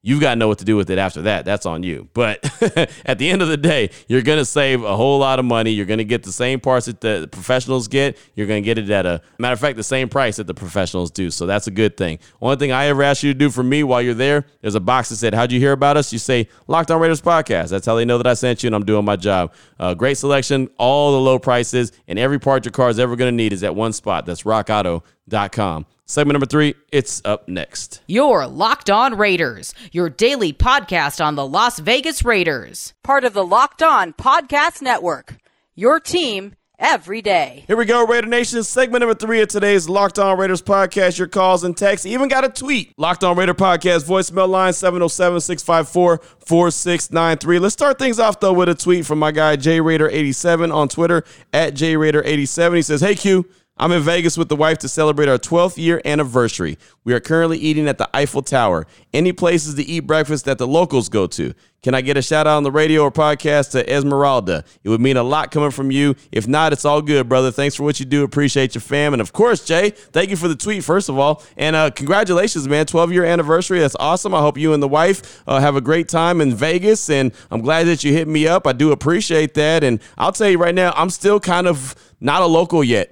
You've 0.03 0.19
got 0.19 0.31
to 0.31 0.35
know 0.35 0.47
what 0.47 0.57
to 0.57 0.65
do 0.65 0.75
with 0.75 0.89
it 0.89 0.97
after 0.97 1.21
that. 1.23 1.45
That's 1.45 1.67
on 1.67 1.83
you. 1.83 2.09
But 2.13 2.43
at 3.05 3.19
the 3.19 3.29
end 3.29 3.43
of 3.43 3.49
the 3.49 3.57
day, 3.57 3.91
you're 4.07 4.23
going 4.23 4.39
to 4.39 4.45
save 4.45 4.83
a 4.83 4.95
whole 4.95 5.19
lot 5.19 5.37
of 5.37 5.45
money. 5.45 5.69
You're 5.69 5.85
going 5.85 5.99
to 5.99 6.03
get 6.03 6.23
the 6.23 6.31
same 6.31 6.59
parts 6.59 6.87
that 6.87 7.01
the 7.01 7.29
professionals 7.31 7.87
get. 7.87 8.17
You're 8.33 8.47
going 8.47 8.63
to 8.63 8.65
get 8.65 8.79
it 8.79 8.89
at 8.89 9.05
a 9.05 9.21
matter 9.37 9.53
of 9.53 9.59
fact, 9.59 9.77
the 9.77 9.83
same 9.83 10.09
price 10.09 10.37
that 10.37 10.47
the 10.47 10.55
professionals 10.55 11.11
do. 11.11 11.29
So 11.29 11.45
that's 11.45 11.67
a 11.67 11.71
good 11.71 11.97
thing. 11.97 12.17
Only 12.41 12.55
thing 12.55 12.71
I 12.71 12.87
ever 12.87 13.03
ask 13.03 13.21
you 13.21 13.31
to 13.31 13.37
do 13.37 13.51
for 13.51 13.61
me 13.61 13.83
while 13.83 14.01
you're 14.01 14.15
there, 14.15 14.47
there's 14.61 14.73
a 14.73 14.79
box 14.79 15.09
that 15.09 15.17
said, 15.17 15.35
How'd 15.35 15.51
you 15.51 15.59
hear 15.59 15.73
about 15.73 15.97
us? 15.97 16.11
You 16.11 16.17
say, 16.17 16.47
Locked 16.67 16.89
on 16.89 16.99
Raiders 16.99 17.21
Podcast. 17.21 17.69
That's 17.69 17.85
how 17.85 17.93
they 17.93 18.05
know 18.05 18.17
that 18.17 18.25
I 18.25 18.33
sent 18.33 18.63
you 18.63 18.69
and 18.69 18.75
I'm 18.75 18.85
doing 18.85 19.05
my 19.05 19.17
job. 19.17 19.53
Uh, 19.79 19.93
great 19.93 20.17
selection, 20.17 20.67
all 20.79 21.11
the 21.11 21.19
low 21.19 21.37
prices, 21.37 21.91
and 22.07 22.17
every 22.17 22.39
part 22.39 22.65
your 22.65 22.71
car 22.71 22.89
is 22.89 22.97
ever 22.97 23.15
going 23.15 23.31
to 23.31 23.35
need 23.35 23.53
is 23.53 23.63
at 23.63 23.75
one 23.75 23.93
spot. 23.93 24.25
That's 24.25 24.43
rockauto.com. 24.43 25.85
Segment 26.11 26.33
number 26.33 26.45
three, 26.45 26.75
it's 26.91 27.21
up 27.23 27.47
next. 27.47 28.01
Your 28.05 28.45
Locked 28.45 28.89
On 28.89 29.17
Raiders, 29.17 29.73
your 29.93 30.09
daily 30.09 30.51
podcast 30.51 31.23
on 31.23 31.35
the 31.35 31.47
Las 31.47 31.79
Vegas 31.79 32.25
Raiders. 32.25 32.93
Part 33.01 33.23
of 33.23 33.31
the 33.31 33.45
Locked 33.45 33.81
On 33.81 34.11
Podcast 34.11 34.81
Network. 34.81 35.37
Your 35.73 36.01
team 36.01 36.55
every 36.77 37.21
day. 37.21 37.63
Here 37.65 37.77
we 37.77 37.85
go, 37.85 38.05
Raider 38.05 38.27
Nation. 38.27 38.61
Segment 38.63 38.99
number 38.99 39.15
three 39.15 39.39
of 39.39 39.47
today's 39.47 39.87
Locked 39.87 40.19
On 40.19 40.37
Raiders 40.37 40.61
podcast. 40.61 41.17
Your 41.17 41.29
calls 41.29 41.63
and 41.63 41.77
texts. 41.77 42.05
Even 42.05 42.27
got 42.27 42.43
a 42.43 42.49
tweet. 42.49 42.93
Locked 42.97 43.23
On 43.23 43.37
Raider 43.37 43.53
podcast 43.53 44.03
voicemail 44.03 44.49
line 44.49 44.73
707 44.73 45.39
654 45.39 46.17
4693. 46.45 47.59
Let's 47.59 47.71
start 47.71 47.97
things 47.97 48.19
off, 48.19 48.41
though, 48.41 48.51
with 48.51 48.67
a 48.67 48.75
tweet 48.75 49.05
from 49.05 49.19
my 49.19 49.31
guy, 49.31 49.55
JRaider87 49.55 50.75
on 50.75 50.89
Twitter 50.89 51.23
at 51.53 51.73
JRaider87. 51.73 52.75
He 52.75 52.81
says, 52.81 52.99
Hey, 52.99 53.15
Q. 53.15 53.45
I'm 53.81 53.91
in 53.91 54.03
Vegas 54.03 54.37
with 54.37 54.47
the 54.47 54.55
wife 54.55 54.77
to 54.79 54.87
celebrate 54.87 55.27
our 55.27 55.39
12th 55.39 55.75
year 55.75 56.03
anniversary. 56.05 56.77
We 57.03 57.13
are 57.13 57.19
currently 57.19 57.57
eating 57.57 57.87
at 57.87 57.97
the 57.97 58.07
Eiffel 58.15 58.43
Tower. 58.43 58.85
Any 59.11 59.33
places 59.33 59.73
to 59.73 59.83
eat 59.83 60.01
breakfast 60.01 60.45
that 60.45 60.59
the 60.59 60.67
locals 60.67 61.09
go 61.09 61.25
to? 61.25 61.55
Can 61.81 61.95
I 61.95 62.01
get 62.01 62.15
a 62.15 62.21
shout 62.21 62.45
out 62.45 62.57
on 62.57 62.61
the 62.61 62.71
radio 62.71 63.01
or 63.01 63.11
podcast 63.11 63.71
to 63.71 63.91
Esmeralda? 63.91 64.63
It 64.83 64.89
would 64.89 65.01
mean 65.01 65.17
a 65.17 65.23
lot 65.23 65.49
coming 65.49 65.71
from 65.71 65.89
you. 65.89 66.15
If 66.31 66.47
not, 66.47 66.73
it's 66.73 66.85
all 66.85 67.01
good, 67.01 67.27
brother. 67.27 67.49
Thanks 67.49 67.73
for 67.73 67.81
what 67.81 67.99
you 67.99 68.05
do. 68.05 68.23
Appreciate 68.23 68.75
your 68.75 68.83
fam. 68.83 69.13
And 69.13 69.21
of 69.21 69.33
course, 69.33 69.65
Jay, 69.65 69.89
thank 69.89 70.29
you 70.29 70.35
for 70.35 70.47
the 70.47 70.55
tweet, 70.55 70.83
first 70.83 71.09
of 71.09 71.17
all. 71.17 71.41
And 71.57 71.75
uh, 71.75 71.89
congratulations, 71.89 72.67
man. 72.67 72.85
12 72.85 73.11
year 73.11 73.25
anniversary. 73.25 73.79
That's 73.79 73.95
awesome. 73.99 74.35
I 74.35 74.41
hope 74.41 74.59
you 74.59 74.73
and 74.73 74.83
the 74.83 74.87
wife 74.87 75.41
uh, 75.47 75.59
have 75.59 75.75
a 75.75 75.81
great 75.81 76.07
time 76.07 76.39
in 76.39 76.53
Vegas. 76.53 77.09
And 77.09 77.31
I'm 77.49 77.61
glad 77.61 77.87
that 77.87 78.03
you 78.03 78.13
hit 78.13 78.27
me 78.27 78.47
up. 78.47 78.67
I 78.67 78.73
do 78.73 78.91
appreciate 78.91 79.55
that. 79.55 79.83
And 79.83 79.99
I'll 80.19 80.33
tell 80.33 80.51
you 80.51 80.59
right 80.59 80.75
now, 80.75 80.93
I'm 80.95 81.09
still 81.09 81.39
kind 81.39 81.65
of 81.65 81.95
not 82.21 82.43
a 82.43 82.45
local 82.45 82.83
yet. 82.83 83.07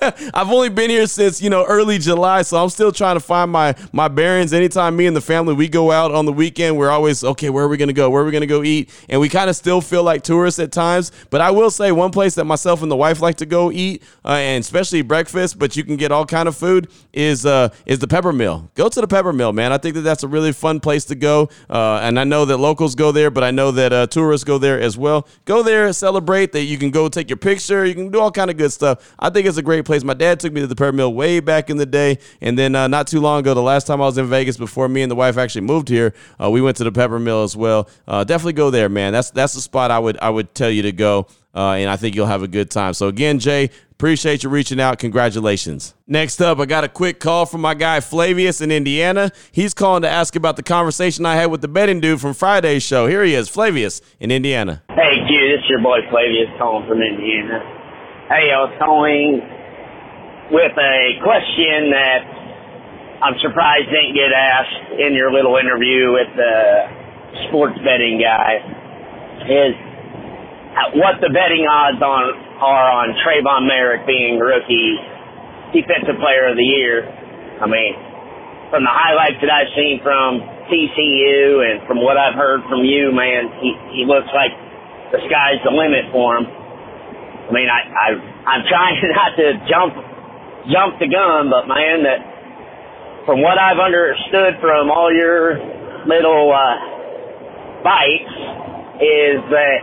I've 0.32 0.50
only 0.50 0.68
been 0.68 0.88
here 0.88 1.06
since, 1.06 1.42
you 1.42 1.50
know, 1.50 1.64
early 1.64 1.98
July, 1.98 2.42
so 2.42 2.62
I'm 2.62 2.68
still 2.68 2.92
trying 2.92 3.16
to 3.16 3.20
find 3.20 3.50
my 3.50 3.74
my 3.92 4.06
bearings. 4.06 4.52
Anytime 4.52 4.94
me 4.96 5.06
and 5.06 5.16
the 5.16 5.20
family 5.20 5.54
we 5.54 5.68
go 5.68 5.90
out 5.90 6.12
on 6.12 6.24
the 6.24 6.32
weekend, 6.32 6.76
we're 6.78 6.90
always 6.90 7.24
okay, 7.24 7.50
where 7.50 7.64
are 7.64 7.68
we 7.68 7.76
to 7.76 7.92
go? 7.92 8.08
Where 8.08 8.22
are 8.22 8.24
we 8.24 8.30
to 8.30 8.46
go 8.46 8.62
eat? 8.62 8.90
And 9.08 9.20
we 9.20 9.28
kind 9.28 9.50
of 9.50 9.56
still 9.56 9.80
feel 9.80 10.04
like 10.04 10.22
tourists 10.22 10.60
at 10.60 10.70
times, 10.70 11.10
but 11.30 11.40
I 11.40 11.50
will 11.50 11.70
say 11.70 11.90
one 11.90 12.12
place 12.12 12.36
that 12.36 12.44
myself 12.44 12.82
and 12.82 12.90
the 12.90 12.96
wife 12.96 13.20
like 13.20 13.36
to 13.36 13.46
go 13.46 13.72
eat, 13.72 14.02
uh, 14.24 14.28
and 14.28 14.62
especially 14.62 15.02
breakfast, 15.02 15.58
but 15.58 15.76
you 15.76 15.82
can 15.82 15.96
get 15.96 16.12
all 16.12 16.24
kind 16.24 16.48
of 16.48 16.56
food 16.56 16.88
is 17.12 17.44
uh 17.44 17.70
is 17.86 17.98
the 17.98 18.06
Peppermill. 18.06 18.72
Go 18.74 18.88
to 18.88 19.00
the 19.00 19.08
Peppermill, 19.08 19.52
man. 19.52 19.72
I 19.72 19.78
think 19.78 19.96
that 19.96 20.02
that's 20.02 20.22
a 20.22 20.28
really 20.28 20.52
fun 20.52 20.78
place 20.78 21.04
to 21.06 21.16
go. 21.16 21.48
Uh, 21.68 21.98
and 22.02 22.20
I 22.20 22.24
know 22.24 22.44
that 22.44 22.58
locals 22.58 22.94
go 22.94 23.10
there, 23.10 23.30
but 23.30 23.42
I 23.42 23.50
know 23.50 23.72
that 23.72 23.92
uh, 23.92 24.06
tourists 24.06 24.44
go 24.44 24.58
there 24.58 24.80
as 24.80 24.96
well. 24.96 25.26
Go 25.44 25.62
there, 25.62 25.92
celebrate 25.92 26.52
that 26.52 26.62
you 26.62 26.78
can 26.78 26.90
go 26.90 27.08
take 27.08 27.28
your 27.28 27.36
picture, 27.36 27.84
you 27.84 27.94
can 27.94 28.10
do 28.10 28.20
all 28.20 28.30
kind 28.44 28.50
of 28.50 28.58
good 28.58 28.72
stuff. 28.72 29.14
I 29.18 29.30
think 29.30 29.46
it's 29.46 29.56
a 29.56 29.62
great 29.62 29.86
place. 29.86 30.04
My 30.04 30.12
dad 30.12 30.38
took 30.38 30.52
me 30.52 30.60
to 30.60 30.66
the 30.66 30.74
Peppermill 30.74 31.14
way 31.14 31.40
back 31.40 31.70
in 31.70 31.78
the 31.78 31.86
day, 31.86 32.18
and 32.42 32.58
then 32.58 32.74
uh, 32.74 32.88
not 32.88 33.06
too 33.06 33.20
long 33.20 33.40
ago, 33.40 33.54
the 33.54 33.62
last 33.62 33.86
time 33.86 34.02
I 34.02 34.04
was 34.04 34.18
in 34.18 34.26
Vegas 34.26 34.58
before 34.58 34.86
me 34.86 35.00
and 35.00 35.10
the 35.10 35.16
wife 35.16 35.38
actually 35.38 35.62
moved 35.62 35.88
here, 35.88 36.12
uh, 36.38 36.50
we 36.50 36.60
went 36.60 36.76
to 36.76 36.84
the 36.84 36.92
Peppermill 36.92 37.42
as 37.42 37.56
well. 37.56 37.88
Uh, 38.06 38.22
definitely 38.22 38.52
go 38.52 38.68
there, 38.68 38.90
man. 38.90 39.14
That's 39.14 39.30
that's 39.30 39.54
the 39.54 39.62
spot 39.62 39.90
I 39.90 39.98
would 39.98 40.18
I 40.20 40.28
would 40.28 40.54
tell 40.54 40.68
you 40.68 40.82
to 40.82 40.92
go, 40.92 41.26
uh, 41.54 41.70
and 41.70 41.88
I 41.88 41.96
think 41.96 42.14
you'll 42.14 42.26
have 42.26 42.42
a 42.42 42.48
good 42.48 42.70
time. 42.70 42.92
So 42.92 43.08
again, 43.08 43.38
Jay, 43.38 43.70
appreciate 43.92 44.42
you 44.42 44.50
reaching 44.50 44.78
out. 44.78 44.98
Congratulations. 44.98 45.94
Next 46.06 46.42
up, 46.42 46.58
I 46.58 46.66
got 46.66 46.84
a 46.84 46.88
quick 46.88 47.18
call 47.18 47.46
from 47.46 47.62
my 47.62 47.72
guy 47.72 48.00
Flavius 48.00 48.60
in 48.60 48.70
Indiana. 48.70 49.32
He's 49.52 49.72
calling 49.72 50.02
to 50.02 50.10
ask 50.10 50.36
about 50.36 50.56
the 50.56 50.62
conversation 50.62 51.24
I 51.24 51.36
had 51.36 51.46
with 51.46 51.62
the 51.62 51.68
betting 51.68 52.00
dude 52.00 52.20
from 52.20 52.34
Friday's 52.34 52.82
show. 52.82 53.06
Here 53.06 53.24
he 53.24 53.34
is, 53.34 53.48
Flavius 53.48 54.02
in 54.20 54.30
Indiana. 54.30 54.82
Hey, 54.90 55.16
dude, 55.28 55.58
it's 55.58 55.68
your 55.70 55.80
boy 55.80 56.00
Flavius 56.10 56.50
calling 56.58 56.86
from 56.86 57.00
Indiana. 57.00 57.83
Hey, 58.24 58.48
I 58.48 58.56
was 58.64 58.72
calling 58.80 59.36
with 60.48 60.72
a 60.72 60.96
question 61.20 61.92
that 61.92 62.24
I'm 63.20 63.36
surprised 63.44 63.92
didn't 63.92 64.16
get 64.16 64.32
asked 64.32 64.96
in 64.96 65.12
your 65.12 65.28
little 65.28 65.60
interview 65.60 66.08
with 66.16 66.32
the 66.32 66.56
sports 67.52 67.76
betting 67.84 68.16
guy. 68.16 68.64
Is 69.44 69.76
what 70.96 71.20
the 71.20 71.28
betting 71.36 71.68
odds 71.68 72.00
on 72.00 72.24
are 72.64 72.88
on 72.96 73.12
Tre'von 73.20 73.68
Moehrig 73.68 74.08
being 74.08 74.40
rookie 74.40 74.96
defensive 75.76 76.16
player 76.16 76.48
of 76.48 76.56
the 76.56 76.64
year. 76.64 77.04
I 77.60 77.68
mean, 77.68 77.92
from 78.72 78.88
the 78.88 78.94
highlights 79.04 79.36
that 79.44 79.52
I've 79.52 79.68
seen 79.76 80.00
from 80.00 80.40
TCU 80.72 81.60
and 81.60 81.84
from 81.84 82.00
what 82.00 82.16
I've 82.16 82.40
heard 82.40 82.64
from 82.72 82.88
you, 82.88 83.12
man, 83.12 83.52
he, 83.60 83.76
he 84.00 84.08
looks 84.08 84.32
like 84.32 84.56
the 85.12 85.20
sky's 85.28 85.60
the 85.60 85.76
limit 85.76 86.08
for 86.08 86.40
him. 86.40 86.63
I 87.44 87.50
mean, 87.52 87.68
I, 87.68 87.80
I 87.84 88.08
I'm 88.48 88.62
trying 88.68 88.96
not 89.12 89.32
to 89.36 89.46
jump 89.68 89.92
jump 90.72 90.92
the 91.00 91.08
gun, 91.08 91.52
but 91.52 91.68
man, 91.68 92.04
that 92.08 92.20
from 93.24 93.40
what 93.40 93.56
I've 93.60 93.80
understood 93.80 94.60
from 94.60 94.90
all 94.90 95.12
your 95.12 95.60
little 96.08 96.52
uh, 96.52 96.76
bites 97.84 98.36
is 99.00 99.40
that 99.52 99.78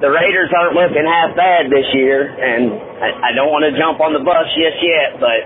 the 0.00 0.10
Raiders 0.10 0.50
aren't 0.56 0.74
looking 0.74 1.04
half 1.06 1.36
bad 1.36 1.70
this 1.70 1.86
year, 1.94 2.26
and 2.26 2.72
I, 3.00 3.30
I 3.30 3.36
don't 3.36 3.52
want 3.52 3.64
to 3.68 3.72
jump 3.78 4.00
on 4.00 4.12
the 4.12 4.24
bus 4.24 4.48
just 4.56 4.80
yet, 4.82 5.20
but 5.20 5.40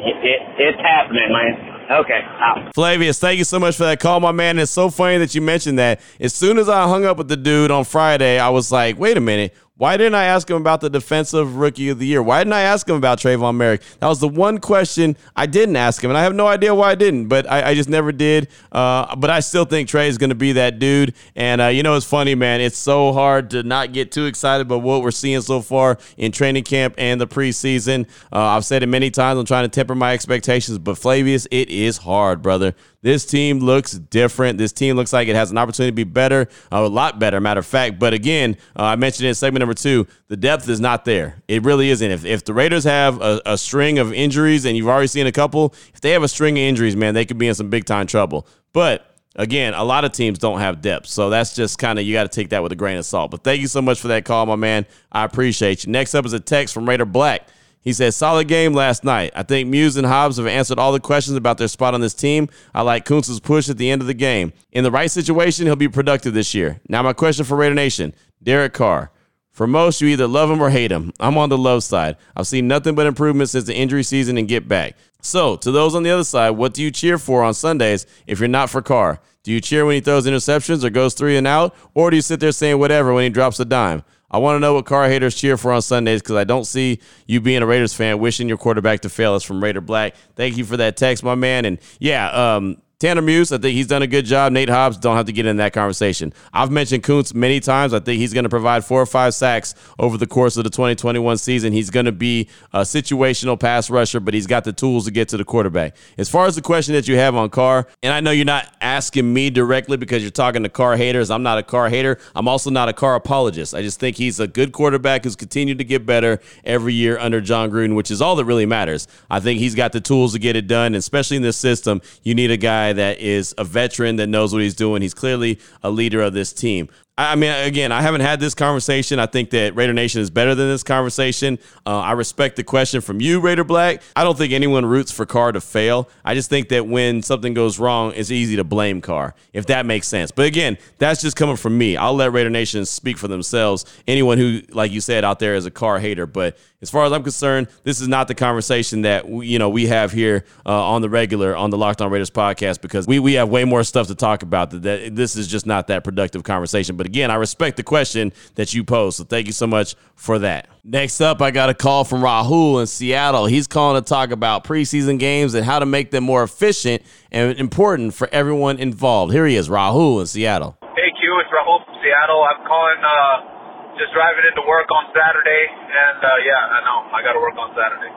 it, 0.00 0.16
it, 0.22 0.40
it's 0.60 0.80
happening, 0.80 1.28
man. 1.32 1.76
Okay. 1.90 2.20
Out. 2.40 2.74
Flavius, 2.74 3.18
thank 3.18 3.38
you 3.38 3.44
so 3.44 3.58
much 3.58 3.76
for 3.76 3.84
that 3.84 4.00
call, 4.00 4.20
my 4.20 4.32
man. 4.32 4.58
It's 4.58 4.72
so 4.72 4.90
funny 4.90 5.18
that 5.18 5.34
you 5.34 5.40
mentioned 5.40 5.78
that. 5.78 6.00
As 6.18 6.34
soon 6.34 6.58
as 6.58 6.68
I 6.68 6.88
hung 6.88 7.04
up 7.04 7.16
with 7.16 7.28
the 7.28 7.36
dude 7.36 7.70
on 7.70 7.84
Friday, 7.84 8.38
I 8.38 8.48
was 8.48 8.72
like, 8.72 8.98
wait 8.98 9.16
a 9.16 9.20
minute. 9.20 9.54
Why 9.78 9.98
didn't 9.98 10.14
I 10.14 10.24
ask 10.24 10.48
him 10.48 10.56
about 10.56 10.80
the 10.80 10.88
defensive 10.88 11.56
rookie 11.56 11.90
of 11.90 11.98
the 11.98 12.06
year? 12.06 12.22
Why 12.22 12.40
didn't 12.40 12.54
I 12.54 12.62
ask 12.62 12.88
him 12.88 12.96
about 12.96 13.18
Tre'von 13.18 13.56
Moehrig? 13.56 13.82
That 13.98 14.08
was 14.08 14.20
the 14.20 14.28
one 14.28 14.56
question 14.56 15.18
I 15.36 15.44
didn't 15.44 15.76
ask 15.76 16.02
him, 16.02 16.10
and 16.10 16.16
I 16.16 16.22
have 16.22 16.34
no 16.34 16.46
idea 16.46 16.74
why 16.74 16.92
I 16.92 16.94
didn't, 16.94 17.26
but 17.28 17.46
I, 17.46 17.70
I 17.70 17.74
just 17.74 17.90
never 17.90 18.10
did. 18.10 18.48
Uh, 18.72 19.14
but 19.16 19.28
I 19.28 19.40
still 19.40 19.66
think 19.66 19.90
Trey 19.90 20.08
is 20.08 20.16
going 20.16 20.30
to 20.30 20.34
be 20.34 20.52
that 20.52 20.78
dude. 20.78 21.14
And 21.34 21.60
uh, 21.60 21.66
you 21.66 21.82
know, 21.82 21.94
it's 21.94 22.06
funny, 22.06 22.34
man. 22.34 22.62
It's 22.62 22.78
so 22.78 23.12
hard 23.12 23.50
to 23.50 23.64
not 23.64 23.92
get 23.92 24.12
too 24.12 24.24
excited 24.24 24.62
about 24.62 24.80
what 24.80 25.02
we're 25.02 25.10
seeing 25.10 25.42
so 25.42 25.60
far 25.60 25.98
in 26.16 26.32
training 26.32 26.64
camp 26.64 26.94
and 26.96 27.20
the 27.20 27.26
preseason. 27.26 28.08
Uh, 28.32 28.40
I've 28.40 28.64
said 28.64 28.82
it 28.82 28.86
many 28.86 29.10
times. 29.10 29.38
I'm 29.38 29.44
trying 29.44 29.64
to 29.64 29.68
temper 29.68 29.94
my 29.94 30.14
expectations, 30.14 30.78
but 30.78 30.96
Flavius, 30.96 31.46
it 31.50 31.68
is 31.68 31.98
hard, 31.98 32.40
brother. 32.40 32.74
This 33.06 33.24
team 33.24 33.60
looks 33.60 33.92
different. 33.92 34.58
This 34.58 34.72
team 34.72 34.96
looks 34.96 35.12
like 35.12 35.28
it 35.28 35.36
has 35.36 35.52
an 35.52 35.58
opportunity 35.58 35.92
to 35.92 35.94
be 35.94 36.02
better, 36.02 36.48
a 36.72 36.88
lot 36.88 37.20
better, 37.20 37.40
matter 37.40 37.60
of 37.60 37.66
fact. 37.66 38.00
But 38.00 38.14
again, 38.14 38.56
uh, 38.76 38.82
I 38.82 38.96
mentioned 38.96 39.28
in 39.28 39.34
segment 39.36 39.60
number 39.60 39.74
two, 39.74 40.08
the 40.26 40.36
depth 40.36 40.68
is 40.68 40.80
not 40.80 41.04
there. 41.04 41.40
It 41.46 41.62
really 41.62 41.90
isn't. 41.90 42.10
If, 42.10 42.24
if 42.24 42.44
the 42.44 42.52
Raiders 42.52 42.82
have 42.82 43.22
a, 43.22 43.40
a 43.46 43.56
string 43.56 44.00
of 44.00 44.12
injuries, 44.12 44.64
and 44.64 44.76
you've 44.76 44.88
already 44.88 45.06
seen 45.06 45.28
a 45.28 45.30
couple, 45.30 45.72
if 45.94 46.00
they 46.00 46.10
have 46.10 46.24
a 46.24 46.28
string 46.28 46.58
of 46.58 46.62
injuries, 46.62 46.96
man, 46.96 47.14
they 47.14 47.24
could 47.24 47.38
be 47.38 47.46
in 47.46 47.54
some 47.54 47.70
big 47.70 47.84
time 47.84 48.08
trouble. 48.08 48.44
But 48.72 49.08
again, 49.36 49.74
a 49.74 49.84
lot 49.84 50.04
of 50.04 50.10
teams 50.10 50.40
don't 50.40 50.58
have 50.58 50.82
depth. 50.82 51.06
So 51.06 51.30
that's 51.30 51.54
just 51.54 51.78
kind 51.78 52.00
of, 52.00 52.04
you 52.04 52.12
got 52.12 52.24
to 52.24 52.28
take 52.28 52.48
that 52.48 52.60
with 52.64 52.72
a 52.72 52.76
grain 52.76 52.98
of 52.98 53.04
salt. 53.04 53.30
But 53.30 53.44
thank 53.44 53.60
you 53.60 53.68
so 53.68 53.80
much 53.80 54.00
for 54.00 54.08
that 54.08 54.24
call, 54.24 54.46
my 54.46 54.56
man. 54.56 54.84
I 55.12 55.22
appreciate 55.22 55.86
you. 55.86 55.92
Next 55.92 56.16
up 56.16 56.26
is 56.26 56.32
a 56.32 56.40
text 56.40 56.74
from 56.74 56.88
Raider 56.88 57.04
Black. 57.04 57.46
He 57.86 57.92
says, 57.92 58.16
solid 58.16 58.48
game 58.48 58.74
last 58.74 59.04
night. 59.04 59.30
I 59.36 59.44
think 59.44 59.68
Muse 59.68 59.96
and 59.96 60.08
Hobbs 60.08 60.38
have 60.38 60.46
answered 60.48 60.80
all 60.80 60.90
the 60.90 60.98
questions 60.98 61.36
about 61.36 61.56
their 61.56 61.68
spot 61.68 61.94
on 61.94 62.00
this 62.00 62.14
team. 62.14 62.48
I 62.74 62.82
like 62.82 63.04
Koonce's 63.04 63.38
push 63.38 63.68
at 63.68 63.78
the 63.78 63.88
end 63.88 64.00
of 64.00 64.08
the 64.08 64.12
game. 64.12 64.52
In 64.72 64.82
the 64.82 64.90
right 64.90 65.08
situation, 65.08 65.66
he'll 65.66 65.76
be 65.76 65.86
productive 65.86 66.34
this 66.34 66.52
year. 66.52 66.80
Now, 66.88 67.04
my 67.04 67.12
question 67.12 67.44
for 67.44 67.56
Raider 67.56 67.76
Nation 67.76 68.12
Derek 68.42 68.72
Carr. 68.72 69.12
For 69.52 69.68
most, 69.68 70.00
you 70.00 70.08
either 70.08 70.26
love 70.26 70.50
him 70.50 70.60
or 70.60 70.70
hate 70.70 70.90
him. 70.90 71.12
I'm 71.20 71.38
on 71.38 71.48
the 71.48 71.56
love 71.56 71.84
side. 71.84 72.16
I've 72.34 72.48
seen 72.48 72.66
nothing 72.66 72.96
but 72.96 73.06
improvement 73.06 73.50
since 73.50 73.66
the 73.66 73.76
injury 73.76 74.02
season 74.02 74.36
and 74.36 74.48
get 74.48 74.66
back. 74.66 74.96
So, 75.22 75.54
to 75.54 75.70
those 75.70 75.94
on 75.94 76.02
the 76.02 76.10
other 76.10 76.24
side, 76.24 76.50
what 76.50 76.74
do 76.74 76.82
you 76.82 76.90
cheer 76.90 77.18
for 77.18 77.44
on 77.44 77.54
Sundays 77.54 78.04
if 78.26 78.40
you're 78.40 78.48
not 78.48 78.68
for 78.68 78.82
Carr? 78.82 79.20
Do 79.44 79.52
you 79.52 79.60
cheer 79.60 79.86
when 79.86 79.94
he 79.94 80.00
throws 80.00 80.26
interceptions 80.26 80.82
or 80.82 80.90
goes 80.90 81.14
three 81.14 81.36
and 81.36 81.46
out, 81.46 81.72
or 81.94 82.10
do 82.10 82.16
you 82.16 82.22
sit 82.22 82.40
there 82.40 82.50
saying 82.50 82.80
whatever 82.80 83.14
when 83.14 83.22
he 83.22 83.30
drops 83.30 83.60
a 83.60 83.64
dime? 83.64 84.02
I 84.30 84.38
want 84.38 84.56
to 84.56 84.60
know 84.60 84.74
what 84.74 84.86
Carr 84.86 85.08
haters 85.08 85.34
cheer 85.34 85.56
for 85.56 85.72
on 85.72 85.82
Sundays 85.82 86.20
because 86.20 86.36
I 86.36 86.44
don't 86.44 86.64
see 86.64 87.00
you 87.26 87.40
being 87.40 87.62
a 87.62 87.66
Raiders 87.66 87.94
fan 87.94 88.18
wishing 88.18 88.48
your 88.48 88.56
quarterback 88.56 89.00
to 89.00 89.08
fail. 89.08 89.34
Us 89.34 89.44
from 89.44 89.62
Raider 89.62 89.80
Black. 89.80 90.14
Thank 90.34 90.56
you 90.56 90.64
for 90.64 90.76
that 90.76 90.96
text, 90.96 91.22
my 91.22 91.34
man. 91.34 91.64
And 91.64 91.78
yeah, 92.00 92.30
um, 92.56 92.82
Tanner 92.98 93.20
Muse, 93.20 93.52
I 93.52 93.58
think 93.58 93.74
he's 93.74 93.88
done 93.88 94.00
a 94.00 94.06
good 94.06 94.24
job. 94.24 94.52
Nate 94.52 94.70
Hobbs, 94.70 94.96
don't 94.96 95.16
have 95.18 95.26
to 95.26 95.32
get 95.32 95.44
in 95.44 95.58
that 95.58 95.74
conversation. 95.74 96.32
I've 96.50 96.70
mentioned 96.70 97.02
Koonce 97.02 97.34
many 97.34 97.60
times. 97.60 97.92
I 97.92 98.00
think 98.00 98.20
he's 98.20 98.32
going 98.32 98.44
to 98.44 98.48
provide 98.48 98.86
four 98.86 99.02
or 99.02 99.04
five 99.04 99.34
sacks 99.34 99.74
over 99.98 100.16
the 100.16 100.26
course 100.26 100.56
of 100.56 100.64
the 100.64 100.70
2021 100.70 101.36
season. 101.36 101.74
He's 101.74 101.90
going 101.90 102.06
to 102.06 102.12
be 102.12 102.48
a 102.72 102.80
situational 102.80 103.60
pass 103.60 103.90
rusher, 103.90 104.18
but 104.18 104.32
he's 104.32 104.46
got 104.46 104.64
the 104.64 104.72
tools 104.72 105.04
to 105.04 105.10
get 105.10 105.28
to 105.28 105.36
the 105.36 105.44
quarterback. 105.44 105.94
As 106.16 106.30
far 106.30 106.46
as 106.46 106.54
the 106.54 106.62
question 106.62 106.94
that 106.94 107.06
you 107.06 107.18
have 107.18 107.34
on 107.34 107.50
Carr, 107.50 107.86
and 108.02 108.14
I 108.14 108.20
know 108.20 108.30
you're 108.30 108.46
not 108.46 108.74
asking 108.80 109.30
me 109.30 109.50
directly 109.50 109.98
because 109.98 110.22
you're 110.22 110.30
talking 110.30 110.62
to 110.62 110.70
Carr 110.70 110.96
haters. 110.96 111.30
I'm 111.30 111.42
not 111.42 111.58
a 111.58 111.62
Carr 111.62 111.90
hater. 111.90 112.18
I'm 112.34 112.48
also 112.48 112.70
not 112.70 112.88
a 112.88 112.94
Carr 112.94 113.16
apologist. 113.16 113.74
I 113.74 113.82
just 113.82 114.00
think 114.00 114.16
he's 114.16 114.40
a 114.40 114.46
good 114.46 114.72
quarterback 114.72 115.24
who's 115.24 115.36
continued 115.36 115.76
to 115.76 115.84
get 115.84 116.06
better 116.06 116.40
every 116.64 116.94
year 116.94 117.18
under 117.18 117.42
Jon 117.42 117.70
Gruden, 117.70 117.94
which 117.94 118.10
is 118.10 118.22
all 118.22 118.36
that 118.36 118.46
really 118.46 118.64
matters. 118.64 119.06
I 119.28 119.40
think 119.40 119.60
he's 119.60 119.74
got 119.74 119.92
the 119.92 120.00
tools 120.00 120.32
to 120.32 120.38
get 120.38 120.56
it 120.56 120.66
done, 120.66 120.94
especially 120.94 121.36
in 121.36 121.42
this 121.42 121.58
system. 121.58 122.00
You 122.22 122.34
need 122.34 122.50
a 122.50 122.56
guy 122.56 122.85
guy 122.86 122.92
that 122.92 123.18
is 123.18 123.54
a 123.58 123.64
veteran 123.64 124.16
that 124.16 124.28
knows 124.28 124.52
what 124.52 124.62
he's 124.62 124.74
doing. 124.74 125.02
He's 125.02 125.14
clearly 125.14 125.58
a 125.82 125.90
leader 125.90 126.20
of 126.20 126.32
this 126.32 126.52
team. 126.52 126.88
I 127.18 127.34
mean, 127.34 127.50
again, 127.50 127.92
I 127.92 128.02
haven't 128.02 128.20
had 128.20 128.40
this 128.40 128.54
conversation. 128.54 129.18
I 129.18 129.24
think 129.24 129.48
that 129.50 129.74
Raider 129.74 129.94
Nation 129.94 130.20
is 130.20 130.28
better 130.28 130.54
than 130.54 130.68
this 130.68 130.82
conversation. 130.82 131.58
Uh, 131.86 132.00
I 132.00 132.12
respect 132.12 132.56
the 132.56 132.62
question 132.62 133.00
from 133.00 133.22
you, 133.22 133.40
Raider 133.40 133.64
Black. 133.64 134.02
I 134.14 134.22
don't 134.22 134.36
think 134.36 134.52
anyone 134.52 134.84
roots 134.84 135.10
for 135.10 135.24
Carr 135.24 135.52
to 135.52 135.62
fail. 135.62 136.10
I 136.26 136.34
just 136.34 136.50
think 136.50 136.68
that 136.68 136.86
when 136.86 137.22
something 137.22 137.54
goes 137.54 137.78
wrong, 137.78 138.12
it's 138.14 138.30
easy 138.30 138.56
to 138.56 138.64
blame 138.64 139.00
Carr, 139.00 139.34
if 139.54 139.64
that 139.66 139.86
makes 139.86 140.08
sense. 140.08 140.30
But 140.30 140.44
again, 140.44 140.76
that's 140.98 141.22
just 141.22 141.36
coming 141.36 141.56
from 141.56 141.78
me. 141.78 141.96
I'll 141.96 142.12
let 142.12 142.32
Raider 142.32 142.50
Nation 142.50 142.84
speak 142.84 143.16
for 143.16 143.28
themselves. 143.28 143.86
Anyone 144.06 144.36
who, 144.36 144.60
like 144.68 144.92
you 144.92 145.00
said, 145.00 145.24
out 145.24 145.38
there 145.38 145.54
is 145.54 145.64
a 145.64 145.70
Carr 145.70 145.98
hater. 145.98 146.26
But 146.26 146.58
as 146.82 146.90
far 146.90 147.06
as 147.06 147.12
I'm 147.12 147.22
concerned, 147.22 147.68
this 147.84 148.02
is 148.02 148.08
not 148.08 148.28
the 148.28 148.34
conversation 148.34 149.02
that 149.02 149.26
we, 149.26 149.46
you 149.46 149.58
know 149.58 149.70
we 149.70 149.86
have 149.86 150.12
here 150.12 150.44
uh, 150.66 150.88
on 150.88 151.00
the 151.00 151.08
regular 151.08 151.56
on 151.56 151.70
the 151.70 151.78
Locked 151.78 152.02
On 152.02 152.10
Raiders 152.10 152.30
podcast 152.30 152.82
because 152.82 153.06
we 153.06 153.18
we 153.18 153.32
have 153.34 153.48
way 153.48 153.64
more 153.64 153.82
stuff 153.82 154.08
to 154.08 154.14
talk 154.14 154.42
about. 154.42 154.70
That, 154.70 154.82
that 154.82 155.16
this 155.16 155.36
is 155.36 155.48
just 155.48 155.64
not 155.64 155.86
that 155.86 156.04
productive 156.04 156.44
conversation. 156.44 156.96
But 156.96 157.05
but 157.06 157.14
again, 157.14 157.30
I 157.30 157.38
respect 157.38 157.76
the 157.78 157.86
question 157.86 158.34
that 158.58 158.74
you 158.74 158.82
posed. 158.82 159.18
So 159.18 159.24
thank 159.24 159.46
you 159.46 159.54
so 159.54 159.66
much 159.66 159.94
for 160.18 160.40
that. 160.40 160.66
Next 160.82 161.22
up, 161.22 161.40
I 161.40 161.54
got 161.54 161.70
a 161.70 161.74
call 161.74 162.02
from 162.02 162.18
Rahul 162.18 162.80
in 162.80 162.86
Seattle. 162.90 163.46
He's 163.46 163.70
calling 163.70 164.02
to 164.02 164.06
talk 164.06 164.34
about 164.34 164.64
preseason 164.64 165.18
games 165.18 165.54
and 165.54 165.64
how 165.64 165.78
to 165.78 165.86
make 165.86 166.10
them 166.10 166.24
more 166.24 166.42
efficient 166.42 167.06
and 167.30 167.54
important 167.58 168.14
for 168.14 168.26
everyone 168.34 168.82
involved. 168.82 169.32
Here 169.32 169.46
he 169.46 169.54
is, 169.54 169.68
Rahul 169.68 170.18
in 170.18 170.26
Seattle. 170.26 170.74
Hey, 170.98 171.14
Q, 171.14 171.30
it's 171.38 171.50
Rahul 171.54 171.86
from 171.86 171.94
Seattle. 172.02 172.42
I'm 172.42 172.66
calling, 172.66 172.98
uh, 172.98 174.02
just 174.02 174.10
driving 174.10 174.42
into 174.50 174.66
work 174.66 174.90
on 174.90 175.06
Saturday, 175.14 175.62
and 175.70 176.18
uh, 176.26 176.28
yeah, 176.42 176.74
I 176.74 176.78
know 176.82 176.98
I 177.14 177.22
got 177.22 177.38
to 177.38 177.40
work 177.40 177.54
on 177.54 177.70
Saturday. 177.78 178.10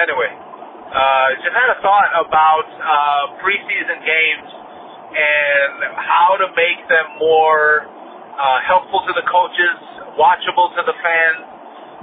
Anyway, 0.00 0.32
uh, 0.32 1.26
just 1.44 1.52
had 1.52 1.76
a 1.76 1.78
thought 1.84 2.08
about 2.24 2.66
uh, 2.72 3.36
preseason 3.44 4.00
games 4.00 4.48
and 5.12 5.98
how 5.98 6.38
to 6.40 6.46
make 6.54 6.80
them 6.88 7.18
more 7.18 7.99
uh, 8.36 8.58
helpful 8.66 9.02
to 9.06 9.12
the 9.14 9.26
coaches, 9.26 9.76
watchable 10.18 10.70
to 10.76 10.82
the 10.86 10.96
fans, 11.02 11.42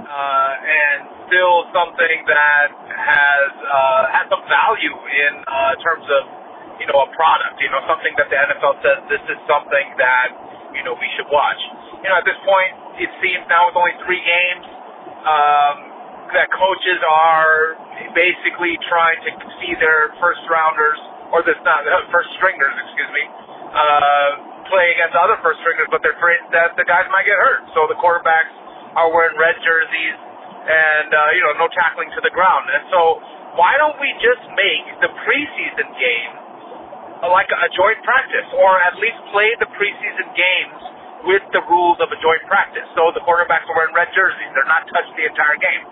uh, 0.08 0.52
and 0.62 0.98
still 1.28 1.66
something 1.74 2.16
that 2.24 2.68
has 2.72 3.50
uh, 3.52 4.14
has 4.14 4.24
some 4.32 4.44
value 4.48 4.94
in 4.94 5.32
uh, 5.44 5.74
terms 5.84 6.06
of 6.06 6.22
you 6.80 6.86
know 6.88 7.04
a 7.04 7.08
product. 7.12 7.60
You 7.60 7.70
know 7.72 7.82
something 7.84 8.14
that 8.16 8.28
the 8.32 8.38
NFL 8.38 8.80
says 8.80 8.98
this 9.10 9.24
is 9.28 9.38
something 9.50 9.86
that 9.98 10.28
you 10.76 10.82
know 10.86 10.94
we 10.96 11.08
should 11.18 11.28
watch. 11.28 11.60
You 12.00 12.08
know 12.08 12.18
at 12.18 12.26
this 12.26 12.38
point 12.46 12.72
it 13.02 13.10
seems 13.22 13.44
now 13.50 13.68
with 13.70 13.76
only 13.78 13.94
three 14.06 14.22
games 14.22 14.66
um, 15.26 15.76
that 16.34 16.48
coaches 16.54 17.00
are 17.04 17.78
basically 18.14 18.78
trying 18.86 19.18
to 19.26 19.30
see 19.60 19.74
their 19.78 20.14
first 20.22 20.42
rounders 20.50 20.98
or 21.32 21.44
this 21.44 21.58
not 21.64 21.84
uh, 21.84 22.06
first 22.14 22.30
stringers, 22.40 22.74
excuse 22.86 23.12
me. 23.12 23.24
Uh, 23.68 24.47
play 24.68 24.94
against 24.96 25.16
other 25.16 25.36
first 25.40 25.60
stringers, 25.64 25.88
but 25.90 26.00
they're 26.04 26.16
afraid 26.16 26.40
that 26.52 26.76
the 26.76 26.84
guys 26.84 27.08
might 27.12 27.24
get 27.24 27.36
hurt. 27.36 27.66
So 27.76 27.88
the 27.88 27.98
quarterbacks 27.98 28.52
are 28.96 29.08
wearing 29.12 29.36
red 29.36 29.56
jerseys 29.60 30.16
and, 30.68 31.08
uh, 31.12 31.36
you 31.36 31.42
know, 31.44 31.56
no 31.56 31.68
tackling 31.72 32.12
to 32.12 32.20
the 32.20 32.32
ground. 32.32 32.68
And 32.68 32.84
so 32.92 33.00
why 33.56 33.80
don't 33.80 33.96
we 33.98 34.12
just 34.20 34.44
make 34.52 34.86
the 35.00 35.10
preseason 35.24 35.88
game 35.96 36.32
like 37.24 37.50
a 37.50 37.68
joint 37.74 37.98
practice 38.06 38.46
or 38.54 38.78
at 38.84 38.94
least 39.00 39.18
play 39.34 39.50
the 39.58 39.68
preseason 39.74 40.28
games 40.36 40.80
with 41.26 41.42
the 41.50 41.62
rules 41.66 41.98
of 41.98 42.12
a 42.12 42.18
joint 42.20 42.44
practice? 42.46 42.86
So 42.94 43.10
the 43.16 43.24
quarterbacks 43.24 43.66
are 43.66 43.76
wearing 43.76 43.96
red 43.96 44.12
jerseys. 44.12 44.50
They're 44.52 44.70
not 44.70 44.84
touched 44.92 45.12
the 45.16 45.26
entire 45.26 45.58
game. 45.58 45.82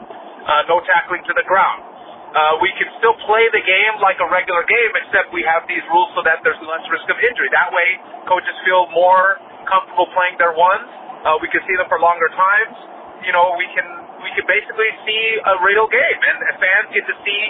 Uh, 0.47 0.63
no 0.71 0.79
tackling 0.87 1.27
to 1.27 1.35
the 1.35 1.43
ground 1.49 1.96
uh, 2.37 2.61
we 2.61 2.69
can 2.77 2.85
still 3.01 3.17
play 3.25 3.49
the 3.49 3.65
game 3.65 3.95
like 4.05 4.21
a 4.21 4.29
regular 4.29 4.61
game, 4.69 4.93
except 5.01 5.33
we 5.33 5.41
have 5.49 5.65
these 5.65 5.81
rules 5.89 6.13
so 6.13 6.21
that 6.29 6.45
there's 6.45 6.61
less 6.61 6.85
risk 6.93 7.09
of 7.09 7.17
injury. 7.17 7.49
That 7.49 7.73
way, 7.73 7.97
coaches 8.29 8.53
feel 8.69 8.85
more 8.93 9.41
comfortable 9.65 10.05
playing 10.13 10.37
their 10.37 10.53
ones. 10.53 10.85
Uh, 11.25 11.41
we 11.41 11.49
can 11.49 11.65
see 11.65 11.73
them 11.81 11.89
for 11.89 11.97
longer 11.97 12.29
times. 12.37 12.77
You 13.25 13.33
know, 13.33 13.57
we 13.57 13.65
can 13.73 13.89
we 14.21 14.31
can 14.37 14.45
basically 14.45 14.91
see 15.09 15.23
a 15.49 15.55
real 15.65 15.89
game, 15.89 16.19
and, 16.29 16.37
fans 16.61 16.93
get 16.93 17.09
to 17.09 17.17
see, 17.25 17.43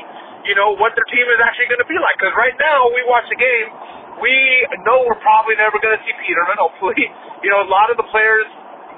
you 0.46 0.54
know, 0.54 0.78
what 0.78 0.94
their 0.94 1.06
team 1.10 1.26
is 1.34 1.40
actually 1.42 1.66
going 1.66 1.82
to 1.82 1.90
be 1.90 1.98
like. 1.98 2.14
Because 2.22 2.34
right 2.38 2.54
now, 2.62 2.86
we 2.94 3.02
watch 3.10 3.26
the 3.26 3.38
game, 3.38 3.68
we 4.22 4.34
know 4.86 5.02
we're 5.02 5.18
probably 5.18 5.58
never 5.58 5.82
going 5.82 5.98
to 5.98 6.02
see 6.06 6.14
Peterman. 6.22 6.58
Hopefully, 6.66 7.10
you 7.42 7.50
know, 7.50 7.66
a 7.66 7.70
lot 7.70 7.90
of 7.90 7.98
the 7.98 8.06
players 8.14 8.46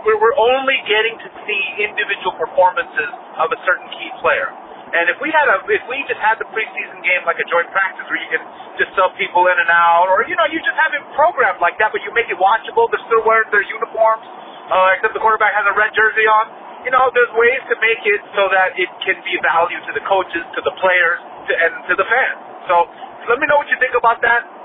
we're, 0.04 0.20
we're 0.20 0.36
only 0.36 0.78
getting 0.86 1.16
to 1.16 1.28
see 1.48 1.62
individual 1.80 2.36
performances 2.38 3.10
of 3.40 3.50
a 3.50 3.58
certain 3.66 3.88
key 3.96 4.10
player. 4.20 4.52
And 4.88 5.12
if 5.12 5.20
we 5.20 5.28
had 5.28 5.46
a, 5.52 5.60
if 5.68 5.84
we 5.84 6.00
just 6.08 6.20
had 6.20 6.40
the 6.40 6.48
preseason 6.48 7.04
game 7.04 7.22
like 7.28 7.36
a 7.36 7.46
joint 7.46 7.68
practice 7.70 8.08
where 8.08 8.20
you 8.20 8.30
can 8.32 8.42
just 8.80 8.90
sub 8.96 9.12
people 9.20 9.44
in 9.52 9.56
and 9.60 9.68
out, 9.68 10.08
or 10.08 10.24
you 10.24 10.34
know, 10.34 10.48
you 10.48 10.58
just 10.64 10.78
have 10.80 10.92
it 10.96 11.04
programmed 11.12 11.60
like 11.60 11.76
that, 11.78 11.92
but 11.92 12.00
you 12.02 12.10
make 12.16 12.32
it 12.32 12.40
watchable. 12.40 12.88
They're 12.88 13.04
still 13.04 13.22
wearing 13.24 13.52
their 13.52 13.64
uniforms, 13.64 14.24
uh, 14.72 14.96
except 14.96 15.12
the 15.12 15.22
quarterback 15.22 15.52
has 15.52 15.68
a 15.68 15.76
red 15.76 15.92
jersey 15.92 16.24
on. 16.24 16.48
You 16.88 16.92
know, 16.94 17.10
there's 17.12 17.32
ways 17.36 17.60
to 17.68 17.76
make 17.84 18.00
it 18.06 18.20
so 18.32 18.48
that 18.48 18.78
it 18.80 18.88
can 19.04 19.18
be 19.26 19.36
value 19.44 19.80
to 19.88 19.92
the 19.92 20.04
coaches, 20.08 20.44
to 20.56 20.60
the 20.64 20.72
players, 20.80 21.20
to, 21.20 21.52
and 21.52 21.72
to 21.90 21.94
the 21.98 22.06
fans. 22.08 22.40
So 22.70 22.88
let 23.28 23.36
me 23.36 23.44
know 23.44 23.60
what 23.60 23.68
you 23.68 23.76
think 23.82 23.92
about 23.92 24.24
that. 24.24 24.57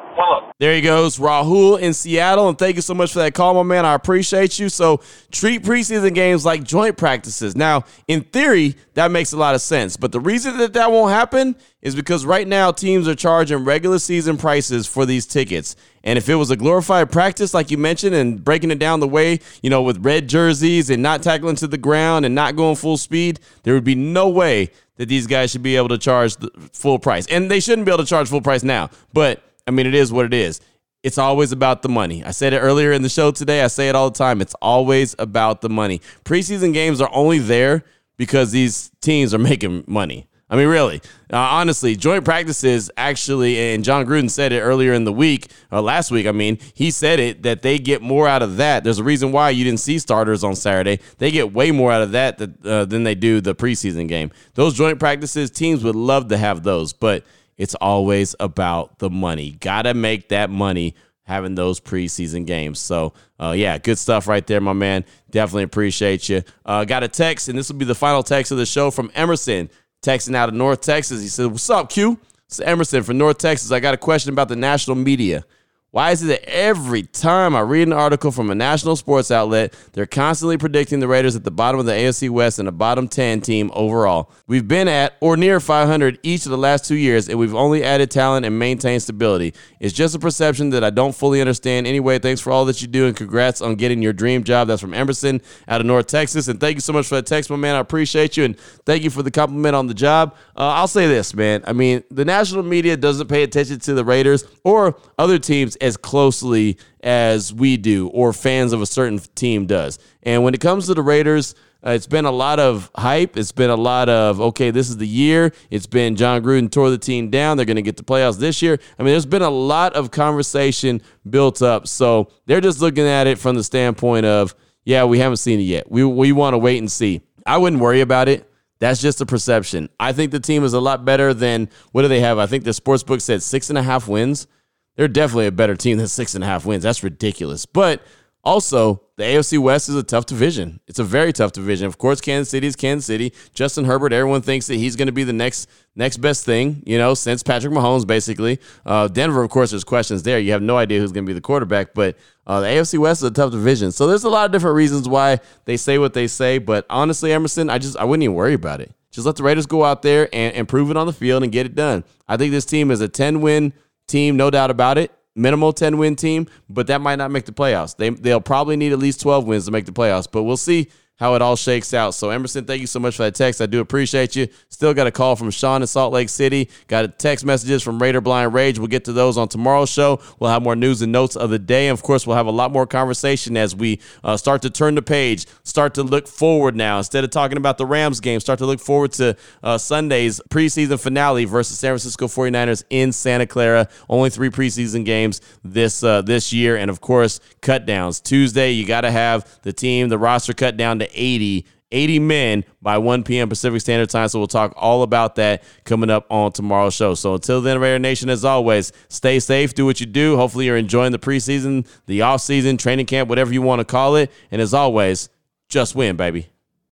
There 0.60 0.74
he 0.74 0.82
goes, 0.82 1.18
Rahul 1.18 1.80
in 1.80 1.94
Seattle, 1.94 2.48
and 2.48 2.58
thank 2.58 2.76
you 2.76 2.82
so 2.82 2.94
much 2.94 3.14
for 3.14 3.20
that 3.20 3.34
call, 3.34 3.54
my 3.56 3.64
man. 3.64 3.86
I 3.86 3.96
appreciate 3.96 4.60
you. 4.60 4.70
So 4.70 5.02
treat 5.32 5.64
preseason 5.64 6.14
games 6.14 6.46
like 6.46 6.64
joint 6.64 6.98
practices. 6.98 7.56
Now, 7.56 7.86
in 8.08 8.22
theory, 8.22 8.76
that 8.94 9.12
makes 9.12 9.34
a 9.34 9.38
lot 9.38 9.56
of 9.56 9.62
sense, 9.62 9.98
but 9.98 10.12
the 10.12 10.20
reason 10.20 10.58
that 10.58 10.74
that 10.74 10.92
won't 10.92 11.12
happen 11.12 11.56
is 11.82 11.96
because 11.96 12.26
right 12.26 12.48
now 12.48 12.72
teams 12.72 13.08
are 13.08 13.16
charging 13.16 13.66
regular 13.66 14.00
season 14.00 14.38
prices 14.38 14.88
for 14.88 15.06
these 15.06 15.26
tickets. 15.26 15.76
And 16.04 16.18
if 16.18 16.30
it 16.30 16.36
was 16.36 16.50
a 16.50 16.56
glorified 16.56 17.12
practice, 17.12 17.54
like 17.54 17.72
you 17.72 17.78
mentioned, 17.78 18.16
and 18.16 18.44
breaking 18.44 18.72
it 18.72 18.80
down 18.80 19.00
the 19.00 19.08
way, 19.08 19.40
you 19.62 19.70
know, 19.70 19.82
with 19.82 20.04
red 20.06 20.30
jerseys 20.30 20.90
and 20.90 21.04
not 21.04 21.24
tackling 21.24 21.56
to 21.58 21.68
the 21.68 21.78
ground 21.78 22.26
and 22.26 22.34
not 22.34 22.56
going 22.56 22.76
full 22.76 22.98
speed, 22.98 23.40
there 23.64 23.74
would 23.74 23.84
be 23.84 23.96
no 23.96 24.30
way 24.30 24.70
that 24.98 25.08
these 25.08 25.28
guys 25.28 25.52
should 25.52 25.64
be 25.64 25.76
able 25.76 25.90
to 25.90 25.98
charge 25.98 26.36
the 26.38 26.52
full 26.72 27.00
price. 27.00 27.28
And 27.28 27.50
they 27.50 27.60
shouldn't 27.60 27.86
be 27.86 27.92
able 27.92 28.04
to 28.04 28.10
charge 28.10 28.30
full 28.30 28.42
price 28.42 28.64
now. 28.64 28.90
But 29.12 29.44
I 29.68 29.72
mean, 29.72 29.86
it 29.86 29.96
is 29.96 30.12
what 30.12 30.26
it 30.26 30.34
is. 30.34 30.60
It's 31.04 31.18
always 31.18 31.52
about 31.52 31.82
the 31.82 31.90
money. 31.90 32.24
I 32.24 32.32
said 32.32 32.54
it 32.54 32.60
earlier 32.60 32.94
in 32.94 33.02
the 33.02 33.10
show 33.10 33.32
today. 33.32 33.62
I 33.62 33.68
say 33.68 33.90
it 33.90 33.96
all 33.96 34.10
the 34.10 34.18
time. 34.18 34.42
It's 34.42 34.56
always 34.56 35.16
about 35.20 35.62
the 35.62 35.70
money. 35.70 36.00
Preseason 36.24 36.74
games 36.74 37.02
are 37.02 37.10
only 37.12 37.40
there 37.40 37.84
because 38.18 38.52
these 38.52 38.90
teams 39.02 39.34
are 39.34 39.40
making 39.40 39.84
money. 39.86 40.28
I 40.50 40.56
mean, 40.56 40.68
really, 40.68 41.02
uh, 41.32 41.38
honestly, 41.38 41.96
joint 41.96 42.24
practices 42.24 42.92
actually, 42.96 43.58
and 43.74 43.84
Jon 43.84 44.06
Gruden 44.06 44.30
said 44.30 44.54
it 44.54 44.60
earlier 44.60 44.94
in 44.94 45.04
the 45.04 45.12
week, 45.12 45.48
uh, 45.72 45.82
last 45.82 46.12
week. 46.12 46.28
I 46.28 46.32
mean, 46.32 46.60
he 46.76 46.92
said 46.92 47.20
it 47.20 47.42
that 47.42 47.64
they 47.64 47.80
get 47.80 48.04
more 48.04 48.28
out 48.28 48.44
of 48.44 48.58
that. 48.58 48.84
There's 48.84 49.00
a 49.00 49.04
reason 49.04 49.32
why 49.32 49.50
you 49.50 49.64
didn't 49.64 49.80
see 49.80 49.98
starters 49.98 50.44
on 50.44 50.56
Saturday. 50.56 51.00
They 51.18 51.32
get 51.32 51.54
way 51.54 51.72
more 51.72 51.92
out 51.92 52.04
of 52.04 52.12
that 52.12 52.40
uh, 52.64 52.86
than 52.86 53.04
they 53.04 53.16
do 53.16 53.42
the 53.42 53.56
preseason 53.56 54.08
game. 54.08 54.32
Those 54.54 54.76
joint 54.76 55.00
practices, 55.00 55.50
teams 55.50 55.84
would 55.84 55.96
love 55.96 56.28
to 56.28 56.38
have 56.38 56.62
those, 56.62 56.94
but 56.94 57.26
it's 57.64 57.76
always 57.76 58.36
about 58.42 59.00
the 59.00 59.10
money. 59.10 59.52
Got 59.52 59.84
to 59.84 59.94
make 59.94 60.30
that 60.30 60.50
money 60.50 60.96
having 61.22 61.56
those 61.56 61.80
preseason 61.80 62.46
games. 62.46 62.78
So, 62.78 63.14
uh, 63.40 63.54
yeah, 63.56 63.78
good 63.78 63.98
stuff 63.98 64.28
right 64.28 64.46
there, 64.46 64.60
my 64.60 64.74
man. 64.74 65.06
Definitely 65.32 65.64
appreciate 65.64 66.28
you. 66.28 66.44
Uh, 66.66 66.84
got 66.84 67.04
a 67.04 67.08
text, 67.08 67.48
and 67.48 67.58
this 67.58 67.70
will 67.70 67.78
be 67.78 67.86
the 67.86 67.96
final 67.96 68.22
text 68.22 68.52
of 68.52 68.58
the 68.58 68.66
show 68.66 68.92
from 68.92 69.10
Emerson, 69.16 69.70
texting 70.04 70.36
out 70.36 70.50
of 70.50 70.56
North 70.56 70.82
Texas. 70.82 71.22
He 71.22 71.30
said, 71.30 71.46
What's 71.46 71.70
up, 71.70 71.90
Q? 71.90 72.20
It's 72.48 72.60
Emerson 72.60 73.02
from 73.02 73.18
North 73.18 73.38
Texas. 73.38 73.72
I 73.72 73.80
got 73.80 73.94
a 73.94 73.98
question 73.98 74.34
about 74.34 74.50
the 74.50 74.58
national 74.58 74.98
media. 74.98 75.46
Why 75.94 76.10
is 76.10 76.24
it 76.24 76.26
that 76.26 76.50
every 76.50 77.04
time 77.04 77.56
I 77.56 77.60
read 77.60 77.88
an 77.88 77.94
article 77.94 78.32
from 78.32 78.50
a 78.50 78.56
national 78.56 78.96
sports 78.96 79.30
outlet, 79.30 79.76
they're 79.92 80.08
constantly 80.08 80.58
predicting 80.58 81.00
the 81.00 81.08
Raiders 81.08 81.36
at 81.36 81.44
the 81.44 81.52
bottom 81.52 81.80
of 81.80 81.86
the 81.86 81.92
AFC 81.92 82.32
West 82.32 82.58
and 82.58 82.68
a 82.68 82.72
bottom 82.72 83.08
10 83.08 83.42
team 83.42 83.70
overall? 83.76 84.32
We've 84.48 84.68
been 84.68 84.88
at 84.88 85.14
or 85.20 85.38
near 85.38 85.60
500 85.60 86.18
each 86.24 86.48
of 86.48 86.50
the 86.50 86.58
last 86.58 86.86
two 86.86 86.96
years, 86.96 87.30
and 87.30 87.38
we've 87.38 87.54
only 87.54 87.84
added 87.84 88.10
talent 88.10 88.44
and 88.44 88.58
maintained 88.58 89.04
stability. 89.04 89.54
It's 89.80 89.94
just 89.94 90.16
a 90.16 90.20
perception 90.20 90.72
that 90.72 90.84
I 90.84 90.90
don't 90.90 91.14
fully 91.14 91.40
understand. 91.42 91.86
Anyway, 91.86 92.18
thanks 92.18 92.42
for 92.42 92.52
all 92.52 92.66
that 92.66 92.82
you 92.82 92.88
do, 92.88 93.06
and 93.06 93.16
congrats 93.16 93.62
on 93.62 93.76
getting 93.76 94.02
your 94.02 94.14
dream 94.14 94.44
job. 94.44 94.70
That's 94.70 94.82
from 94.82 94.96
Emerson 94.96 95.44
out 95.68 95.80
of 95.80 95.86
North 95.86 96.08
Texas. 96.08 96.48
And 96.48 96.60
thank 96.60 96.74
you 96.74 96.82
so 96.82 96.92
much 96.92 97.06
for 97.06 97.16
that 97.18 97.28
text, 97.28 97.52
my 97.52 97.56
man. 97.56 97.76
I 97.76 97.80
appreciate 97.80 98.36
you, 98.36 98.46
and 98.46 98.58
thank 98.88 99.04
you 99.04 99.12
for 99.12 99.22
the 99.22 99.30
compliment 99.30 99.76
on 99.76 99.86
the 99.86 99.94
job. 99.94 100.34
Uh, 100.58 100.70
I'll 100.70 100.88
say 100.88 101.06
this, 101.06 101.36
man. 101.36 101.64
I 101.68 101.74
mean, 101.74 102.04
the 102.10 102.26
national 102.26 102.64
media 102.64 102.98
doesn't 102.98 103.28
pay 103.28 103.44
attention 103.44 103.78
to 103.82 103.94
the 103.94 104.04
Raiders 104.04 104.44
or 104.64 104.98
other 105.20 105.38
teams 105.38 105.78
as 105.84 105.98
closely 105.98 106.78
as 107.02 107.54
we 107.54 107.76
do 107.76 108.08
or 108.08 108.32
fans 108.32 108.72
of 108.72 108.82
a 108.82 108.86
certain 108.86 109.20
team 109.36 109.66
does. 109.66 110.00
And 110.24 110.42
when 110.44 110.54
it 110.54 110.62
comes 110.62 110.88
to 110.88 110.94
the 110.94 111.04
Raiders, 111.04 111.56
uh, 111.86 111.90
it's 111.90 112.08
been 112.08 112.24
a 112.24 112.32
lot 112.32 112.60
of 112.60 112.90
hype. 112.96 113.36
It's 113.36 113.52
been 113.52 113.70
a 113.70 113.76
lot 113.76 114.08
of, 114.08 114.40
okay, 114.40 114.72
this 114.72 114.90
is 114.90 114.96
the 114.96 115.08
year. 115.08 115.52
It's 115.70 115.86
been 115.86 116.16
Jon 116.16 116.42
Gruden 116.42 116.72
tore 116.72 116.90
the 116.90 116.98
team 116.98 117.30
down. 117.30 117.58
They're 117.58 117.66
going 117.66 117.76
to 117.76 117.82
get 117.82 117.98
the 117.98 118.04
playoffs 118.04 118.40
this 118.40 118.62
year. 118.62 118.80
I 118.98 119.04
mean, 119.04 119.12
there's 119.12 119.26
been 119.26 119.42
a 119.42 119.50
lot 119.50 119.94
of 119.94 120.10
conversation 120.10 121.02
built 121.30 121.62
up. 121.62 121.86
So 121.88 122.32
they're 122.46 122.62
just 122.62 122.80
looking 122.80 123.06
at 123.06 123.28
it 123.28 123.38
from 123.38 123.58
the 123.58 123.64
standpoint 123.64 124.26
of, 124.26 124.56
yeah, 124.86 125.04
we 125.04 125.20
haven't 125.20 125.38
seen 125.38 125.60
it 125.60 125.64
yet. 125.64 125.92
We, 125.92 126.06
we 126.06 126.32
want 126.32 126.54
to 126.54 126.58
wait 126.58 126.78
and 126.78 126.90
see. 126.90 127.22
I 127.46 127.58
wouldn't 127.58 127.82
worry 127.82 128.00
about 128.00 128.30
it. 128.30 128.50
That's 128.80 129.02
just 129.02 129.20
a 129.20 129.26
perception. 129.26 129.90
I 130.00 130.14
think 130.14 130.32
the 130.32 130.40
team 130.40 130.64
is 130.64 130.74
a 130.74 130.80
lot 130.80 131.04
better 131.04 131.34
than 131.34 131.70
what 131.92 132.04
do 132.04 132.08
they 132.08 132.22
have? 132.22 132.38
I 132.38 132.48
think 132.48 132.64
the 132.64 132.74
sports 132.74 133.04
book 133.04 133.20
said 133.20 133.44
six 133.44 133.70
and 133.70 133.78
a 133.78 133.84
half 133.84 134.08
wins 134.08 134.48
they're 134.96 135.08
definitely 135.08 135.48
a 135.48 135.52
better 135.52 135.76
team 135.76 135.98
than 135.98 136.08
six 136.08 136.36
and 136.36 136.44
a 136.44 136.48
half 136.48 136.66
wins. 136.66 136.84
That's 136.84 137.04
ridiculous. 137.04 137.66
But 137.66 138.02
also, 138.44 139.04
the 139.16 139.24
AFC 139.24 139.58
West 139.58 139.88
is 139.88 139.96
a 139.96 140.04
tough 140.04 140.26
division. 140.26 140.82
It's 140.86 141.00
a 141.00 141.04
very 141.04 141.32
tough 141.32 141.54
division. 141.54 141.88
Of 141.88 141.98
course, 141.98 142.20
Kansas 142.20 142.50
City 142.50 142.68
is 142.68 142.76
Kansas 142.76 143.06
City. 143.06 143.34
Justin 143.54 143.86
Herbert, 143.86 144.12
everyone 144.12 144.42
thinks 144.42 144.68
that 144.68 144.76
he's 144.76 144.98
going 144.98 145.06
to 145.06 145.14
be 145.14 145.24
the 145.24 145.32
next 145.32 145.70
next 145.96 146.18
best 146.18 146.44
thing, 146.44 146.84
you 146.86 146.98
know, 146.98 147.14
since 147.14 147.42
Patrick 147.42 147.74
Mahomes, 147.74 148.06
basically. 148.06 148.60
Uh, 148.86 149.08
Denver, 149.08 149.44
of 149.44 149.50
course, 149.50 149.70
there's 149.70 149.86
questions 149.86 150.24
there. 150.24 150.40
You 150.40 150.52
have 150.52 150.62
no 150.62 150.76
idea 150.76 151.00
who's 151.00 151.14
going 151.14 151.26
to 151.26 151.30
be 151.30 151.34
the 151.34 151.42
quarterback, 151.42 151.94
but 151.94 152.18
uh, 152.46 152.60
the 152.60 152.68
AFC 152.68 153.00
West 153.00 153.22
is 153.22 153.30
a 153.30 153.32
tough 153.32 153.52
division. 153.52 153.92
So 153.94 154.08
there's 154.08 154.26
a 154.26 154.30
lot 154.30 154.46
of 154.46 154.52
different 154.52 154.76
reasons 154.76 155.08
why 155.08 155.40
they 155.64 155.78
say 155.78 155.98
what 155.98 156.14
they 156.14 156.28
say. 156.28 156.58
But 156.58 156.86
honestly, 156.90 157.32
Emerson, 157.32 157.70
I 157.70 157.78
just 157.78 157.96
I 157.96 158.04
wouldn't 158.04 158.24
even 158.24 158.36
worry 158.36 158.56
about 158.56 158.82
it. 158.82 158.94
Just 159.12 159.26
let 159.26 159.38
the 159.38 159.44
Raiders 159.44 159.68
go 159.68 159.86
out 159.86 160.02
there 160.02 160.28
and, 160.34 160.54
and 160.56 160.68
prove 160.68 160.90
it 160.90 160.98
on 160.98 161.08
the 161.08 161.14
field 161.14 161.44
and 161.44 161.52
get 161.52 161.66
it 161.68 161.76
done. 161.76 162.04
I 162.28 162.36
think 162.36 162.52
this 162.52 162.66
team 162.66 162.90
is 162.90 163.00
a 163.00 163.08
10 163.08 163.42
win 163.42 163.72
team, 164.14 164.38
no 164.38 164.50
doubt 164.50 164.70
about 164.70 164.98
it 164.98 165.12
minimal 165.36 165.74
10 165.74 165.98
win 165.98 166.16
team, 166.16 166.48
but 166.70 166.88
that 166.88 167.02
might 167.02 167.16
not 167.16 167.32
make 167.32 167.46
the 167.46 167.52
playoffs. 167.52 167.96
They 167.96 168.10
they'll 168.12 168.42
probably 168.42 168.78
need 168.78 168.92
at 168.92 169.00
least 169.00 169.22
12 169.22 169.46
wins 169.46 169.66
to 169.66 169.72
make 169.72 169.86
the 169.86 169.92
playoffs, 169.92 170.28
but 170.32 170.44
we'll 170.44 170.58
see 170.58 170.90
how 171.24 171.36
it 171.36 171.42
all 171.42 171.56
shakes 171.56 171.94
out. 171.94 172.14
So, 172.14 172.32
Emerson, 172.32 172.66
thank 172.66 172.82
you 172.82 172.88
so 172.88 173.00
much 173.00 173.16
for 173.16 173.24
that 173.24 173.34
text. 173.34 173.62
I 173.62 173.66
do 173.66 173.80
appreciate 173.80 174.36
you. 174.36 174.50
Still 174.68 174.94
got 174.94 175.08
a 175.08 175.12
call 175.12 175.38
from 175.38 175.52
Sean 175.52 175.82
in 175.82 175.88
Salt 175.88 176.12
Lake 176.12 176.28
City. 176.28 176.70
Got 176.88 177.18
text 177.18 177.46
messages 177.46 177.82
from 177.82 177.98
Raider 177.98 178.20
Blind 178.20 178.54
Rage. 178.54 178.78
We'll 178.78 178.90
get 178.90 179.06
to 179.06 179.14
those 179.14 179.38
on 179.38 179.48
tomorrow's 179.48 179.90
show. 179.90 180.20
We'll 180.38 180.50
have 180.50 180.62
more 180.62 180.76
news 180.76 181.02
and 181.02 181.14
notes 181.14 181.38
of 181.38 181.50
the 181.50 181.60
day. 181.60 181.88
Of 181.88 182.04
course, 182.04 182.28
we'll 182.28 182.36
have 182.36 182.48
a 182.48 182.52
lot 182.52 182.74
more 182.74 182.86
conversation 182.86 183.56
as 183.56 183.74
we 183.74 184.02
uh, 184.22 184.36
start 184.36 184.64
to 184.64 184.70
turn 184.70 184.96
the 184.96 185.02
page, 185.02 185.46
start 185.64 185.94
to 185.94 186.04
look 186.04 186.28
forward 186.28 186.76
now. 186.76 186.98
Instead 186.98 187.24
of 187.24 187.30
talking 187.30 187.56
about 187.56 187.78
the 187.78 187.86
Rams 187.86 188.20
game, 188.20 188.42
start 188.42 188.60
to 188.60 188.66
look 188.66 188.82
forward 188.82 189.14
to 189.14 189.38
uh, 189.64 189.78
Sunday's 189.78 190.42
preseason 190.50 191.00
finale 191.00 191.46
versus 191.46 191.80
San 191.80 191.92
Francisco 191.92 192.28
49ers 192.28 192.84
in 192.90 193.14
Santa 193.14 193.48
Clara. 193.48 193.88
Only 194.10 194.30
three 194.30 194.50
preseason 194.50 195.06
games 195.06 195.40
this 195.64 196.04
uh, 196.04 196.22
this 196.22 196.52
year. 196.52 196.76
And 196.76 196.92
of 196.92 197.00
course, 197.00 197.40
cut 197.62 197.86
downs. 197.86 198.20
Tuesday, 198.20 198.72
you 198.72 198.86
got 198.86 199.02
to 199.02 199.12
have 199.12 199.48
the 199.62 199.72
team, 199.72 200.10
the 200.10 200.18
roster 200.18 200.52
cut 200.52 200.76
down 200.76 201.00
to 201.00 201.13
80, 201.14 201.66
80 201.92 202.20
men 202.20 202.66
by 202.82 202.98
1 202.98 203.24
p.m. 203.24 203.50
Pacific 203.50 203.82
Standard 203.82 204.10
Time. 204.10 204.28
So 204.28 204.40
we'll 204.40 204.48
talk 204.48 204.74
all 204.76 205.04
about 205.04 205.36
that 205.36 205.64
coming 205.86 206.10
up 206.10 206.26
on 206.30 206.52
tomorrow's 206.52 206.94
show. 206.94 207.14
So 207.16 207.36
until 207.36 207.62
then, 207.62 207.80
Raider 207.80 208.00
Nation, 208.00 208.30
as 208.30 208.46
always, 208.46 208.92
stay 209.10 209.40
safe, 209.40 209.74
do 209.74 209.86
what 209.86 210.00
you 210.00 210.06
do. 210.06 210.36
Hopefully, 210.36 210.66
you're 210.66 210.78
enjoying 210.78 211.12
the 211.12 211.20
preseason, 211.20 211.88
the 212.06 212.20
offseason, 212.20 212.80
training 212.80 213.06
camp, 213.06 213.30
whatever 213.30 213.54
you 213.54 213.62
want 213.62 213.80
to 213.80 213.86
call 213.86 214.16
it. 214.16 214.32
And 214.52 214.62
as 214.62 214.74
always, 214.74 215.30
just 215.70 215.96
win, 215.96 216.16
baby. 216.16 216.53